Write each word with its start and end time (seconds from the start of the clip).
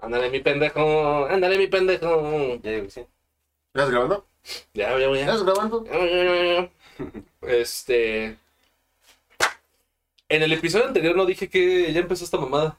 Ándale, 0.00 0.30
mi 0.30 0.40
pendejo. 0.40 1.26
Ándale, 1.26 1.58
mi 1.58 1.66
pendejo. 1.66 2.58
Ya 2.62 2.70
digo 2.70 2.84
que 2.84 2.90
sí. 2.90 3.06
¿Estás 3.74 3.90
grabando? 3.90 4.26
Ya, 4.74 4.98
ya, 4.98 5.12
ya. 5.12 5.20
¿Estás 5.20 5.44
grabando? 5.44 5.84
Ya, 5.84 5.98
ya, 5.98 6.24
ya, 6.24 6.44
ya. 6.44 6.70
Este. 7.42 8.36
En 10.28 10.42
el 10.42 10.52
episodio 10.52 10.86
anterior 10.86 11.16
no 11.16 11.26
dije 11.26 11.48
que 11.48 11.92
ya 11.92 12.00
empezó 12.00 12.24
esta 12.24 12.38
mamada. 12.38 12.78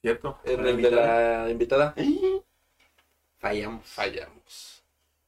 Cierto. 0.00 0.38
En 0.44 0.62
¿La 0.64 0.70
el 0.70 0.82
de 0.82 0.90
la 0.90 1.50
invitada. 1.50 1.94
Fallamos. 3.38 3.86
Fallamos. 3.86 4.82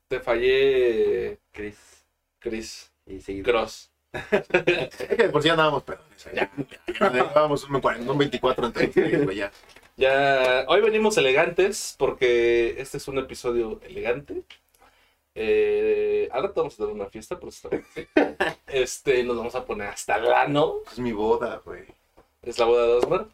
Te 0.08 0.20
fallé, 0.20 1.38
Chris. 1.52 2.04
Chris. 2.38 2.90
Y 3.06 3.20
seguir. 3.20 3.44
Cross. 3.44 3.90
Es 4.12 4.96
que 5.16 5.28
por 5.28 5.42
si 5.42 5.48
ya 5.48 5.52
andábamos 5.52 5.82
pedones. 5.82 6.24
Ya, 6.32 6.50
ya. 6.98 7.10
Llevábamos 7.10 7.64
un 7.64 7.80
40, 7.80 8.10
un 8.10 8.18
24 8.18 8.66
entre 8.66 8.86
güey, 9.24 9.36
ya. 9.36 9.52
Ya, 9.98 10.64
hoy 10.68 10.80
venimos 10.80 11.18
elegantes 11.18 11.96
porque 11.98 12.80
este 12.80 12.98
es 12.98 13.08
un 13.08 13.18
episodio 13.18 13.80
elegante. 13.82 14.44
Eh, 15.34 16.28
ahora 16.30 16.52
te 16.52 16.60
vamos 16.60 16.78
a 16.78 16.84
dar 16.84 16.92
una 16.92 17.06
fiesta, 17.06 17.34
pero 17.34 17.48
está 17.48 17.68
bien, 17.68 17.84
sí. 17.92 18.06
Este, 18.68 19.24
nos 19.24 19.36
vamos 19.36 19.56
a 19.56 19.64
poner 19.64 19.88
hasta 19.88 20.14
el 20.18 20.32
ano. 20.32 20.82
Es 20.92 21.00
mi 21.00 21.10
boda, 21.10 21.60
güey. 21.64 21.82
Es 22.42 22.60
la 22.60 22.66
boda 22.66 22.86
de 22.86 22.92
Osmar. 22.92 23.26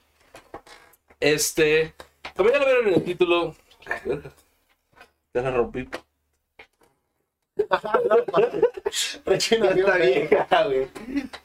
Este, 1.20 1.92
como 2.34 2.48
ya 2.48 2.58
lo 2.58 2.64
vieron 2.64 2.88
en 2.88 2.94
el 2.94 3.04
título. 3.04 3.54
Ya 5.34 5.42
la 5.42 5.50
rompí. 5.50 5.86
Rechina, 9.26 9.68
está 9.68 9.96
vieja, 9.98 10.64
güey. 10.64 10.88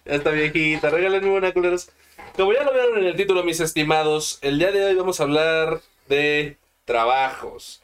Está 0.05 0.31
viejita, 0.31 0.89
regálenme 0.89 1.29
una 1.29 1.51
culeros. 1.53 1.89
Como 2.35 2.53
ya 2.53 2.63
lo 2.63 2.73
vieron 2.73 2.97
en 2.97 3.05
el 3.05 3.15
título, 3.15 3.43
mis 3.43 3.59
estimados, 3.59 4.39
el 4.41 4.59
día 4.59 4.71
de 4.71 4.85
hoy 4.85 4.95
vamos 4.95 5.19
a 5.19 5.23
hablar 5.23 5.81
de 6.07 6.57
trabajos. 6.85 7.81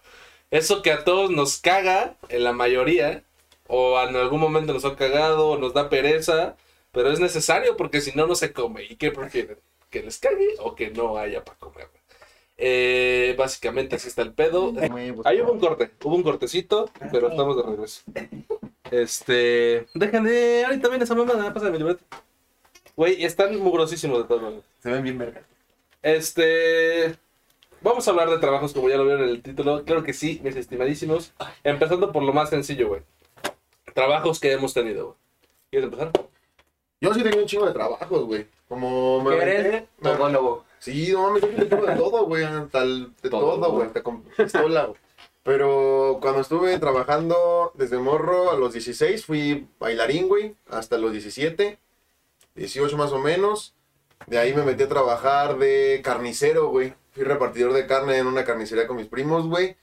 Eso 0.52 0.82
que 0.82 0.92
a 0.92 1.04
todos 1.04 1.32
nos 1.32 1.58
caga, 1.58 2.16
en 2.30 2.44
la 2.44 2.54
mayoría, 2.54 3.24
o 3.68 4.00
en 4.02 4.16
algún 4.16 4.40
momento 4.40 4.74
nos 4.74 4.86
ha 4.86 4.96
cagado, 4.96 5.50
o 5.50 5.58
nos 5.58 5.74
da 5.74 5.90
pereza, 5.90 6.56
pero 6.92 7.12
es 7.12 7.20
necesario 7.20 7.76
porque 7.76 8.00
si 8.00 8.14
no, 8.14 8.28
no 8.28 8.36
se 8.36 8.54
come. 8.54 8.86
¿Y 8.86 8.96
qué 8.96 9.12
prefieren? 9.12 9.58
¿Que 9.90 10.02
les 10.02 10.18
cague 10.18 10.56
o 10.60 10.76
que 10.76 10.92
no 10.92 11.18
haya 11.18 11.44
para 11.44 11.58
comer? 11.58 11.90
Eh, 12.58 13.36
básicamente 13.38 13.98
así 13.98 14.08
está 14.08 14.22
el 14.22 14.34
pedo. 14.34 14.74
Ahí 15.26 15.42
hubo 15.42 15.52
un 15.52 15.60
corte, 15.60 15.92
hubo 16.04 16.16
un 16.16 16.24
cortecito, 16.24 16.90
pero 17.12 17.30
estamos 17.30 17.58
de 17.58 17.64
regreso. 17.64 18.04
Este. 18.92 19.88
Dejen 19.94 20.24
de. 20.24 20.64
Ahorita 20.66 20.88
viene 20.88 21.04
esa 21.04 21.16
mamada, 21.16 21.54
pasa 21.54 21.70
mi 21.70 21.78
libreta. 21.78 22.04
Güey, 22.96 23.24
están 23.26 23.58
mugrosísimos 23.60 24.20
de 24.20 24.24
todas 24.26 24.44
maneras. 24.44 24.66
Se 24.82 24.90
ven 24.92 25.04
bien 25.04 25.18
verga. 25.18 25.42
Este. 26.02 27.16
Vamos 27.82 28.08
a 28.08 28.12
hablar 28.12 28.30
de 28.30 28.38
trabajos 28.40 28.74
como 28.74 28.90
ya 28.90 28.98
lo 28.98 29.04
vieron 29.06 29.24
en 29.24 29.30
el 29.30 29.42
título. 29.42 29.84
Claro 29.84 30.04
que 30.04 30.14
sí, 30.14 30.40
mis 30.44 30.56
estimadísimos. 30.56 31.34
Empezando 31.64 32.12
por 32.12 32.24
lo 32.24 32.34
más 32.34 32.50
sencillo, 32.50 32.88
güey. 32.88 33.02
Trabajos 33.94 34.40
que 34.40 34.52
hemos 34.54 34.74
tenido, 34.74 35.06
güey. 35.06 35.18
¿Quieres 35.70 35.86
empezar? 35.92 36.12
Yo 37.02 37.14
sí 37.14 37.22
tenía 37.22 37.40
un 37.42 37.46
chingo 37.46 37.66
de 37.68 37.74
trabajos, 37.74 38.24
güey. 38.26 38.48
Como 38.68 39.22
me 39.24 39.36
¿Qué 39.36 39.42
eres? 39.44 39.60
aventé- 39.66 39.88
me- 40.00 40.10
Todólogo. 40.12 40.66
Sí, 40.80 41.10
no 41.12 41.24
mames, 41.24 41.44
yo 41.58 41.68
tengo 41.68 41.86
de 41.86 41.96
todo, 41.96 42.26
güey. 42.26 42.44
hasta 42.44 42.82
el- 42.84 43.14
De 43.22 43.30
Todo, 43.30 43.60
todo, 43.60 43.72
güey. 43.74 43.88
Hasta 43.88 44.02
con 44.04 44.22
pistola, 44.24 44.86
güey. 44.86 45.00
Pero 45.44 46.18
cuando 46.22 46.42
estuve 46.42 46.80
trabajando 46.80 47.72
desde 47.76 48.00
morro 48.00 48.52
a 48.52 48.56
los 48.58 48.74
16, 48.74 49.26
fui 49.26 49.68
bailarín, 49.80 50.28
güey, 50.28 50.56
hasta 50.70 50.98
los 50.98 51.12
17, 51.12 51.78
18 52.56 52.98
más 52.98 53.12
o 53.12 53.20
menos. 53.20 53.74
De 54.28 54.38
ahí 54.38 54.54
me 54.54 54.64
metí 54.64 54.84
a 54.84 54.90
trabajar 54.90 55.58
de 55.58 56.02
carnicero, 56.04 56.70
güey. 56.70 56.94
Fui 57.12 57.24
repartidor 57.24 57.74
de 57.74 57.86
carne 57.86 58.18
en 58.18 58.28
una 58.28 58.44
carnicería 58.44 58.88
con 58.88 58.98
mis 58.98 59.08
primos, 59.08 59.48
güey. 59.48 59.78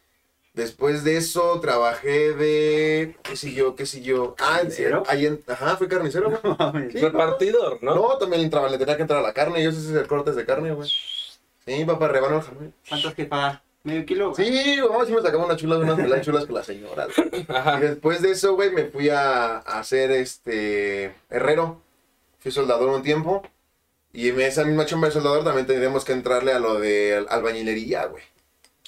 Después 0.54 1.02
de 1.02 1.16
eso 1.16 1.60
trabajé 1.60 2.32
de... 2.34 3.16
¿Qué 3.22 3.36
siguió? 3.36 3.74
¿Qué 3.74 3.86
siguió? 3.86 4.34
Ah, 4.38 4.60
ahí 5.08 5.24
en... 5.24 5.42
Ajá, 5.46 5.78
fui 5.78 5.88
carnicero, 5.88 6.28
güey. 6.30 6.56
Mames. 6.58 6.92
Sí, 6.92 7.00
Repartidor, 7.00 7.82
¿no? 7.82 7.94
no, 7.94 8.18
también 8.18 8.42
entraba, 8.42 8.68
le 8.68 8.76
tenía 8.76 8.96
que 8.96 9.02
entrar 9.02 9.20
a 9.20 9.26
la 9.26 9.32
carne. 9.32 9.62
Yo 9.62 9.72
sé 9.72 9.78
hacer 9.78 10.06
cortes 10.06 10.36
de 10.36 10.44
carne, 10.44 10.72
güey. 10.72 10.90
Sí, 11.64 11.84
papá, 11.86 12.08
rebano 12.08 12.36
el 12.36 12.42
jamón. 12.42 12.74
¿Cuántos 12.86 13.14
que 13.14 13.24
paga? 13.24 13.62
¿Medio 13.84 14.04
kilo? 14.04 14.32
güey? 14.34 14.46
Sí, 14.52 14.80
vamos, 14.80 15.06
sí 15.06 15.14
me 15.14 15.22
sacaba 15.22 15.44
unas 15.46 15.56
chulas, 15.56 15.78
unas 15.78 15.96
pelas 15.98 16.20
chulas 16.20 16.44
con 16.44 16.54
la 16.56 16.62
señora. 16.64 17.06
güey. 17.16 17.46
Y 17.78 17.80
después 17.80 18.20
de 18.20 18.32
eso, 18.32 18.54
güey, 18.54 18.70
me 18.70 18.84
fui 18.84 19.08
a, 19.08 19.56
a 19.58 19.78
hacer 19.80 20.10
este 20.10 21.14
herrero. 21.30 21.80
Fui 22.42 22.50
soldador 22.52 22.88
un 22.90 23.02
tiempo. 23.02 23.42
Y 24.12 24.28
en 24.28 24.40
esa 24.42 24.64
misma 24.64 24.84
chamba 24.84 25.08
de 25.08 25.14
soldador 25.14 25.42
también 25.44 25.66
tendríamos 25.66 26.04
que 26.04 26.12
entrarle 26.12 26.52
a 26.52 26.58
lo 26.58 26.78
de 26.78 27.16
al- 27.16 27.26
albañilería, 27.30 28.06
güey. 28.06 28.22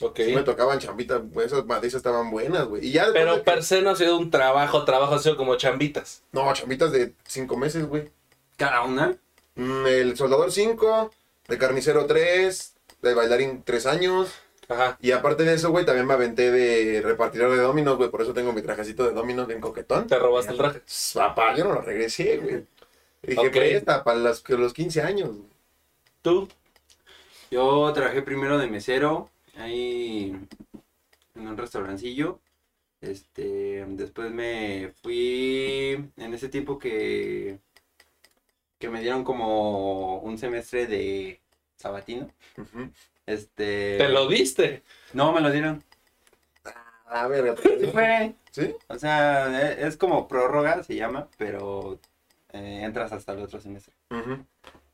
Ok. 0.01 0.17
Sí 0.25 0.35
me 0.35 0.43
tocaban 0.43 0.81
chambitas, 0.81 1.23
güey, 1.31 1.47
esas 1.47 1.95
estaban 1.95 2.31
buenas, 2.31 2.67
güey. 2.67 2.85
Y 2.87 2.93
ya 2.93 3.05
después 3.05 3.23
Pero 3.25 3.35
que- 3.37 3.41
per 3.43 3.63
se 3.63 3.81
no 3.81 3.91
ha 3.91 3.97
sido 3.97 4.19
un 4.19 4.31
trabajo, 4.31 4.85
trabajo 4.85 5.15
ha 5.15 5.19
sido 5.21 5.37
como 5.37 5.55
chambitas. 5.57 6.23
No, 6.33 6.53
chambitas 6.53 6.91
de 6.93 7.13
cinco 7.27 7.57
meses, 7.57 7.87
güey. 7.87 8.11
¿Cada 8.57 8.83
una? 8.83 9.17
Mm, 9.55 9.87
El 9.87 10.17
soldador 10.17 10.51
5, 10.53 11.13
de 11.49 11.59
carnicero 11.59 12.07
3, 12.07 12.75
de 13.03 13.15
bailarín 13.15 13.63
3 13.65 13.87
años. 13.87 14.31
Ajá. 14.69 14.97
Y 15.01 15.13
aparte 15.13 15.45
de 15.45 15.55
eso, 15.55 15.71
güey, 15.71 15.85
también 15.85 16.07
me 16.07 16.15
aventé 16.15 16.51
de 16.51 17.01
repartidor 17.03 17.51
de 17.53 17.59
dominos, 17.59 17.97
güey. 17.97 18.11
Por 18.11 18.23
eso 18.23 18.33
tengo 18.35 18.53
mi 18.53 18.63
trajecito 18.63 19.05
de 19.05 19.13
dominos 19.13 19.47
bien 19.47 19.61
coquetón. 19.61 20.07
Te 20.07 20.19
robaste 20.19 20.53
el 20.53 20.59
traje. 20.59 20.81
Pss, 20.87 21.13
Papá, 21.15 21.55
yo 21.55 21.65
no 21.65 21.75
lo 21.75 21.83
regresé, 21.83 22.39
güey. 22.39 22.65
Dije, 23.27 23.47
Ok. 23.49 23.53
presta, 23.53 24.05
para 24.05 24.19
los, 24.19 24.41
que 24.43 24.55
los 24.57 24.73
15 24.73 25.03
años. 25.03 25.31
¿Tú? 26.23 26.49
Yo 27.51 27.93
trabajé 27.93 28.23
primero 28.23 28.59
de 28.59 28.67
mesero 28.67 29.31
ahí 29.57 30.35
en 31.35 31.49
un 31.49 31.57
restaurancillo. 31.57 32.41
Este, 33.01 33.85
después 33.89 34.31
me 34.31 34.93
fui 35.03 36.11
en 36.17 36.35
ese 36.35 36.49
tiempo 36.49 36.79
que 36.79 37.59
que 38.79 38.89
me 38.89 39.01
dieron 39.01 39.25
como 39.25 40.19
un 40.19 40.37
semestre 40.39 40.87
de 40.87 41.41
sabatino. 41.77 42.29
Este, 43.27 43.97
¿Te 43.99 44.09
lo 44.09 44.29
diste? 44.29 44.83
no 45.13 45.33
me 45.33 45.41
lo 45.41 45.51
dieron. 45.51 45.83
A 47.07 47.29
ver, 47.29 47.57
Sí 47.63 47.87
fue. 47.93 48.35
¿sí? 48.51 48.75
O 48.89 48.99
sea, 48.99 49.73
e- 49.73 49.87
es 49.87 49.97
como 49.97 50.27
prórroga 50.27 50.83
se 50.83 50.97
llama, 50.97 51.29
pero 51.39 52.01
eh, 52.55 52.81
entras 52.85 53.13
hasta 53.13 53.33
el 53.33 53.41
otro 53.43 53.61
semestre. 53.61 53.95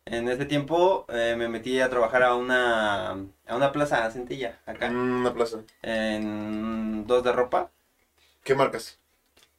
En 0.07 0.29
ese 0.29 0.45
tiempo 0.47 1.07
eh, 1.09 1.35
me 1.39 1.49
metí 1.49 1.79
a 1.81 1.89
trabajar 1.89 2.23
a 2.25 2.35
una 2.35 3.11
a 3.13 3.57
una 3.57 3.71
plaza 3.73 4.11
Centilla 4.11 4.59
acá 4.67 4.91
Mm, 4.91 5.21
Una 5.21 5.33
plaza. 5.35 5.59
en 5.83 7.07
dos 7.07 7.23
de 7.23 7.33
ropa. 7.33 7.71
¿Qué 8.43 8.55
marcas? 8.55 8.99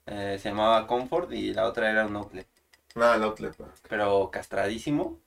Eh, 0.08 0.38
se 0.42 0.50
llamaba 0.50 0.88
Comfort 0.88 1.32
y 1.32 1.54
la 1.54 1.66
otra 1.68 1.90
era 1.92 2.06
un 2.08 2.16
outlet, 2.18 2.48
Nada, 2.96 3.16
el 3.16 3.24
outlet. 3.24 3.56
güey. 3.58 3.70
pero 3.90 4.30
castradísimo. 4.32 5.20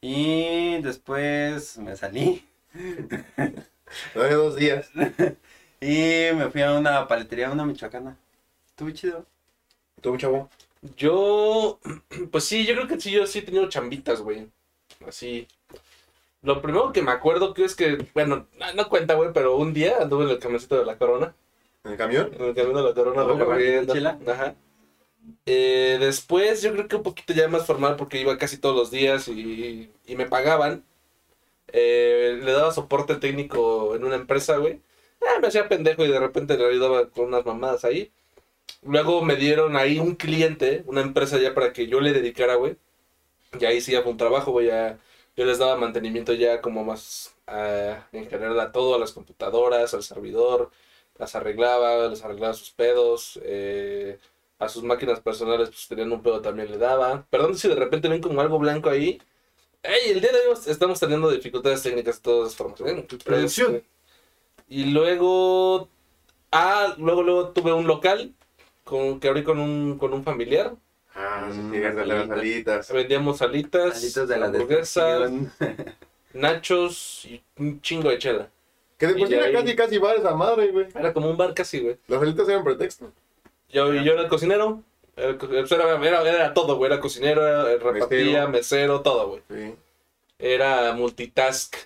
Y 0.00 0.80
después 0.82 1.78
me 1.78 1.96
salí 1.96 2.46
Hace 4.14 4.34
dos 4.34 4.56
días. 4.56 4.90
y 5.80 6.30
me 6.34 6.50
fui 6.50 6.62
a 6.62 6.72
una 6.72 7.06
paletería, 7.06 7.50
una 7.50 7.64
michoacana. 7.66 8.16
Estuvo 8.66 8.90
chido. 8.90 9.26
¿Tú, 10.00 10.16
chavo? 10.16 10.48
Yo, 10.96 11.80
pues 12.30 12.44
sí, 12.44 12.66
yo 12.66 12.74
creo 12.74 12.88
que 12.88 13.00
sí, 13.00 13.10
yo 13.10 13.26
sí 13.26 13.40
he 13.40 13.42
tenido 13.42 13.68
chambitas, 13.68 14.20
güey. 14.20 14.48
Así. 15.06 15.46
Lo 16.42 16.60
primero 16.60 16.92
que 16.92 17.02
me 17.02 17.10
acuerdo 17.10 17.54
que 17.54 17.64
es 17.64 17.74
que, 17.74 18.06
bueno, 18.12 18.46
no, 18.58 18.72
no 18.74 18.88
cuenta, 18.88 19.14
güey, 19.14 19.30
pero 19.32 19.56
un 19.56 19.72
día 19.72 19.98
anduve 20.02 20.24
en 20.24 20.30
el 20.30 20.38
camioncito 20.38 20.78
de 20.78 20.84
la 20.84 20.98
corona. 20.98 21.34
¿En 21.84 21.92
el 21.92 21.98
camión? 21.98 22.30
En 22.34 22.44
el 22.44 22.54
camión 22.54 22.74
de 22.76 22.82
la 22.82 22.94
corona 22.94 23.22
¿Cómo, 23.22 23.34
recorriendo. 23.34 23.94
chela? 23.94 24.18
Ajá. 24.26 24.54
Eh, 25.46 25.96
después 26.00 26.60
yo 26.62 26.72
creo 26.72 26.86
que 26.86 26.96
un 26.96 27.02
poquito 27.02 27.32
ya 27.32 27.48
más 27.48 27.66
formal 27.66 27.96
porque 27.96 28.20
iba 28.20 28.36
casi 28.36 28.58
todos 28.58 28.76
los 28.76 28.90
días 28.90 29.26
y, 29.28 29.90
y 30.06 30.16
me 30.16 30.26
pagaban. 30.26 30.84
Eh, 31.68 32.40
le 32.42 32.52
daba 32.52 32.72
soporte 32.72 33.16
técnico 33.16 33.96
en 33.96 34.04
una 34.04 34.16
empresa, 34.16 34.58
güey. 34.58 34.80
Ah, 35.22 35.40
me 35.40 35.48
hacía 35.48 35.68
pendejo 35.68 36.04
y 36.04 36.08
de 36.08 36.20
repente 36.20 36.56
le 36.56 36.66
ayudaba 36.66 37.08
con 37.08 37.26
unas 37.26 37.44
mamadas 37.46 37.84
ahí. 37.84 38.12
Luego 38.82 39.22
me 39.22 39.36
dieron 39.36 39.76
ahí 39.76 39.98
un 39.98 40.14
cliente, 40.16 40.84
una 40.86 41.00
empresa 41.02 41.38
ya 41.38 41.54
para 41.54 41.72
que 41.72 41.86
yo 41.86 42.00
le 42.00 42.12
dedicara, 42.12 42.56
güey. 42.56 42.76
Y 43.60 43.64
ahí 43.64 43.80
sí 43.80 43.92
ya 43.92 44.02
fue 44.02 44.12
un 44.12 44.18
trabajo, 44.18 44.52
güey. 44.52 44.66
Ya, 44.68 44.98
yo 45.36 45.44
les 45.44 45.58
daba 45.58 45.76
mantenimiento 45.76 46.32
ya 46.34 46.60
como 46.60 46.84
más 46.84 47.34
ah, 47.46 48.06
en 48.12 48.28
general 48.28 48.58
a 48.60 48.72
todo, 48.72 48.94
a 48.94 48.98
las 48.98 49.12
computadoras, 49.12 49.94
al 49.94 50.02
servidor. 50.02 50.70
Las 51.18 51.34
arreglaba, 51.36 52.08
les 52.08 52.24
arreglaba 52.24 52.54
sus 52.54 52.70
pedos. 52.70 53.40
eh, 53.44 54.18
a 54.58 54.68
sus 54.68 54.82
máquinas 54.84 55.20
personales, 55.20 55.68
pues 55.68 55.88
tenían 55.88 56.12
un 56.12 56.22
pedo 56.22 56.40
también 56.40 56.70
le 56.70 56.78
daba. 56.78 57.26
Perdón 57.30 57.56
si 57.58 57.68
de 57.68 57.74
repente 57.74 58.08
ven 58.08 58.22
como 58.22 58.40
algo 58.40 58.58
blanco 58.58 58.88
ahí. 58.90 59.20
Ey, 59.82 60.12
el 60.12 60.20
día 60.20 60.32
de 60.32 60.48
hoy 60.48 60.56
estamos 60.66 61.00
teniendo 61.00 61.30
dificultades 61.30 61.82
técnicas 61.82 62.16
de 62.16 62.22
todas 62.22 62.56
formas. 62.56 62.80
¿eh? 62.82 63.06
Este, 63.44 63.84
Y 64.68 64.86
luego. 64.86 65.88
Ah, 66.52 66.94
luego, 66.98 67.22
luego 67.22 67.50
tuve 67.50 67.72
un 67.72 67.86
local 67.86 68.34
con, 68.84 69.18
que 69.20 69.28
abrí 69.28 69.42
con 69.42 69.58
un, 69.58 69.98
con 69.98 70.12
un 70.12 70.22
familiar. 70.24 70.74
Ah, 71.14 71.48
sí, 71.52 71.58
Mm, 71.58 71.70
de 71.72 72.06
las 72.06 72.30
alitas. 72.30 72.92
Vendíamos 72.92 73.40
alitas, 73.42 73.96
Alitos 74.02 74.28
de 74.28 74.36
la 74.36 74.46
hamburguesas, 74.46 75.30
nachos 76.32 77.24
y 77.24 77.42
un 77.58 77.80
chingo 77.80 78.10
de 78.10 78.18
chela. 78.18 78.48
Que 78.98 79.06
después 79.08 79.30
era 79.30 79.46
ahí- 79.46 79.52
casi, 79.52 79.76
casi 79.76 79.98
bar 79.98 80.16
esa 80.16 80.34
madre, 80.34 80.68
güey. 80.70 80.86
Era 80.94 81.12
como 81.12 81.30
un 81.30 81.36
bar 81.36 81.54
casi, 81.54 81.80
güey. 81.80 81.96
Las 82.08 82.22
alitas 82.22 82.48
eran 82.48 82.64
pretexto. 82.64 83.12
Yo, 83.70 83.92
yo 83.92 84.12
era 84.12 84.22
el 84.22 84.28
cocinero. 84.28 84.82
Era, 85.16 85.36
pues 85.38 85.70
era, 85.70 86.54
todo, 86.54 86.76
güey. 86.76 86.90
Era 86.90 87.00
cocinero, 87.00 87.46
era- 87.46 87.64
repartía, 87.76 88.46
Mesero. 88.46 88.48
mesero, 88.48 89.00
todo, 89.02 89.28
güey. 89.28 89.42
Sí. 89.50 89.74
Era 90.38 90.92
multitask. 90.94 91.76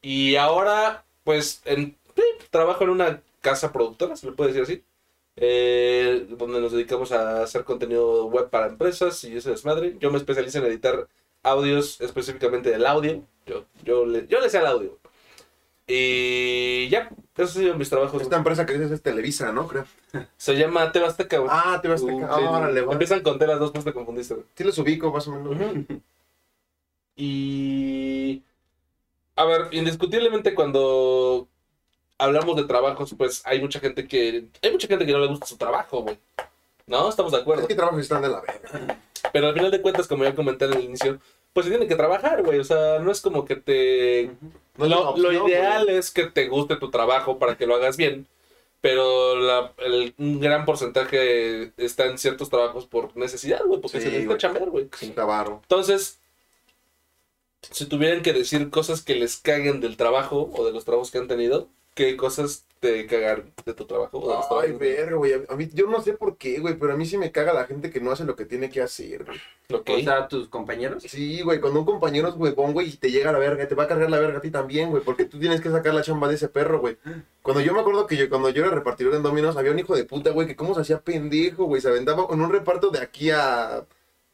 Y 0.00 0.36
ahora, 0.36 1.04
pues, 1.24 1.62
en, 1.64 1.96
trabajo 2.50 2.84
en 2.84 2.90
una 2.90 3.20
casa 3.40 3.72
productora, 3.72 4.14
se 4.16 4.26
le 4.26 4.32
puede 4.32 4.52
decir 4.52 4.62
así. 4.62 4.84
Eh, 5.36 6.26
donde 6.30 6.60
nos 6.60 6.72
dedicamos 6.72 7.12
a 7.12 7.42
hacer 7.42 7.64
contenido 7.64 8.26
web 8.26 8.50
para 8.50 8.66
empresas 8.68 9.22
y 9.24 9.36
ese 9.36 9.50
desmadre. 9.50 9.96
Yo 10.00 10.10
me 10.10 10.18
especializo 10.18 10.58
en 10.58 10.64
editar 10.66 11.08
audios, 11.42 12.00
específicamente 12.00 12.70
del 12.70 12.86
audio. 12.86 13.22
Yo, 13.46 13.64
yo, 13.84 14.06
le, 14.06 14.26
yo 14.28 14.40
le 14.40 14.50
sé 14.50 14.58
al 14.58 14.66
audio. 14.66 14.98
Y 15.86 16.88
ya, 16.88 17.10
esos 17.36 17.56
han 17.56 17.62
sido 17.62 17.74
mis 17.76 17.90
trabajos. 17.90 18.22
Esta 18.22 18.36
empresa 18.36 18.64
que 18.64 18.74
dices 18.74 18.92
es 18.92 19.02
Televisa, 19.02 19.52
¿no? 19.52 19.66
Creo. 19.66 19.84
Se 20.36 20.54
llama 20.56 20.90
güey. 21.38 21.50
Ah, 21.50 21.80
te 21.82 21.88
vas 21.88 22.02
a 22.02 22.04
Uh, 22.04 22.08
sí. 22.08 22.24
órale. 22.24 22.80
Empiezan 22.80 23.20
con 23.22 23.38
T 23.38 23.46
las 23.46 23.58
dos, 23.58 23.72
pues 23.72 23.84
te 23.84 23.92
confundiste, 23.92 24.34
güey. 24.34 24.46
Sí 24.54 24.64
los 24.64 24.78
ubico, 24.78 25.12
más 25.12 25.26
o 25.28 25.32
menos. 25.32 25.86
Y. 27.16 28.42
A 29.36 29.44
ver, 29.44 29.68
indiscutiblemente 29.72 30.54
cuando 30.54 31.48
hablamos 32.22 32.56
de 32.56 32.64
trabajos, 32.64 33.14
pues 33.16 33.42
hay 33.44 33.60
mucha 33.60 33.80
gente 33.80 34.06
que. 34.08 34.44
Hay 34.62 34.70
mucha 34.72 34.88
gente 34.88 35.04
que 35.06 35.12
no 35.12 35.18
le 35.20 35.26
gusta 35.28 35.46
su 35.46 35.56
trabajo, 35.56 36.02
güey. 36.02 36.18
¿No? 36.86 37.08
Estamos 37.08 37.32
de 37.32 37.38
acuerdo. 37.38 37.62
Es 37.62 37.68
que 37.68 37.74
trabajos 37.74 38.00
están 38.00 38.22
de 38.22 38.28
la 38.28 38.40
verga. 38.40 38.98
Pero 39.32 39.48
al 39.48 39.54
final 39.54 39.70
de 39.70 39.80
cuentas, 39.80 40.08
como 40.08 40.24
ya 40.24 40.34
comenté 40.34 40.64
en 40.66 40.72
el 40.74 40.84
inicio, 40.84 41.18
pues 41.52 41.64
se 41.66 41.70
tiene 41.70 41.86
que 41.86 41.94
trabajar, 41.94 42.42
güey. 42.42 42.58
O 42.58 42.64
sea, 42.64 42.98
no 42.98 43.10
es 43.12 43.20
como 43.20 43.44
que 43.44 43.56
te. 43.56 44.30
No 44.76 44.86
lo, 45.16 45.32
ideal 45.48 45.88
es 45.88 46.10
que 46.10 46.24
te 46.26 46.48
guste 46.48 46.76
tu 46.76 46.90
trabajo 46.90 47.38
para 47.38 47.56
que 47.56 47.66
lo 47.66 47.74
hagas 47.76 47.96
bien. 47.96 48.26
Pero 48.80 49.36
la- 49.36 49.72
el, 49.78 50.12
un 50.18 50.40
gran 50.40 50.64
porcentaje 50.64 51.72
está 51.76 52.06
en 52.06 52.18
ciertos 52.18 52.50
trabajos 52.50 52.84
por 52.86 53.16
necesidad, 53.16 53.60
güey. 53.64 53.80
Porque 53.80 53.98
Sí, 53.98 54.04
se 54.04 54.08
necesita 54.08 54.26
güey. 54.32 54.38
chambear, 54.40 54.70
güey. 54.70 54.88
Sin 54.98 55.14
tabarro. 55.14 55.60
Entonces, 55.62 56.18
si 57.70 57.86
tuvieran 57.86 58.22
que 58.22 58.32
decir 58.32 58.70
cosas 58.70 59.02
que 59.02 59.14
les 59.14 59.36
caguen 59.36 59.80
del 59.80 59.96
trabajo 59.96 60.50
o 60.52 60.64
de 60.66 60.72
los 60.72 60.84
trabajos 60.84 61.10
que 61.12 61.18
han 61.18 61.28
tenido, 61.28 61.68
¿qué 61.94 62.16
cosas 62.16 62.66
te 62.80 63.06
cagan 63.06 63.52
de 63.64 63.74
tu 63.74 63.84
trabajo? 63.86 64.18
o 64.18 64.28
de 64.28 64.34
los 64.34 64.44
Ay, 64.44 64.48
trabajos? 64.48 64.78
verga, 64.78 65.16
güey. 65.16 65.32
A 65.48 65.54
mí, 65.56 65.68
yo 65.72 65.86
no 65.86 66.00
sé 66.02 66.14
por 66.14 66.36
qué, 66.36 66.58
güey, 66.58 66.74
pero 66.76 66.92
a 66.94 66.96
mí 66.96 67.06
sí 67.06 67.16
me 67.18 67.30
caga 67.30 67.52
la 67.52 67.64
gente 67.66 67.90
que 67.90 68.00
no 68.00 68.10
hace 68.10 68.24
lo 68.24 68.34
que 68.34 68.44
tiene 68.44 68.70
que 68.70 68.80
hacer, 68.82 69.24
güey. 69.24 69.40
Ok. 69.72 69.90
O 69.90 70.00
sea, 70.00 70.28
tus 70.28 70.48
compañeros. 70.48 71.02
Sí, 71.06 71.42
güey, 71.42 71.60
cuando 71.60 71.80
un 71.80 71.86
compañero 71.86 72.28
es 72.28 72.34
huevón, 72.34 72.72
güey, 72.72 72.88
y 72.88 72.96
te 72.96 73.10
llega 73.10 73.32
la 73.32 73.38
verga, 73.38 73.66
te 73.68 73.74
va 73.74 73.84
a 73.84 73.88
cargar 73.88 74.10
la 74.10 74.18
verga 74.18 74.38
a 74.38 74.40
ti 74.40 74.50
también, 74.50 74.90
güey, 74.90 75.02
porque 75.02 75.24
tú 75.24 75.38
tienes 75.38 75.60
que 75.60 75.70
sacar 75.70 75.94
la 75.94 76.02
chamba 76.02 76.28
de 76.28 76.34
ese 76.34 76.48
perro, 76.48 76.80
güey. 76.80 76.98
Cuando 77.42 77.60
yo 77.62 77.72
me 77.72 77.80
acuerdo 77.80 78.06
que 78.06 78.16
yo, 78.16 78.28
cuando 78.28 78.50
yo 78.50 78.64
era 78.64 78.74
repartidor 78.74 79.14
en 79.14 79.22
Dominos, 79.22 79.56
había 79.56 79.70
un 79.72 79.78
hijo 79.78 79.94
de 79.96 80.04
puta, 80.04 80.30
güey, 80.30 80.46
que 80.48 80.56
cómo 80.56 80.74
se 80.74 80.80
hacía 80.82 81.00
pendejo, 81.00 81.64
güey, 81.64 81.80
se 81.80 81.88
aventaba 81.88 82.26
con 82.26 82.40
un 82.40 82.50
reparto 82.52 82.90
de 82.90 82.98
aquí 83.00 83.30
a 83.30 83.86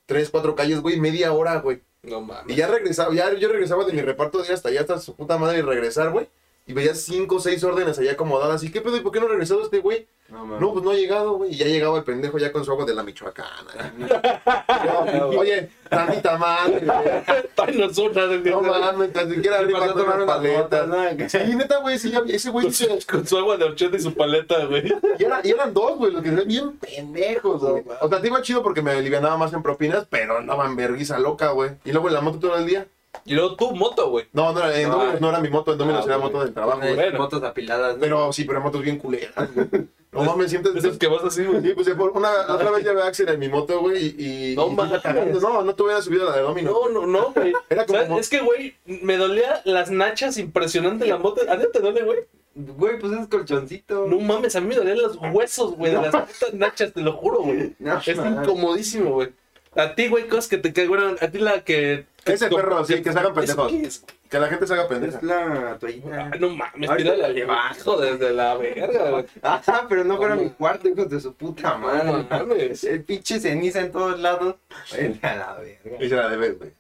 tres, 0.07 0.31
cuatro 0.31 0.55
calles, 0.57 0.81
güey, 0.81 0.99
media 0.99 1.33
hora, 1.35 1.57
güey. 1.61 1.83
no 2.03 2.21
mames. 2.23 2.57
Y 2.57 2.59
ya 2.59 2.67
regresaba, 2.67 3.15
ya 3.15 3.33
yo 3.35 3.49
regresaba 3.49 3.85
de 3.85 3.93
mi 3.93 4.01
reparto 4.01 4.39
de 4.39 4.47
ir 4.47 4.53
hasta 4.55 4.71
allá, 4.71 4.81
hasta 4.81 4.99
su 4.99 5.15
puta 5.15 5.37
madre 5.39 5.59
y 5.59 5.63
regresar, 5.63 6.11
güey. 6.11 6.29
Y 6.69 6.75
veía 6.75 6.95
cinco 6.95 7.37
o 7.37 7.41
seis 7.41 7.65
órdenes 7.65 7.99
allá 7.99 8.13
acomodadas. 8.13 8.63
¿Y 8.63 8.71
qué 8.71 8.81
pedo? 8.83 8.97
¿Y 8.97 9.01
por 9.01 9.11
qué 9.11 9.19
no 9.21 9.27
ha 9.27 9.31
regresado 9.31 9.63
este 9.63 9.79
güey? 9.81 10.07
No. 10.29 10.45
No, 10.61 10.73
pues 10.75 10.85
no 10.85 10.91
ha 10.91 10.95
llegado, 10.95 11.33
güey. 11.33 11.53
Y 11.53 11.57
ya 11.57 11.65
llegaba 11.67 11.97
el 11.97 12.05
pendejo 12.05 12.37
ya 12.37 12.53
con 12.53 12.63
su 12.63 12.71
agua 12.71 12.85
de 12.85 12.95
la 12.95 13.03
Michoacana. 13.03 13.95
Oye, 15.39 15.71
tantita 15.89 16.37
madre, 16.37 16.81
de 16.81 18.51
No 18.51 18.61
mames, 18.61 19.13
tan 19.15 19.31
siquiera 19.31 19.59
con 19.59 19.95
tomar 19.95 20.17
unas 20.17 20.27
paletas. 20.27 20.87
¿no? 20.89 21.29
Sí, 21.29 21.39
neta, 21.57 21.79
güey, 21.79 21.99
sí, 21.99 22.11
ya- 22.11 22.23
ese 22.29 22.51
güey 22.51 22.67
con, 22.67 22.75
su, 22.75 22.85
dice... 22.87 23.07
con 23.11 23.27
su 23.27 23.39
agua 23.39 23.57
de 23.57 23.65
horchata 23.65 23.97
y 23.97 24.01
su 24.01 24.13
paleta, 24.13 24.67
güey. 24.67 24.93
Y, 25.19 25.25
era- 25.25 25.41
y 25.43 25.51
eran 25.51 25.73
dos, 25.73 25.97
güey, 25.97 26.13
los 26.13 26.23
que 26.23 26.29
eran 26.29 26.47
bien 26.47 26.77
pendejos, 26.79 27.63
güey. 27.63 27.85
No, 27.85 27.93
O 28.03 28.09
sea, 28.11 28.21
te 28.21 28.27
iba 28.29 28.43
chido 28.43 28.63
porque 28.63 28.83
me 28.83 28.91
alivianaba 28.91 29.39
más 29.39 29.55
en 29.55 29.63
propinas, 29.63 30.07
pero 30.11 30.37
andaban 30.37 30.77
verguiza 30.77 31.19
loca, 31.19 31.51
güey. 31.53 31.71
Y 31.87 31.93
luego 31.93 32.09
en 32.09 32.15
la 32.15 32.21
moto 32.21 32.39
todo 32.39 32.57
el 32.59 32.67
día. 32.67 32.87
Y 33.25 33.35
luego 33.35 33.57
tu 33.57 33.75
moto, 33.75 34.11
güey. 34.11 34.27
No, 34.33 34.53
no, 34.53 34.71
en 34.71 34.89
No, 34.89 34.97
Dominos 34.99 35.21
no 35.21 35.29
era 35.31 35.41
mi 35.41 35.49
moto, 35.51 35.73
en 35.73 35.79
Dominos 35.79 36.03
ah, 36.05 36.09
era 36.09 36.19
moto 36.19 36.41
del 36.45 36.53
trabajo, 36.55 36.79
güey. 36.81 36.95
bueno. 36.95 37.19
motos 37.19 37.43
apiladas. 37.43 37.95
¿no? 37.97 38.01
Pero 38.01 38.33
sí, 38.33 38.45
pero 38.45 38.61
motos 38.61 38.83
bien 38.83 38.99
culeras, 38.99 39.55
güey. 39.55 39.67
No 40.11 40.25
mames, 40.25 40.49
siempre... 40.51 40.73
Esas 40.75 40.97
que 40.97 41.07
vas 41.07 41.23
así, 41.23 41.45
güey. 41.45 41.61
Sí, 41.63 41.73
pues 41.75 41.89
por 41.91 42.11
una, 42.17 42.31
otra 42.49 42.71
vez 42.71 42.83
llevé 42.83 43.03
a 43.03 43.07
Axel 43.09 43.29
en 43.29 43.39
mi 43.39 43.49
moto, 43.49 43.79
güey, 43.81 44.07
y... 44.19 44.53
y 44.53 44.57
No 44.57 44.69
mames. 44.71 45.01
No, 45.43 45.63
no 45.63 45.75
te 45.75 45.83
hubieras 45.83 46.05
subido 46.05 46.25
la 46.25 46.37
de 46.37 46.43
Domino. 46.43 46.71
No, 46.73 46.89
no, 46.89 47.07
no, 47.07 47.33
güey. 47.35 47.53
Era 47.69 47.85
como- 47.85 47.99
¿Sabes? 47.99 48.19
Es 48.21 48.29
que, 48.31 48.41
güey, 48.41 48.75
me 48.87 49.19
dolía 49.19 49.61
las 49.65 49.91
nachas 49.91 50.39
impresionante 50.39 51.07
la 51.07 51.19
moto. 51.19 51.43
¿A 51.49 51.59
ti 51.59 51.67
te 51.73 51.81
duele, 51.81 52.03
güey? 52.03 52.21
Güey, 52.55 52.99
pues 52.99 53.13
es 53.13 53.29
colchoncito. 53.29 54.07
No 54.07 54.19
mames, 54.19 54.57
a 54.57 54.61
mí 54.61 54.67
me 54.69 54.75
dolían 54.77 54.99
los 55.01 55.17
huesos, 55.33 55.77
güey, 55.77 55.93
de 55.95 56.01
las 56.01 56.11
putas 56.11 56.55
nachas, 56.55 56.93
te 56.93 57.01
lo 57.03 57.13
juro, 57.13 57.43
güey. 57.43 57.77
No, 57.79 57.99
Es 58.05 58.17
mames. 58.17 58.49
incomodísimo, 58.49 59.13
güey. 59.13 59.29
A 59.77 59.95
ti, 59.95 60.09
güey, 60.09 60.27
cosas 60.29 60.49
que 60.49 60.59
te 60.59 60.87
bueno, 60.89 61.15
a 61.21 61.29
ti 61.29 61.39
la 61.39 61.63
que... 61.65 62.07
que- 62.25 62.33
Ese 62.33 62.49
perro, 62.49 62.85
sí, 62.85 63.03
que 63.03 63.13
se 63.13 63.19
hagan 63.19 63.35
pendejos. 63.35 64.03
Que 64.29 64.39
la 64.39 64.49
gente 64.49 64.67
se 64.67 64.75
haga 64.75 64.87
pendeja. 64.89 65.17
Es 65.17 65.23
la 65.23 65.79
toallita. 65.81 66.31
Ay, 66.33 66.39
no 66.41 66.51
mames, 66.51 66.91
tírale 66.97 67.17
la 67.17 67.29
debajo 67.33 67.99
desde 67.99 68.33
la 68.35 68.55
verga, 68.57 69.11
güey. 69.11 69.25
Ajá, 69.41 69.87
pero 69.89 70.05
no 70.05 70.17
fuera 70.19 70.35
No, 70.37 70.43
mi 70.43 70.51
cuarto, 70.51 70.89
hijos 70.89 71.09
de 71.09 71.19
su 71.21 71.33
puta 71.35 71.71
No 71.73 71.79
madre. 71.79 72.27
mames. 72.29 72.85
El 72.85 73.03
pinche 73.05 73.41
ceniza 73.41 73.81
en 73.81 73.91
todos 73.91 74.19
lados. 74.21 74.57
Vete 74.93 75.27
a 75.27 75.37
la 75.37 75.55
verga. 75.55 76.05
Y 76.05 76.09
se 76.11 76.15
la 76.17 76.29
debes, 76.29 76.59
güey. 76.59 76.71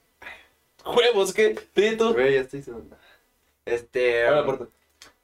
Huevos, 0.84 1.32
¿qué? 1.32 1.58
Tito. 1.72 2.12
Güey, 2.12 2.34
ya 2.34 2.40
estoy. 2.40 2.64
Este. 3.64 4.30
La 4.30 4.44
puerta. 4.44 4.66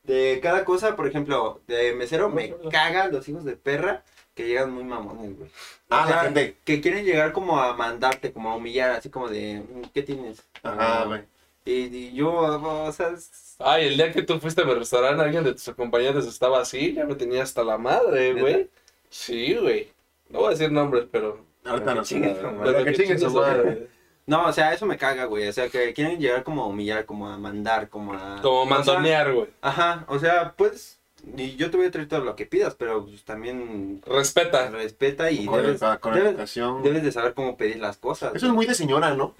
De 0.02 0.38
cada 0.43 0.64
cosa, 0.64 0.96
por 0.96 1.06
ejemplo, 1.06 1.61
de 1.66 1.94
mesero 1.94 2.28
me 2.28 2.55
cagan 2.70 3.11
los 3.12 3.26
hijos 3.28 3.44
de 3.44 3.56
perra 3.56 4.02
que 4.35 4.47
llegan 4.47 4.73
muy 4.73 4.85
mamones, 4.85 5.37
güey. 5.39 5.51
Ah, 5.91 6.05
O 6.05 6.07
sea, 6.09 6.17
la 6.17 6.23
gente. 6.25 6.57
Que 6.65 6.81
quieren 6.81 7.05
llegar 7.05 7.33
como 7.33 7.61
a 7.61 7.75
mandarte, 7.75 8.33
como 8.33 8.51
a 8.51 8.57
humillar, 8.57 8.91
así 8.91 9.09
como 9.11 9.29
de, 9.29 9.63
"Mm, 9.69 9.83
¿qué 9.93 10.03
tienes? 10.03 10.43
Ajá, 10.63 11.03
Ah, 11.03 11.05
güey. 11.07 11.23
Y, 11.67 11.73
y 11.97 12.13
yo, 12.15 12.33
o 12.33 12.93
sea, 12.93 13.09
es- 13.11 13.57
Ay, 13.59 13.87
el 13.87 13.97
día 13.97 14.13
que 14.13 14.23
tú 14.23 14.39
fuiste 14.41 14.63
a 14.63 14.65
mi 14.65 14.75
restaurante, 14.75 15.23
alguien 15.23 15.45
de 15.45 15.53
tus 15.53 15.67
acompañantes 15.69 16.27
estaba 16.27 16.61
así, 16.61 16.93
ya 16.95 17.05
me 17.07 17.15
tenía 17.15 17.43
hasta 17.43 17.63
la 17.65 17.79
madre, 17.79 18.35
güey. 18.35 18.69
Sí, 19.09 19.55
güey. 19.55 19.89
No 20.29 20.41
voy 20.41 20.49
a 20.49 20.51
decir 20.51 20.73
nombres, 20.73 21.07
pero... 21.11 21.45
Ahorita 21.65 21.95
no 21.95 22.03
Que 22.03 22.07
chingue 22.09 22.35
sé. 22.35 22.41
su 22.41 22.47
madre. 22.49 22.73
Pero 22.73 22.85
que 22.85 22.93
chingue 22.95 23.19
su 23.19 23.31
madre. 23.31 23.89
no, 24.27 24.47
o 24.49 24.53
sea, 24.53 24.75
eso 24.75 24.85
me 24.85 24.99
caga, 24.99 25.25
güey. 25.27 25.47
O 25.49 25.53
sea, 25.53 25.69
que 25.71 25.95
quieren 25.95 26.19
llegar 26.21 26.43
como 26.45 26.65
a 26.65 26.67
humillar, 26.67 27.07
como 27.07 27.31
a 27.31 27.39
mandar, 27.39 27.89
como 27.89 28.13
a... 28.13 28.41
Como 28.43 28.67
mandonear, 28.67 29.33
güey. 29.33 29.49
Ajá, 29.63 30.05
o 30.09 30.19
sea, 30.19 30.53
pues, 30.57 30.99
y 31.37 31.56
yo 31.56 31.71
te 31.71 31.76
voy 31.76 31.87
a 31.87 31.91
traer 31.91 32.09
todo 32.09 32.21
lo 32.21 32.37
que 32.37 32.47
pidas, 32.47 32.75
pero 32.75 33.04
pues, 33.04 33.23
también 33.25 34.00
Respeta. 34.07 34.71
respeta 34.71 35.31
y 35.31 35.47
Con, 35.47 35.62
debes, 35.62 35.81
con 36.00 36.14
debes, 36.14 37.02
de 37.02 37.12
saber 37.12 37.35
cómo 37.35 37.57
pedir 37.57 37.78
las 37.78 37.97
cosas. 37.97 38.35
Eso 38.35 38.47
es 38.47 38.52
muy 38.52 38.66
de 38.66 38.75
señora, 38.75 39.14
¿no? 39.14 39.35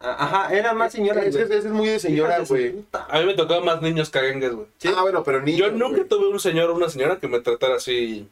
A- 0.00 0.24
Ajá, 0.24 0.54
eran 0.56 0.76
más 0.78 0.92
güey. 0.96 1.44
ese 1.44 1.58
es 1.58 1.64
muy 1.66 1.88
de 1.88 1.98
señora, 1.98 2.38
güey. 2.48 2.74
A 2.92 3.20
mí 3.20 3.26
me 3.26 3.34
tocaban 3.34 3.64
más 3.64 3.82
niños 3.82 4.08
caguengues, 4.10 4.52
güey. 4.54 4.66
Sí. 4.78 4.88
Ah, 4.96 5.02
bueno, 5.02 5.22
pero 5.22 5.42
ni. 5.42 5.56
Yo 5.56 5.70
nunca 5.70 6.04
tuve 6.04 6.28
un 6.28 6.40
señor 6.40 6.70
o 6.70 6.74
una 6.74 6.88
señora 6.88 7.18
que 7.18 7.28
me 7.28 7.40
tratara 7.40 7.76
así... 7.76 8.26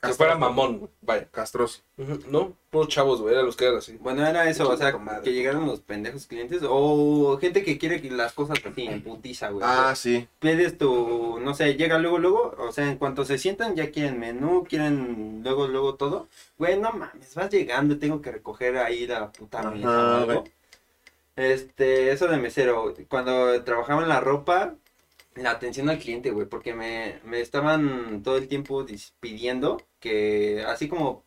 Que 0.00 0.12
fuera 0.14 0.36
mamón. 0.36 0.88
Vaya. 1.00 1.28
Castroso. 1.30 1.80
Ujú, 1.96 2.20
No, 2.30 2.52
puros 2.70 2.88
chavos, 2.88 3.20
güey, 3.20 3.34
eran 3.34 3.46
los 3.46 3.56
que 3.56 3.64
eran 3.64 3.78
así. 3.78 3.96
Bueno, 4.00 4.24
era 4.26 4.48
eso, 4.48 4.68
o 4.68 4.76
sea, 4.76 4.96
madre. 4.98 5.22
que 5.22 5.32
llegaron 5.32 5.66
los 5.66 5.80
pendejos 5.80 6.26
clientes 6.26 6.62
o 6.68 7.36
gente 7.40 7.64
que 7.64 7.78
quiere 7.78 8.00
que 8.00 8.10
las 8.10 8.32
cosas 8.32 8.58
así 8.64 8.86
en 8.86 9.02
putiza, 9.02 9.50
güey. 9.50 9.64
Ah, 9.66 9.94
sí. 9.96 10.28
Pides 10.38 10.78
tu, 10.78 11.40
no 11.40 11.54
sé, 11.54 11.74
llega 11.74 11.98
luego, 11.98 12.18
luego, 12.18 12.54
o 12.58 12.70
sea, 12.72 12.88
en 12.90 12.98
cuanto 12.98 13.24
se 13.24 13.38
sientan 13.38 13.74
ya 13.74 13.90
quieren 13.90 14.18
menú, 14.20 14.64
quieren 14.68 15.40
luego, 15.42 15.66
luego 15.66 15.94
todo. 15.96 16.28
Güey, 16.58 16.78
no 16.78 16.92
mames, 16.92 17.34
vas 17.34 17.50
llegando, 17.50 17.98
tengo 17.98 18.22
que 18.22 18.30
recoger 18.32 18.76
ahí 18.78 19.06
la 19.06 19.32
puta 19.32 19.60
Ajá, 19.60 19.70
mesa 19.72 19.88
o 19.88 20.14
algo. 20.16 20.40
güey. 20.42 20.52
Este, 21.36 22.10
eso 22.10 22.26
de 22.26 22.36
mesero, 22.36 22.94
cuando 23.08 23.62
trabajaba 23.62 24.02
en 24.02 24.08
la 24.08 24.20
ropa, 24.20 24.74
la 25.36 25.52
atención 25.52 25.88
al 25.88 25.98
cliente, 26.00 26.32
güey, 26.32 26.46
porque 26.48 26.74
me, 26.74 27.20
me 27.24 27.40
estaban 27.40 28.22
todo 28.24 28.36
el 28.38 28.48
tiempo 28.48 28.84
pidiendo 29.20 29.80
que, 30.00 30.62
así 30.66 30.88
como, 30.88 31.24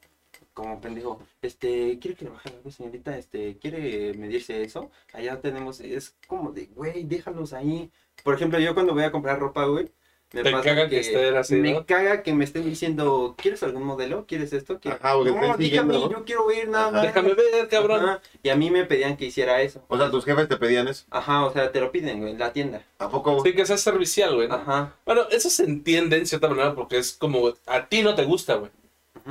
como 0.53 0.81
pendejo, 0.81 1.19
este, 1.41 1.99
¿quiere 1.99 2.17
que 2.17 2.25
le 2.25 2.31
baje 2.31 2.49
algo, 2.49 2.71
señorita? 2.71 3.17
Este, 3.17 3.57
¿quiere 3.57 4.13
medirse 4.15 4.63
eso? 4.63 4.91
Allá 5.13 5.41
tenemos, 5.41 5.79
es 5.81 6.15
como 6.27 6.51
de, 6.51 6.67
güey, 6.67 7.03
déjalos 7.03 7.53
ahí. 7.53 7.91
Por 8.23 8.35
ejemplo, 8.35 8.59
yo 8.59 8.73
cuando 8.73 8.93
voy 8.93 9.03
a 9.03 9.11
comprar 9.11 9.39
ropa, 9.39 9.65
güey, 9.65 9.91
me 10.33 10.43
Te 10.43 10.51
caga 10.51 10.87
que 10.87 10.99
estén 10.99 11.35
así, 11.35 11.55
me 11.55 11.73
¿no? 11.73 11.85
caga 11.85 12.23
que 12.23 12.33
me 12.33 12.43
estén 12.45 12.63
diciendo, 12.63 13.35
¿quieres 13.37 13.61
algún 13.63 13.83
modelo? 13.83 14.25
¿Quieres 14.25 14.53
esto? 14.53 14.79
¿Qué? 14.79 14.89
Ajá, 14.89 15.13
no, 15.15 15.23
dígame, 15.25 15.57
siguiendo, 15.57 15.93
¿no? 15.93 16.11
yo 16.11 16.23
quiero 16.25 16.51
ir 16.51 16.69
nada 16.69 16.85
Ajá. 16.85 16.91
más. 16.93 17.01
Déjame 17.03 17.33
ver, 17.33 17.67
cabrón. 17.67 18.03
Ajá, 18.03 18.21
Y 18.41 18.49
a 18.49 18.55
mí 18.55 18.71
me 18.71 18.85
pedían 18.85 19.17
que 19.17 19.25
hiciera 19.25 19.61
eso. 19.61 19.83
O 19.89 19.97
sea, 19.97 20.09
tus 20.09 20.23
jefes 20.23 20.47
te 20.47 20.57
pedían 20.57 20.87
eso. 20.87 21.05
Ajá, 21.09 21.45
o 21.45 21.51
sea, 21.51 21.71
te 21.71 21.81
lo 21.81 21.91
piden, 21.91 22.19
güey, 22.21 22.31
en 22.33 22.39
la 22.39 22.53
tienda. 22.53 22.85
¿A 22.99 23.09
poco? 23.09 23.43
Sí, 23.43 23.53
que 23.53 23.65
seas 23.65 23.81
servicial, 23.81 24.35
güey. 24.35 24.47
¿no? 24.47 24.55
Ajá. 24.55 24.95
Bueno, 25.05 25.23
eso 25.31 25.49
se 25.49 25.63
entiende 25.63 26.17
en 26.17 26.25
cierta 26.25 26.47
manera 26.47 26.75
porque 26.75 26.97
es 26.97 27.13
como 27.13 27.53
a 27.65 27.87
ti 27.87 28.01
no 28.01 28.15
te 28.15 28.23
gusta, 28.23 28.55
güey. 28.55 28.71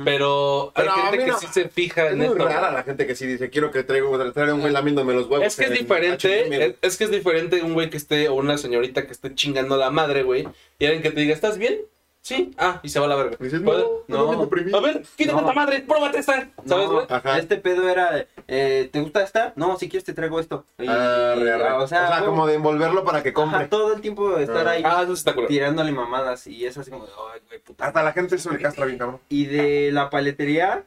Pero 0.03 0.71
hay 0.75 0.83
Pero 0.87 0.91
gente 1.03 1.17
que 1.25 1.31
no. 1.31 1.37
sí 1.39 1.47
se 1.51 1.69
fija 1.69 2.07
Es 2.07 2.11
en 2.13 2.17
muy 2.19 2.27
esto. 2.27 2.45
rara 2.45 2.71
la 2.71 2.83
gente 2.83 3.05
que 3.07 3.15
sí 3.15 3.25
dice, 3.27 3.49
quiero 3.49 3.71
que 3.71 3.83
traiga, 3.83 4.07
traiga 4.33 4.53
un 4.53 4.61
güey 4.61 4.71
lamiéndome 4.73 5.13
los 5.13 5.27
huevos. 5.27 5.47
Es 5.47 5.55
que 5.55 5.65
es 5.65 5.71
en 5.71 5.77
diferente, 5.77 6.39
H&M". 6.41 6.65
es, 6.65 6.75
es 6.81 6.97
que 6.97 7.03
es 7.05 7.11
diferente 7.11 7.61
un 7.61 7.73
güey 7.73 7.89
que 7.89 7.97
esté 7.97 8.29
o 8.29 8.35
una 8.35 8.57
señorita 8.57 9.05
que 9.05 9.11
esté 9.13 9.33
chingando 9.35 9.77
la 9.77 9.91
madre, 9.91 10.23
güey, 10.23 10.47
y 10.79 10.85
alguien 10.85 11.03
que 11.03 11.11
te 11.11 11.21
diga, 11.21 11.33
¿estás 11.33 11.57
bien? 11.57 11.79
Sí, 12.23 12.53
ah, 12.59 12.79
y 12.83 12.89
se 12.89 12.99
va 12.99 13.07
a 13.07 13.09
la 13.09 13.15
verga. 13.15 13.35
Dices, 13.39 13.61
no, 13.61 13.71
no, 14.07 14.31
no. 14.33 14.47
me. 14.47 14.77
A 14.77 14.79
ver, 14.81 15.01
quítate 15.15 15.33
No. 15.33 15.39
esta 15.41 15.53
madre, 15.53 15.79
pruébate 15.81 16.19
esta. 16.19 16.33
¿Sabes, 16.67 16.87
No, 16.87 16.93
güey? 16.93 17.05
Ajá. 17.09 17.39
Este 17.39 17.57
pedo 17.57 17.89
era, 17.89 18.27
eh, 18.47 18.89
¿te 18.93 19.01
gusta 19.01 19.23
esta? 19.23 19.53
No, 19.55 19.75
si 19.77 19.89
quieres 19.89 20.03
te 20.03 20.13
traigo 20.13 20.39
esto. 20.39 20.65
Y- 20.77 20.85
Ah, 20.87 21.33
re, 21.35 21.57
re. 21.57 21.71
O 21.73 21.87
sea, 21.87 22.17
fue- 22.19 22.27
como 22.27 22.45
de 22.45 22.53
envolverlo 22.53 23.03
para 23.03 23.23
que 23.23 23.29
ajá, 23.29 23.33
compre. 23.35 23.67
todo 23.69 23.95
el 23.95 24.01
tiempo 24.01 24.37
estar 24.37 24.67
Ah. 24.67 24.71
ahí 24.71 24.83
Ah, 24.85 25.01
eso 25.03 25.13
está 25.13 25.33
tirándole 25.47 25.91
mamadas 25.93 26.45
y 26.45 26.63
es 26.65 26.77
así 26.77 26.91
como, 26.91 27.05
ay, 27.33 27.41
güey, 27.47 27.59
puta. 27.59 27.87
Hasta 27.87 28.03
la 28.03 28.13
gente 28.13 28.37
se 28.37 28.51
le 28.51 28.59
castra 28.59 28.85
bien, 28.85 28.99
cabrón. 28.99 29.19
Y 29.27 29.45
de 29.45 29.91
la 29.91 30.11
paletería, 30.11 30.83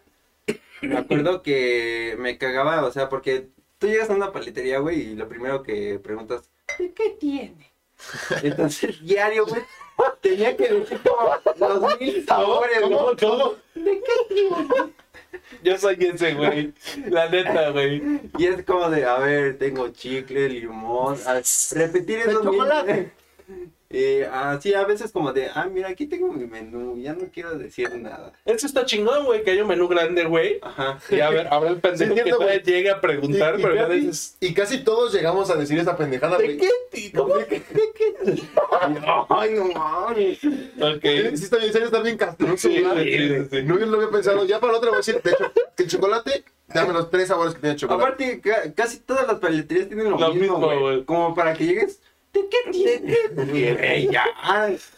me 0.83 0.99
acuerdo 0.99 1.43
que 1.43 2.15
me 2.19 2.39
cagaba, 2.39 2.85
o 2.85 2.93
sea, 2.93 3.09
porque 3.09 3.49
tú 3.79 3.89
llegas 3.89 4.09
a 4.09 4.15
una 4.15 4.31
paletería, 4.31 4.79
güey, 4.79 5.01
y 5.01 5.15
lo 5.17 5.29
primero 5.29 5.65
que 5.65 5.99
preguntas, 5.99 6.49
¿de 6.79 6.93
qué 6.93 7.11
tiene? 7.19 7.73
Entonces, 8.43 9.05
diario, 9.05 9.47
güey, 9.47 9.63
tenía 10.21 10.57
que 10.57 10.69
decir 10.69 10.99
como 11.03 11.79
los 11.81 12.01
mil 12.01 12.27
sabores, 12.27 12.81
güey. 12.81 12.93
¿Cómo, 12.93 13.11
cómo? 13.19 13.55
¿De 13.75 14.01
qué 14.01 14.35
tiene? 14.35 14.93
Yo 15.63 15.79
soy 15.79 15.97
ese, 16.01 16.35
güey. 16.35 16.73
La 17.09 17.29
neta, 17.29 17.71
güey. 17.71 18.03
Y 18.39 18.47
es 18.47 18.65
como 18.65 18.89
de, 18.91 19.05
a 19.05 19.19
ver, 19.19 19.59
tengo 19.59 19.89
chicle, 19.89 20.49
limón, 20.49 21.17
a- 21.27 21.41
repetir 21.73 22.25
De 22.25 22.31
eso 22.31 22.43
mil- 22.45 22.53
chocolate. 22.53 23.11
Eh, 23.97 24.29
así 24.33 24.75
a 24.75 24.85
veces 24.85 25.13
como 25.13 25.33
de, 25.33 25.51
ah, 25.55 25.69
mira, 25.73 25.89
aquí 25.89 26.07
tengo 26.07 26.33
mi 26.33 26.47
menú, 26.47 26.99
ya 27.01 27.13
no 27.13 27.27
quiero 27.33 27.57
decir 27.57 27.95
nada. 27.95 28.33
Eso 28.45 28.67
está 28.67 28.85
chingón, 28.85 29.25
güey, 29.25 29.45
que 29.45 29.53
hay 29.53 29.61
un 29.61 29.69
menú 29.69 29.87
grande, 29.87 30.25
güey. 30.25 30.59
Ajá. 30.63 30.99
Y 31.11 31.21
a 31.21 31.31
ver, 31.31 31.47
habrá 31.49 31.71
el 31.71 31.77
pendejo 31.81 32.13
Sí, 32.13 32.19
entiendo, 32.19 32.39
que 32.45 32.59
llegue 32.59 32.91
a 32.91 33.01
preguntar, 33.01 33.55
Y- 33.55 33.61
y 33.61 33.63
pero 33.63 33.77
casi- 33.77 34.01
dices, 34.01 34.37
Y 34.41 34.53
casi 34.53 34.83
todos 34.83 35.13
llegamos 35.15 35.49
a 35.51 35.55
decir 35.55 35.79
esa 35.79 35.97
pendejada, 35.97 36.39
¿de 36.39 36.45
güey. 36.45 36.57
qué? 36.59 37.13
¿Cómo? 37.17 37.37
¿De 37.37 37.47
qué? 37.47 37.63
Ay, 39.29 39.55
no 39.55 39.69
mames. 39.73 40.39
Ok. 40.45 41.03
Sí, 41.37 41.45
está 41.45 41.57
bien, 41.59 41.73
serio, 41.73 41.87
está 41.87 42.01
bien 42.01 42.17
castroso, 42.17 42.57
Sí, 42.69 42.77
sí, 42.77 43.47
sí. 43.51 43.63
No, 43.63 43.79
yo 43.79 43.87
lo 43.87 43.97
había 43.99 44.11
pensado. 44.11 44.45
Ya 44.45 44.61
para 44.61 44.73
la 44.73 44.79
otra 44.79 44.91
voy 44.91 44.97
a 44.97 44.99
decir, 44.99 45.21
de 45.23 45.31
hecho, 45.31 45.53
que 45.77 45.83
el 45.85 45.89
chocolate, 45.89 46.45
dame 46.69 46.93
los 46.93 47.11
tres 47.11 47.29
sabores 47.29 47.55
que 47.55 47.61
tiene 47.61 47.75
el 47.75 47.79
chocolate. 47.81 48.03
Aparte, 48.05 48.41
ca- 48.41 48.73
casi 48.75 48.99
todas 49.01 49.27
las 49.27 49.39
paleterías 49.39 49.89
tienen 49.89 50.11
lo, 50.11 50.19
Lo 50.19 50.29
mismo, 50.35 50.41
mismo, 50.59 50.59
güey. 50.59 50.79
güey. 50.81 51.05
Como 51.05 51.35
para 51.35 51.55
que 51.55 51.67
llegues, 51.67 52.01
¿de 52.33 52.41
qué 52.49 52.71
tiene? 52.71 54.09
Ya. 54.11 54.25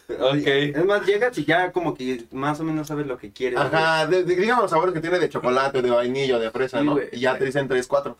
Ok. 0.09 0.47
Es 0.47 0.85
más, 0.85 1.05
llegas 1.05 1.37
y 1.37 1.45
ya 1.45 1.71
como 1.71 1.93
que 1.95 2.25
más 2.31 2.59
o 2.59 2.63
menos 2.63 2.87
sabes 2.87 3.05
lo 3.07 3.17
que 3.17 3.31
quieres. 3.31 3.59
Ajá, 3.59 4.07
de, 4.07 4.23
de- 4.23 4.35
digamos 4.35 4.63
los 4.63 4.71
sabores 4.71 4.93
que 4.93 5.01
tiene 5.01 5.19
de 5.19 5.29
chocolate, 5.29 5.81
de 5.81 5.89
vainilla, 5.89 6.39
de 6.39 6.51
fresa, 6.51 6.79
Sí, 6.79 6.85
¿no? 6.85 6.97
Y 7.11 7.19
ya 7.19 7.37
te 7.37 7.45
dicen 7.45 7.67
tres, 7.67 7.87
cuatro. 7.87 8.17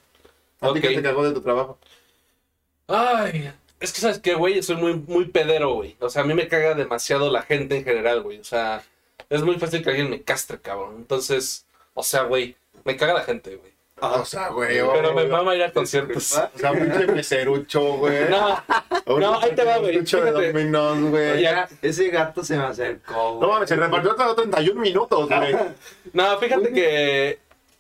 ¿A 0.60 0.74
ti 0.74 0.82
qué 0.82 0.90
te 0.90 1.02
cagó 1.04 1.24
de 1.24 1.34
tu 1.34 1.42
trabajo? 1.42 1.78
Ay, 2.88 3.52
es 3.80 3.94
que 3.94 4.02
sabes 4.02 4.20
qué, 4.20 4.34
güey, 4.34 4.62
soy 4.64 4.76
muy, 4.76 4.96
muy 4.96 5.26
pedero, 5.26 5.74
güey. 5.74 5.96
O 6.00 6.10
sea, 6.10 6.24
a 6.24 6.26
mí 6.26 6.34
me 6.34 6.48
caga 6.48 6.74
demasiado 6.74 7.32
la 7.32 7.44
gente 7.44 7.78
en 7.78 7.84
general, 7.84 8.22
güey. 8.22 8.40
O 8.40 8.44
sea, 8.44 8.84
es 9.30 9.42
muy 9.44 9.58
fácil 9.60 9.84
que 9.84 9.90
alguien 9.90 10.10
me 10.10 10.22
castre, 10.22 10.60
cabrón. 10.60 10.96
Entonces, 10.98 11.66
o 11.94 12.04
sea, 12.04 12.24
güey, 12.24 12.56
me 12.84 12.96
caga 12.96 13.14
la 13.14 13.24
gente, 13.24 13.56
güey. 13.56 13.74
o 14.00 14.26
sea, 14.26 14.50
güey. 14.50 14.80
Pero 14.94 15.14
me 15.14 15.28
mama 15.28 15.56
ir 15.56 15.64
a 15.64 15.72
conciertos. 15.72 16.34
O 16.56 16.60
sea, 16.60 16.72
pinche 16.72 17.08
meserucho, 17.08 17.98
güey. 17.98 18.30
No, 18.30 18.64
no, 19.20 19.40
ahí 19.40 19.52
te 19.56 19.64
va, 19.64 19.78
güey. 19.78 19.98
Mucho 19.98 20.22
de 20.22 20.32
dominos, 20.32 21.02
güey. 21.10 21.42
Ya. 21.42 21.70
Ese 21.82 22.10
gato 22.10 22.44
se 22.44 22.58
me 22.58 22.64
acercó. 22.64 23.38
No 23.42 23.48
mames, 23.48 23.70
se 23.70 23.76
repartió 23.76 24.12
hasta 24.12 24.36
31 24.36 24.82
minutos, 24.82 25.30
güey. 25.30 25.56
no, 26.14 26.38
fíjate 26.40 26.74
que 26.74 27.40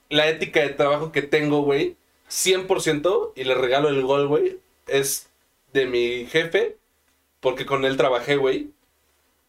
la 0.09 0.27
ética 0.27 0.61
de 0.61 0.69
trabajo 0.69 1.11
que 1.11 1.21
tengo, 1.21 1.61
güey, 1.61 1.95
100%, 2.29 3.33
y 3.35 3.43
le 3.43 3.55
regalo 3.55 3.89
el 3.89 4.01
gol, 4.03 4.27
güey, 4.27 4.59
es 4.87 5.26
de 5.77 5.85
mi 5.87 6.25
jefe, 6.27 6.77
porque 7.39 7.65
con 7.65 7.85
él 7.85 7.97
trabajé, 7.97 8.35
güey. 8.37 8.71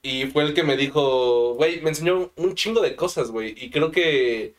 Y 0.02 0.26
fue 0.26 0.44
el 0.44 0.54
que 0.54 0.62
me 0.62 0.76
dijo, 0.76 1.54
güey, 1.54 1.80
me 1.80 1.90
enseñó 1.90 2.30
un 2.36 2.54
chingo 2.54 2.80
de 2.82 2.96
cosas, 2.96 3.30
güey. 3.30 3.54
Y 3.58 3.70
creo 3.70 3.90
que 3.90 4.54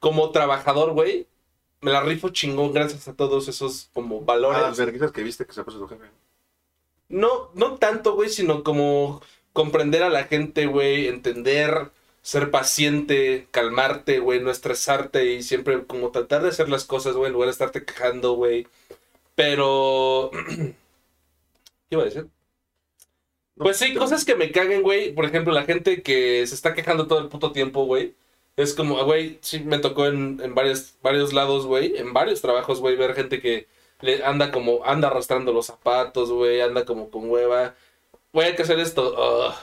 como 0.00 0.30
trabajador, 0.30 0.92
güey, 0.92 1.26
me 1.80 1.90
la 1.92 2.02
rifo 2.02 2.28
chingón 2.30 2.72
gracias 2.72 3.08
a 3.08 3.14
todos 3.14 3.48
esos 3.48 3.88
como 3.94 4.18
Ah, 4.20 4.24
valores. 4.26 4.62
las 4.62 4.78
verguizas 4.78 5.12
que 5.12 5.22
viste 5.22 5.46
que 5.46 5.52
se 5.52 5.64
puso 5.64 5.78
tu 5.78 5.88
jefe. 5.88 6.04
No, 7.08 7.50
no 7.54 7.76
tanto, 7.76 8.14
güey, 8.14 8.30
sino 8.30 8.62
como 8.64 9.22
comprender 9.52 10.02
a 10.02 10.08
la 10.10 10.24
gente, 10.24 10.66
güey, 10.66 11.08
entender, 11.08 11.90
ser 12.22 12.50
paciente, 12.50 13.48
calmarte, 13.50 14.18
güey, 14.20 14.40
no 14.40 14.50
estresarte 14.50 15.32
y 15.32 15.42
siempre 15.42 15.84
como 15.86 16.10
tratar 16.10 16.42
de 16.42 16.48
hacer 16.50 16.68
las 16.68 16.84
cosas, 16.84 17.14
güey, 17.16 17.26
en 17.28 17.32
lugar 17.34 17.48
de 17.48 17.52
estarte 17.52 17.84
quejando, 17.84 18.32
güey. 18.34 18.66
Pero... 19.34 20.30
¿Qué 21.88 21.96
iba 21.96 22.02
a 22.02 22.06
decir? 22.06 22.28
Pues 23.56 23.76
sí, 23.78 23.94
cosas 23.94 24.24
que 24.24 24.34
me 24.34 24.50
caguen, 24.50 24.82
güey. 24.82 25.12
Por 25.14 25.24
ejemplo, 25.24 25.52
la 25.52 25.64
gente 25.64 26.02
que 26.02 26.46
se 26.46 26.54
está 26.54 26.74
quejando 26.74 27.06
todo 27.06 27.18
el 27.20 27.28
puto 27.28 27.52
tiempo, 27.52 27.84
güey. 27.84 28.14
Es 28.56 28.74
como, 28.74 28.98
ah, 28.98 29.04
güey, 29.04 29.38
sí 29.42 29.60
me 29.60 29.78
tocó 29.78 30.06
en, 30.06 30.40
en 30.42 30.54
varios, 30.54 30.94
varios 31.02 31.32
lados, 31.32 31.66
güey. 31.66 31.96
En 31.96 32.12
varios 32.12 32.40
trabajos, 32.40 32.80
güey, 32.80 32.96
ver 32.96 33.14
gente 33.14 33.40
que 33.40 33.68
le 34.00 34.24
anda 34.24 34.50
como, 34.52 34.84
anda 34.84 35.08
arrastrando 35.08 35.52
los 35.52 35.66
zapatos, 35.66 36.30
güey. 36.30 36.60
Anda 36.60 36.84
como 36.84 37.10
con 37.10 37.30
hueva. 37.30 37.74
Güey, 38.32 38.48
hay 38.48 38.54
que 38.56 38.62
hacer 38.62 38.78
esto. 38.78 39.54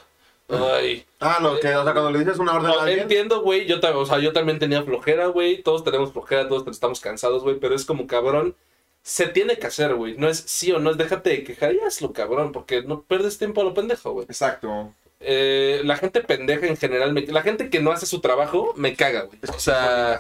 Ugh. 0.50 0.56
ay. 0.56 1.06
Ah, 1.20 1.40
no, 1.42 1.60
que, 1.60 1.76
o 1.76 1.84
sea, 1.84 1.94
cuando 1.94 2.12
le 2.12 2.20
dices 2.20 2.40
una 2.40 2.54
orden 2.56 2.70
No, 2.72 2.80
a 2.80 2.84
alguien. 2.84 3.02
entiendo, 3.02 3.42
güey. 3.42 3.66
Yo, 3.66 3.78
o 3.96 4.06
sea, 4.06 4.20
yo 4.20 4.34
también 4.34 4.60
tenía 4.60 4.84
flojera, 4.84 5.28
güey. 5.28 5.62
Todos 5.64 5.84
tenemos 5.84 6.12
flojera, 6.14 6.48
todos 6.48 6.68
estamos 6.68 7.00
cansados, 7.00 7.44
güey. 7.44 7.60
Pero 7.60 7.76
es 7.76 7.86
como, 7.86 8.08
cabrón, 8.08 8.56
se 9.04 9.28
tiene 9.28 9.58
que 9.58 9.68
hacer, 9.68 9.96
güey. 9.96 10.16
No 10.18 10.30
es 10.30 10.38
sí 10.38 10.72
o 10.72 10.80
no, 10.80 10.92
es 10.92 10.98
déjate 10.98 11.30
de 11.32 11.44
quejar 11.44 11.74
y 11.74 11.80
hazlo, 11.80 12.14
cabrón. 12.14 12.52
Porque 12.52 12.84
no 12.84 13.02
pierdes 13.04 13.38
tiempo 13.38 13.62
a 13.62 13.64
lo 13.64 13.74
pendejo, 13.74 14.12
güey. 14.14 14.26
Exacto. 14.26 14.94
Eh, 15.22 15.82
la 15.84 15.98
gente 15.98 16.22
pendeja 16.22 16.66
en 16.68 16.78
general, 16.78 17.12
me- 17.12 17.28
la 17.28 17.42
gente 17.42 17.70
que 17.70 17.82
no 17.82 17.92
hace 17.92 18.06
su 18.06 18.22
trabajo, 18.22 18.74
me 18.78 18.96
caga, 18.96 19.24
güey. 19.24 19.38
Es 19.42 19.50
O 19.50 19.60
sea, 19.60 20.18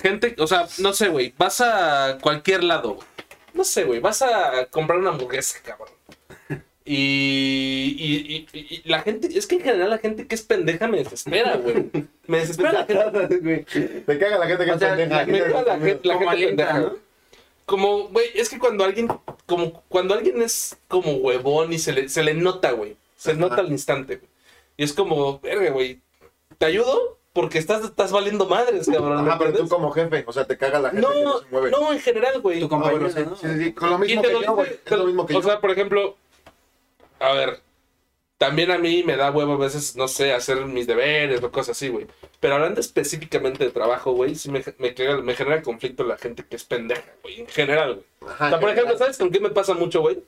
gente, 0.00 0.36
o 0.38 0.46
sea, 0.46 0.68
no 0.78 0.92
sé, 0.92 1.08
güey. 1.08 1.34
Vas 1.36 1.60
a 1.60 2.18
cualquier 2.20 2.62
lado, 2.64 2.94
güey. 2.94 3.06
No 3.54 3.64
sé, 3.64 3.82
güey. 3.84 3.98
Vas 3.98 4.22
a 4.22 4.66
comprar 4.70 4.98
una 5.00 5.10
hamburguesa, 5.10 5.58
cabrón. 5.64 5.88
Y, 6.90 7.96
y, 7.98 8.46
y- 8.58 8.74
y 8.76 8.88
la 8.88 9.02
gente, 9.02 9.28
es 9.36 9.46
que 9.46 9.56
en 9.56 9.60
general 9.62 9.90
la 9.90 9.98
gente 9.98 10.26
que 10.26 10.34
es 10.34 10.40
pendeja 10.42 10.88
me 10.88 10.98
desespera, 10.98 11.56
güey. 11.56 11.90
Me 12.26 12.38
desespera 12.38 12.72
la 12.72 12.86
gente. 13.28 13.66
Te 14.06 14.18
caga 14.18 14.38
la 14.38 14.46
gente 14.46 14.64
que 14.64 14.70
O 14.70 14.74
es 14.74 14.80
sea, 14.80 14.96
pendeja. 14.96 15.26
Me 15.26 15.38
caga 15.40 15.62
la 15.64 15.78
gente, 15.78 16.08
la 16.08 16.18
gente 16.18 16.46
pendeja. 16.46 16.78
¿no? 16.78 16.96
Como, 17.68 18.08
güey, 18.08 18.28
es 18.34 18.48
que 18.48 18.58
cuando 18.58 18.82
alguien, 18.82 19.08
como, 19.44 19.82
cuando 19.90 20.14
alguien 20.14 20.40
es 20.40 20.78
como 20.88 21.12
huevón 21.16 21.70
y 21.70 21.78
se 21.78 21.92
le, 21.92 22.08
se 22.08 22.22
le 22.22 22.32
nota, 22.32 22.72
güey. 22.72 22.96
Se 23.16 23.32
Ajá. 23.32 23.40
nota 23.40 23.56
al 23.56 23.70
instante, 23.70 24.16
güey. 24.16 24.28
Y 24.78 24.84
es 24.84 24.94
como, 24.94 25.38
verga, 25.40 25.70
güey. 25.70 26.00
¿Te 26.56 26.64
ayudo? 26.64 27.18
Porque 27.34 27.58
estás, 27.58 27.84
estás 27.84 28.10
valiendo 28.10 28.46
madres, 28.46 28.86
cabrón. 28.90 29.22
¿me 29.22 29.28
Ajá, 29.30 29.38
pero 29.38 29.52
tú 29.52 29.68
como 29.68 29.90
jefe, 29.90 30.24
o 30.26 30.32
sea, 30.32 30.46
te 30.46 30.56
caga 30.56 30.80
la 30.80 30.90
gente 30.90 31.06
que 31.06 31.14
no 31.22 31.24
No, 31.24 31.38
se 31.40 31.46
mueve. 31.50 31.70
no, 31.70 31.92
en 31.92 32.00
general, 32.00 32.40
güey. 32.40 32.58
Tu 32.60 32.64
Ah, 32.64 32.68
bueno, 32.78 32.84
compañero, 33.00 33.10
sí, 33.10 33.28
¿no? 33.28 33.36
sí, 33.36 33.64
sí, 33.64 33.72
con 33.74 33.90
lo 33.90 33.98
mismo 33.98 34.22
que 34.22 34.32
lo 34.32 34.42
yo, 34.42 34.54
güey. 34.54 34.68
dice- 34.70 34.80
Es 34.86 34.98
lo 34.98 35.04
mismo 35.04 35.26
que 35.26 35.34
o 35.36 35.40
yo. 35.42 35.46
sea, 35.48 35.60
por 35.60 35.70
ejemplo, 35.70 36.16
a 37.20 37.32
ver, 37.34 37.60
también 38.38 38.70
a 38.70 38.78
mí 38.78 39.02
me 39.04 39.16
da 39.16 39.32
huevo 39.32 39.54
a 39.54 39.56
veces, 39.56 39.96
no 39.96 40.06
sé, 40.06 40.32
hacer 40.32 40.64
mis 40.64 40.86
deberes 40.86 41.42
o 41.42 41.50
cosas 41.50 41.76
así, 41.76 41.88
güey. 41.88 42.06
Pero 42.38 42.54
hablando 42.54 42.80
específicamente 42.80 43.64
de 43.64 43.70
trabajo, 43.70 44.12
güey, 44.12 44.36
sí 44.36 44.48
me, 44.48 44.62
me, 44.78 44.94
me 45.22 45.34
genera 45.34 45.60
conflicto 45.60 46.04
la 46.04 46.16
gente 46.16 46.44
que 46.46 46.54
es 46.54 46.62
pendeja, 46.62 47.12
güey, 47.22 47.40
en 47.40 47.48
general, 47.48 47.94
güey. 48.20 48.32
O 48.32 48.48
sea, 48.48 48.60
por 48.60 48.70
ejemplo, 48.70 48.96
¿sabes 48.96 49.18
con 49.18 49.30
qué 49.30 49.40
me 49.40 49.50
pasa 49.50 49.74
mucho, 49.74 50.00
güey? 50.00 50.22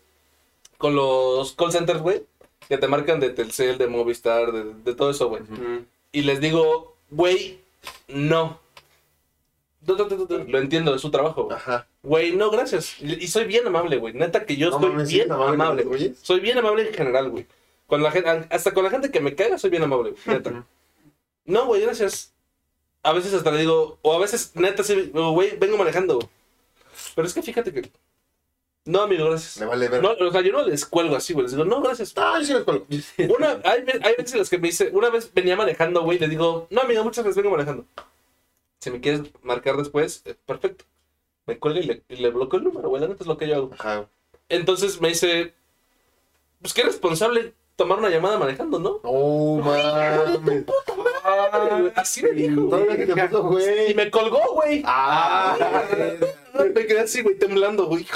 Con 0.77 0.97
los 0.97 1.53
call 1.53 1.71
centers, 1.71 2.01
güey, 2.01 2.25
que 2.69 2.79
te 2.79 2.89
marcan 2.89 3.21
de 3.21 3.31
Telcel, 3.31 3.79
de 3.79 3.87
Movistar, 3.87 4.51
de, 4.51 4.75
de 4.75 4.95
todo 4.95 5.11
eso, 5.11 5.29
güey. 5.29 5.43
Y 6.11 6.23
les 6.23 6.41
digo, 6.41 6.97
güey, 7.11 7.61
no. 8.09 8.61
Lo 9.87 10.59
entiendo, 10.59 10.95
es 10.95 11.01
su 11.01 11.11
trabajo, 11.13 11.45
güey. 11.45 11.57
Ajá. 11.57 11.87
Güey, 12.03 12.35
no, 12.35 12.51
gracias. 12.51 13.01
Y 13.01 13.29
soy 13.29 13.45
bien 13.45 13.67
amable, 13.67 13.99
güey. 13.99 14.15
Neta 14.15 14.45
que 14.45 14.57
yo 14.57 14.71
No 14.71 15.07
¿sí 15.07 15.15
bien 15.15 15.31
amable 15.31 15.83
amable? 15.83 16.15
Soy 16.21 16.41
bien 16.41 16.59
amable 16.59 16.89
en 16.89 16.95
general, 16.95 17.31
güey. 17.31 17.47
Con 17.91 18.03
la 18.03 18.11
gente, 18.11 18.47
hasta 18.51 18.73
con 18.73 18.85
la 18.85 18.91
gente 18.91 19.11
que 19.11 19.21
me 19.21 19.35
caga, 19.35 19.59
soy 19.59 19.69
bien 19.69 19.83
amable, 19.83 20.13
güey. 20.13 20.23
Neta. 20.37 20.65
No, 21.45 21.67
güey, 21.67 21.83
gracias. 21.83 22.33
A 23.03 23.13
veces 23.13 23.35
hasta 23.35 23.51
le 23.51 23.61
digo, 23.61 23.99
o 24.03 24.15
a 24.15 24.19
veces, 24.19 24.53
neta, 24.55 24.83
sí, 24.83 25.11
güey, 25.13 25.57
vengo 25.59 25.77
manejando. 25.77 26.19
Pero 27.15 27.27
es 27.27 27.35
que 27.35 27.43
fíjate 27.43 27.73
que. 27.73 27.91
No, 28.85 29.03
amigo, 29.03 29.27
gracias. 29.27 29.59
Me 29.59 29.67
vale 29.67 29.89
ver. 29.89 30.03
No, 30.03 30.13
o 30.13 30.33
sea, 30.33 30.41
yo 30.41 30.53
no 30.53 30.63
les 30.67 30.87
cuelgo 30.87 31.15
así, 31.17 31.33
güey. 31.35 31.45
Les 31.45 31.53
digo, 31.53 31.65
no, 31.65 31.83
gracias. 31.83 32.15
Ah, 32.17 32.37
yo 32.39 32.45
sí 32.47 32.55
les 32.55 32.63
cuelgo. 32.65 32.87
Una, 33.37 33.61
hay, 33.65 33.83
ve- 33.83 34.01
hay 34.03 34.15
veces 34.17 34.33
en 34.33 34.39
las 34.39 34.49
que 34.49 34.59
me 34.59 34.69
dice, 34.69 34.91
una 34.93 35.11
vez 35.11 35.33
venía 35.35 35.57
manejando, 35.57 36.03
güey, 36.03 36.19
le 36.19 36.29
digo, 36.29 36.67
no, 36.71 36.81
amigo, 36.81 37.05
muchas 37.05 37.25
veces 37.25 37.37
vengo 37.43 37.51
manejando. 37.57 37.85
Si 38.79 38.91
me 38.91 39.01
quieres 39.01 39.23
marcar 39.43 39.77
después, 39.77 40.23
eh, 40.25 40.35
perfecto. 40.47 40.85
Me 41.47 41.59
cuelga 41.59 41.81
y 41.81 41.85
le, 41.85 42.03
y 42.09 42.17
le 42.17 42.31
bloqueo 42.31 42.59
el 42.59 42.65
número, 42.65 42.89
güey, 42.89 43.03
la 43.03 43.09
neta 43.09 43.23
es 43.25 43.27
lo 43.27 43.37
que 43.37 43.49
yo 43.49 43.57
hago. 43.57 43.71
Ajá. 43.79 44.09
Entonces 44.49 45.01
me 45.01 45.09
dice, 45.09 45.53
pues 46.63 46.73
qué 46.73 46.83
responsable 46.83 47.55
tomar 47.81 47.99
una 47.99 48.11
llamada 48.11 48.39
manejando, 48.39 48.79
¿no? 48.79 49.01
Oh, 49.05 49.59
mames. 49.65 50.43
güey. 50.43 50.65
Así 51.97 52.23
me 52.23 52.31
dijo, 52.33 52.63
güey. 52.63 53.91
Y 53.91 53.95
me 53.95 54.11
colgó, 54.11 54.41
güey. 54.55 54.83
Ah, 54.85 55.57
Me 56.75 56.87
quedé 56.87 57.01
así, 57.01 57.23
güey, 57.23 57.37
temblando, 57.39 57.87
güey. 57.87 58.07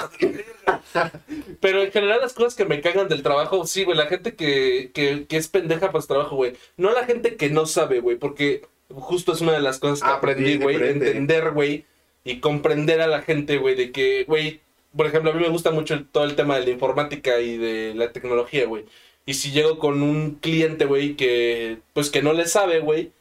Pero 1.61 1.83
en 1.83 1.91
general 1.91 2.21
las 2.21 2.35
cosas 2.35 2.55
que 2.55 2.65
me 2.67 2.81
cagan 2.83 3.09
del 3.09 3.23
trabajo, 3.23 3.67
sí, 3.67 3.85
güey, 3.85 3.97
la 3.97 4.07
gente 4.07 4.35
que, 4.35 4.91
que, 4.93 5.27
que 5.27 5.37
es 5.39 5.49
pendeja 5.49 5.91
para 5.91 6.03
su 6.03 6.09
trabajo, 6.09 6.37
güey. 6.37 6.53
No 6.77 6.93
la 6.93 7.05
gente 7.05 7.37
que 7.37 7.49
no 7.51 7.65
sabe, 7.67 8.01
güey, 8.01 8.17
porque 8.19 8.67
justo 8.91 9.33
es 9.33 9.41
una 9.41 9.53
de 9.53 9.61
las 9.61 9.79
cosas 9.79 10.03
que 10.03 10.15
aprendí, 10.15 10.59
güey, 10.59 10.77
entender, 10.77 11.53
güey, 11.53 11.87
y 12.23 12.41
comprender 12.41 13.01
a 13.01 13.07
la 13.07 13.23
gente, 13.23 13.57
güey, 13.59 13.75
de 13.77 13.93
que, 13.93 14.25
güey, 14.25 14.61
por 14.97 15.07
ejemplo, 15.07 15.31
a 15.31 15.35
mí 15.35 15.41
me 15.43 15.49
gusta 15.49 15.71
mucho 15.73 15.95
el- 15.95 16.07
todo 16.09 16.25
el 16.25 16.37
tema 16.37 16.57
de 16.59 16.65
la 16.67 16.71
informática 16.71 17.41
y 17.41 17.57
de 17.57 17.95
la 17.97 18.13
tecnología, 18.13 18.67
güey. 18.67 18.85
Y 19.27 19.35
si 19.35 19.53
llego 19.53 19.79
con 19.79 20.03
un 20.03 20.33
cliente, 20.37 20.85
güey, 20.85 21.17
que, 21.17 21.79
pues 21.95 22.11
que 22.11 22.23
no 22.23 22.33
le 22.33 22.47
sabe, 22.47 22.81
güey, 22.81 23.13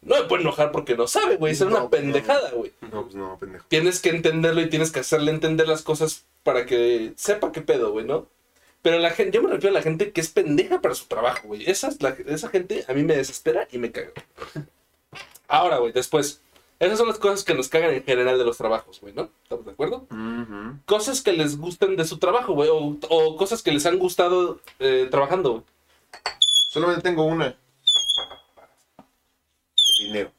no 0.00 0.16
me 0.16 0.24
puedo 0.24 0.42
enojar 0.42 0.72
porque 0.72 0.96
no 0.96 1.06
sabe, 1.06 1.36
güey, 1.36 1.52
es 1.52 1.60
No, 1.60 1.66
una 1.68 1.88
pendejada, 1.90 2.50
güey 2.50 2.72
No, 2.90 3.02
pues 3.04 3.14
no, 3.14 3.38
pendejo. 3.38 3.64
tienes 3.68 4.00
que 4.00 4.10
entenderlo 4.10 4.60
y 4.60 4.68
tienes 4.68 4.90
que 4.90 5.00
hacerle 5.00 5.30
entender 5.30 5.68
las 5.68 5.82
cosas 5.82 6.24
para 6.42 6.66
que 6.66 7.12
sepa 7.16 7.52
qué 7.52 7.60
pedo, 7.60 7.92
güey, 7.92 8.04
¿no? 8.04 8.26
Pero 8.82 8.98
la 8.98 9.10
gente, 9.10 9.36
yo 9.36 9.42
me 9.44 9.50
refiero 9.52 9.76
a 9.76 9.78
la 9.78 9.82
gente 9.84 10.10
que 10.10 10.20
es 10.20 10.28
pendeja 10.30 10.80
para 10.80 10.96
su 10.96 11.04
trabajo, 11.06 11.46
güey. 11.46 11.70
Esa, 11.70 11.86
es 11.86 12.02
la- 12.02 12.16
esa 12.26 12.48
gente 12.48 12.84
a 12.88 12.92
mí 12.94 13.04
me 13.04 13.14
desespera 13.16 13.68
y 13.70 13.78
me 13.78 13.92
caga. 13.92 14.10
Ahora, 15.46 15.78
güey, 15.78 15.92
después. 15.92 16.40
Esas 16.82 16.98
son 16.98 17.06
las 17.06 17.20
cosas 17.20 17.44
que 17.44 17.54
nos 17.54 17.68
cagan 17.68 17.94
en 17.94 18.02
general 18.02 18.36
de 18.36 18.44
los 18.44 18.58
trabajos, 18.58 19.00
güey, 19.00 19.14
¿no? 19.14 19.30
¿Estamos 19.44 19.64
de 19.64 19.70
acuerdo? 19.70 20.04
Cosas 20.84 21.22
que 21.22 21.32
les 21.32 21.56
gusten 21.56 21.94
de 21.94 22.04
su 22.04 22.18
trabajo, 22.18 22.54
güey, 22.54 22.70
o, 22.70 22.98
o 23.08 23.36
cosas 23.36 23.62
que 23.62 23.70
les 23.70 23.86
han 23.86 24.00
gustado 24.00 24.58
eh, 24.80 25.06
trabajando, 25.08 25.52
güey. 25.52 25.64
Solamente 26.70 27.02
tengo 27.02 27.24
una. 27.24 27.56
Dinero. 30.00 30.32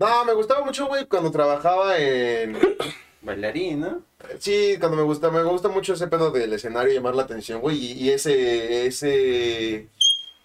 No, 0.00 0.24
me 0.24 0.32
gustaba 0.32 0.64
mucho, 0.64 0.88
güey, 0.88 1.06
cuando 1.06 1.30
trabajaba 1.30 1.98
en... 1.98 2.58
Bailarín, 3.22 3.78
¿no? 3.78 4.02
Sí, 4.40 4.74
cuando 4.80 4.96
me 4.96 5.04
gusta, 5.04 5.30
me 5.30 5.44
gusta 5.44 5.68
mucho 5.68 5.94
ese 5.94 6.08
pedo 6.08 6.32
del 6.32 6.52
escenario, 6.52 6.92
llamar 6.92 7.14
la 7.14 7.22
atención, 7.22 7.60
güey, 7.60 7.76
y, 7.76 7.92
y 7.92 8.10
ese, 8.10 8.86
ese, 8.86 9.86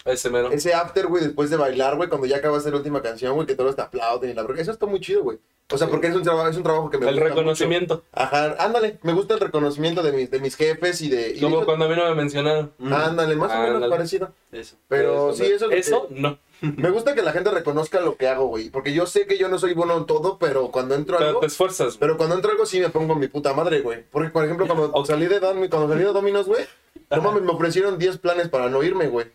Ese 0.08 0.30
mero. 0.30 0.50
ese 0.52 0.74
after, 0.74 1.08
güey, 1.08 1.24
después 1.24 1.50
de 1.50 1.58
bailar, 1.58 1.96
güey, 1.96 2.10
cuando 2.10 2.26
ya 2.28 2.38
acabas 2.38 2.64
de 2.64 2.72
la 2.72 2.78
última 2.78 3.02
canción, 3.02 3.34
güey, 3.36 3.46
que 3.48 3.56
todos 3.56 3.76
te 3.76 3.82
aplauden 3.82 4.32
y 4.32 4.34
la 4.34 4.42
verdad, 4.44 4.60
eso 4.60 4.72
está 4.72 4.86
muy 4.86 5.00
chido, 5.00 5.24
güey. 5.24 5.38
O 5.70 5.78
sea, 5.78 5.90
porque 5.90 6.08
es 6.08 6.16
un 6.16 6.24
trabajo, 6.24 6.48
es 6.48 6.56
un 6.56 6.64
trabajo 6.64 6.90
que 6.90 6.98
me 6.98 7.08
El 7.10 7.16
gusta 7.16 7.30
reconocimiento. 7.30 7.96
mucho. 7.96 8.06
Ajá, 8.14 8.56
ándale, 8.58 9.00
me 9.04 9.12
gusta 9.12 9.34
el 9.34 9.42
reconocimiento 9.42 10.02
de 10.02 10.14
mis, 10.14 10.32
de 10.32 10.40
mis 10.40 10.56
jefes 10.56 11.02
y 11.02 11.10
de... 11.10 11.32
y 11.36 11.42
Como 11.42 11.66
cuando 11.66 11.86
a 11.86 11.88
mí 11.90 11.96
no 11.98 12.06
me 12.06 12.16
mencionaron. 12.16 12.72
Ándale, 12.80 13.36
más 13.36 13.52
o 13.54 13.60
menos 13.62 13.90
parecido. 13.90 14.32
Eso. 14.54 14.78
Pero 14.88 15.34
sí, 15.34 15.44
eso 15.44 15.56
es 15.56 15.62
lo 15.64 15.70
que- 15.70 15.78
Eso, 15.80 16.08
no. 16.12 16.40
Me 16.62 16.90
gusta 16.90 17.14
que 17.14 17.22
la 17.22 17.34
gente 17.34 17.52
reconozca 17.52 18.00
lo 18.00 18.16
que 18.16 18.28
hago, 18.28 18.48
güey. 18.48 18.72
Porque 18.72 18.92
yo 18.92 19.06
sé 19.06 19.28
que 19.28 19.38
yo 19.38 19.48
no 19.48 19.60
soy 19.60 19.76
bueno 19.76 19.96
en 19.96 20.06
todo, 20.08 20.40
pero 20.40 20.72
cuando 20.72 20.96
entro 20.96 21.18
Pero 21.18 21.28
algo. 21.30 21.40
te 21.42 21.46
esfuerzas. 21.48 21.98
Pero 21.98 22.18
cuando 22.18 22.34
entro 22.34 22.50
a 22.50 22.54
algo 22.54 22.66
sí 22.66 22.80
me 22.80 22.90
pongo 22.90 23.14
mi 23.14 23.28
puta 23.28 23.54
madre, 23.54 23.82
güey. 23.82 24.04
Porque, 24.10 24.30
por 24.30 24.44
ejemplo, 24.44 24.66
cuando 24.66 25.06
salí 25.06 25.28
de 25.28 25.40
cuando 25.40 25.88
salí 25.88 26.00
de 26.04 26.14
Dominos, 26.14 26.48
güey, 26.48 26.66
no 27.12 27.22
mames, 27.22 27.44
me 27.44 27.52
ofrecieron 27.52 28.00
10 28.00 28.18
planes 28.18 28.50
para 28.50 28.70
no 28.70 28.82
irme, 28.82 29.08
güey. 29.08 29.28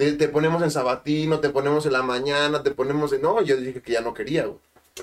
De- 0.00 0.12
te 0.14 0.28
ponemos 0.28 0.62
en 0.62 0.70
sabatino, 0.70 1.40
te 1.40 1.50
ponemos 1.50 1.84
en 1.86 1.92
la 1.92 2.02
mañana, 2.02 2.62
te 2.62 2.70
ponemos 2.70 3.12
en. 3.12 3.22
No, 3.22 3.42
yo 3.42 3.56
dije 3.56 3.82
que 3.82 3.92
ya 3.92 4.00
no 4.00 4.14
quería, 4.14 4.46
güey. 4.46 4.58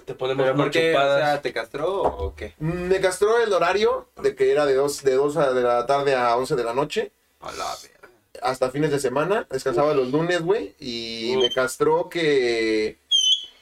Te 0.06 0.14
ponemos 0.14 0.44
¿Pero 0.44 0.56
unas 0.56 0.66
por 0.66 0.72
qué? 0.72 0.96
O 0.96 1.00
sea, 1.00 1.42
¿te 1.42 1.54
castró 1.54 2.02
o 2.04 2.36
qué? 2.36 2.54
Me 2.60 3.00
castró 3.00 3.38
el 3.40 3.52
horario 3.54 4.08
de 4.22 4.36
que 4.36 4.52
era 4.52 4.66
de 4.66 4.76
2 4.76 5.04
de, 5.04 5.14
dos 5.16 5.36
de 5.36 5.62
la 5.62 5.86
tarde 5.86 6.16
a 6.16 6.36
11 6.36 6.56
de 6.56 6.64
la 6.64 6.74
noche. 6.74 7.12
A 7.42 7.52
la 7.54 7.66
verga. 7.82 8.10
hasta 8.42 8.70
fines 8.70 8.92
de 8.92 9.00
semana. 9.00 9.48
Descansaba 9.50 9.94
los 9.94 10.12
lunes, 10.12 10.42
güey. 10.42 10.76
Y 10.80 11.34
Mm. 11.36 11.40
me 11.42 11.52
castró 11.52 12.10
que. 12.10 12.98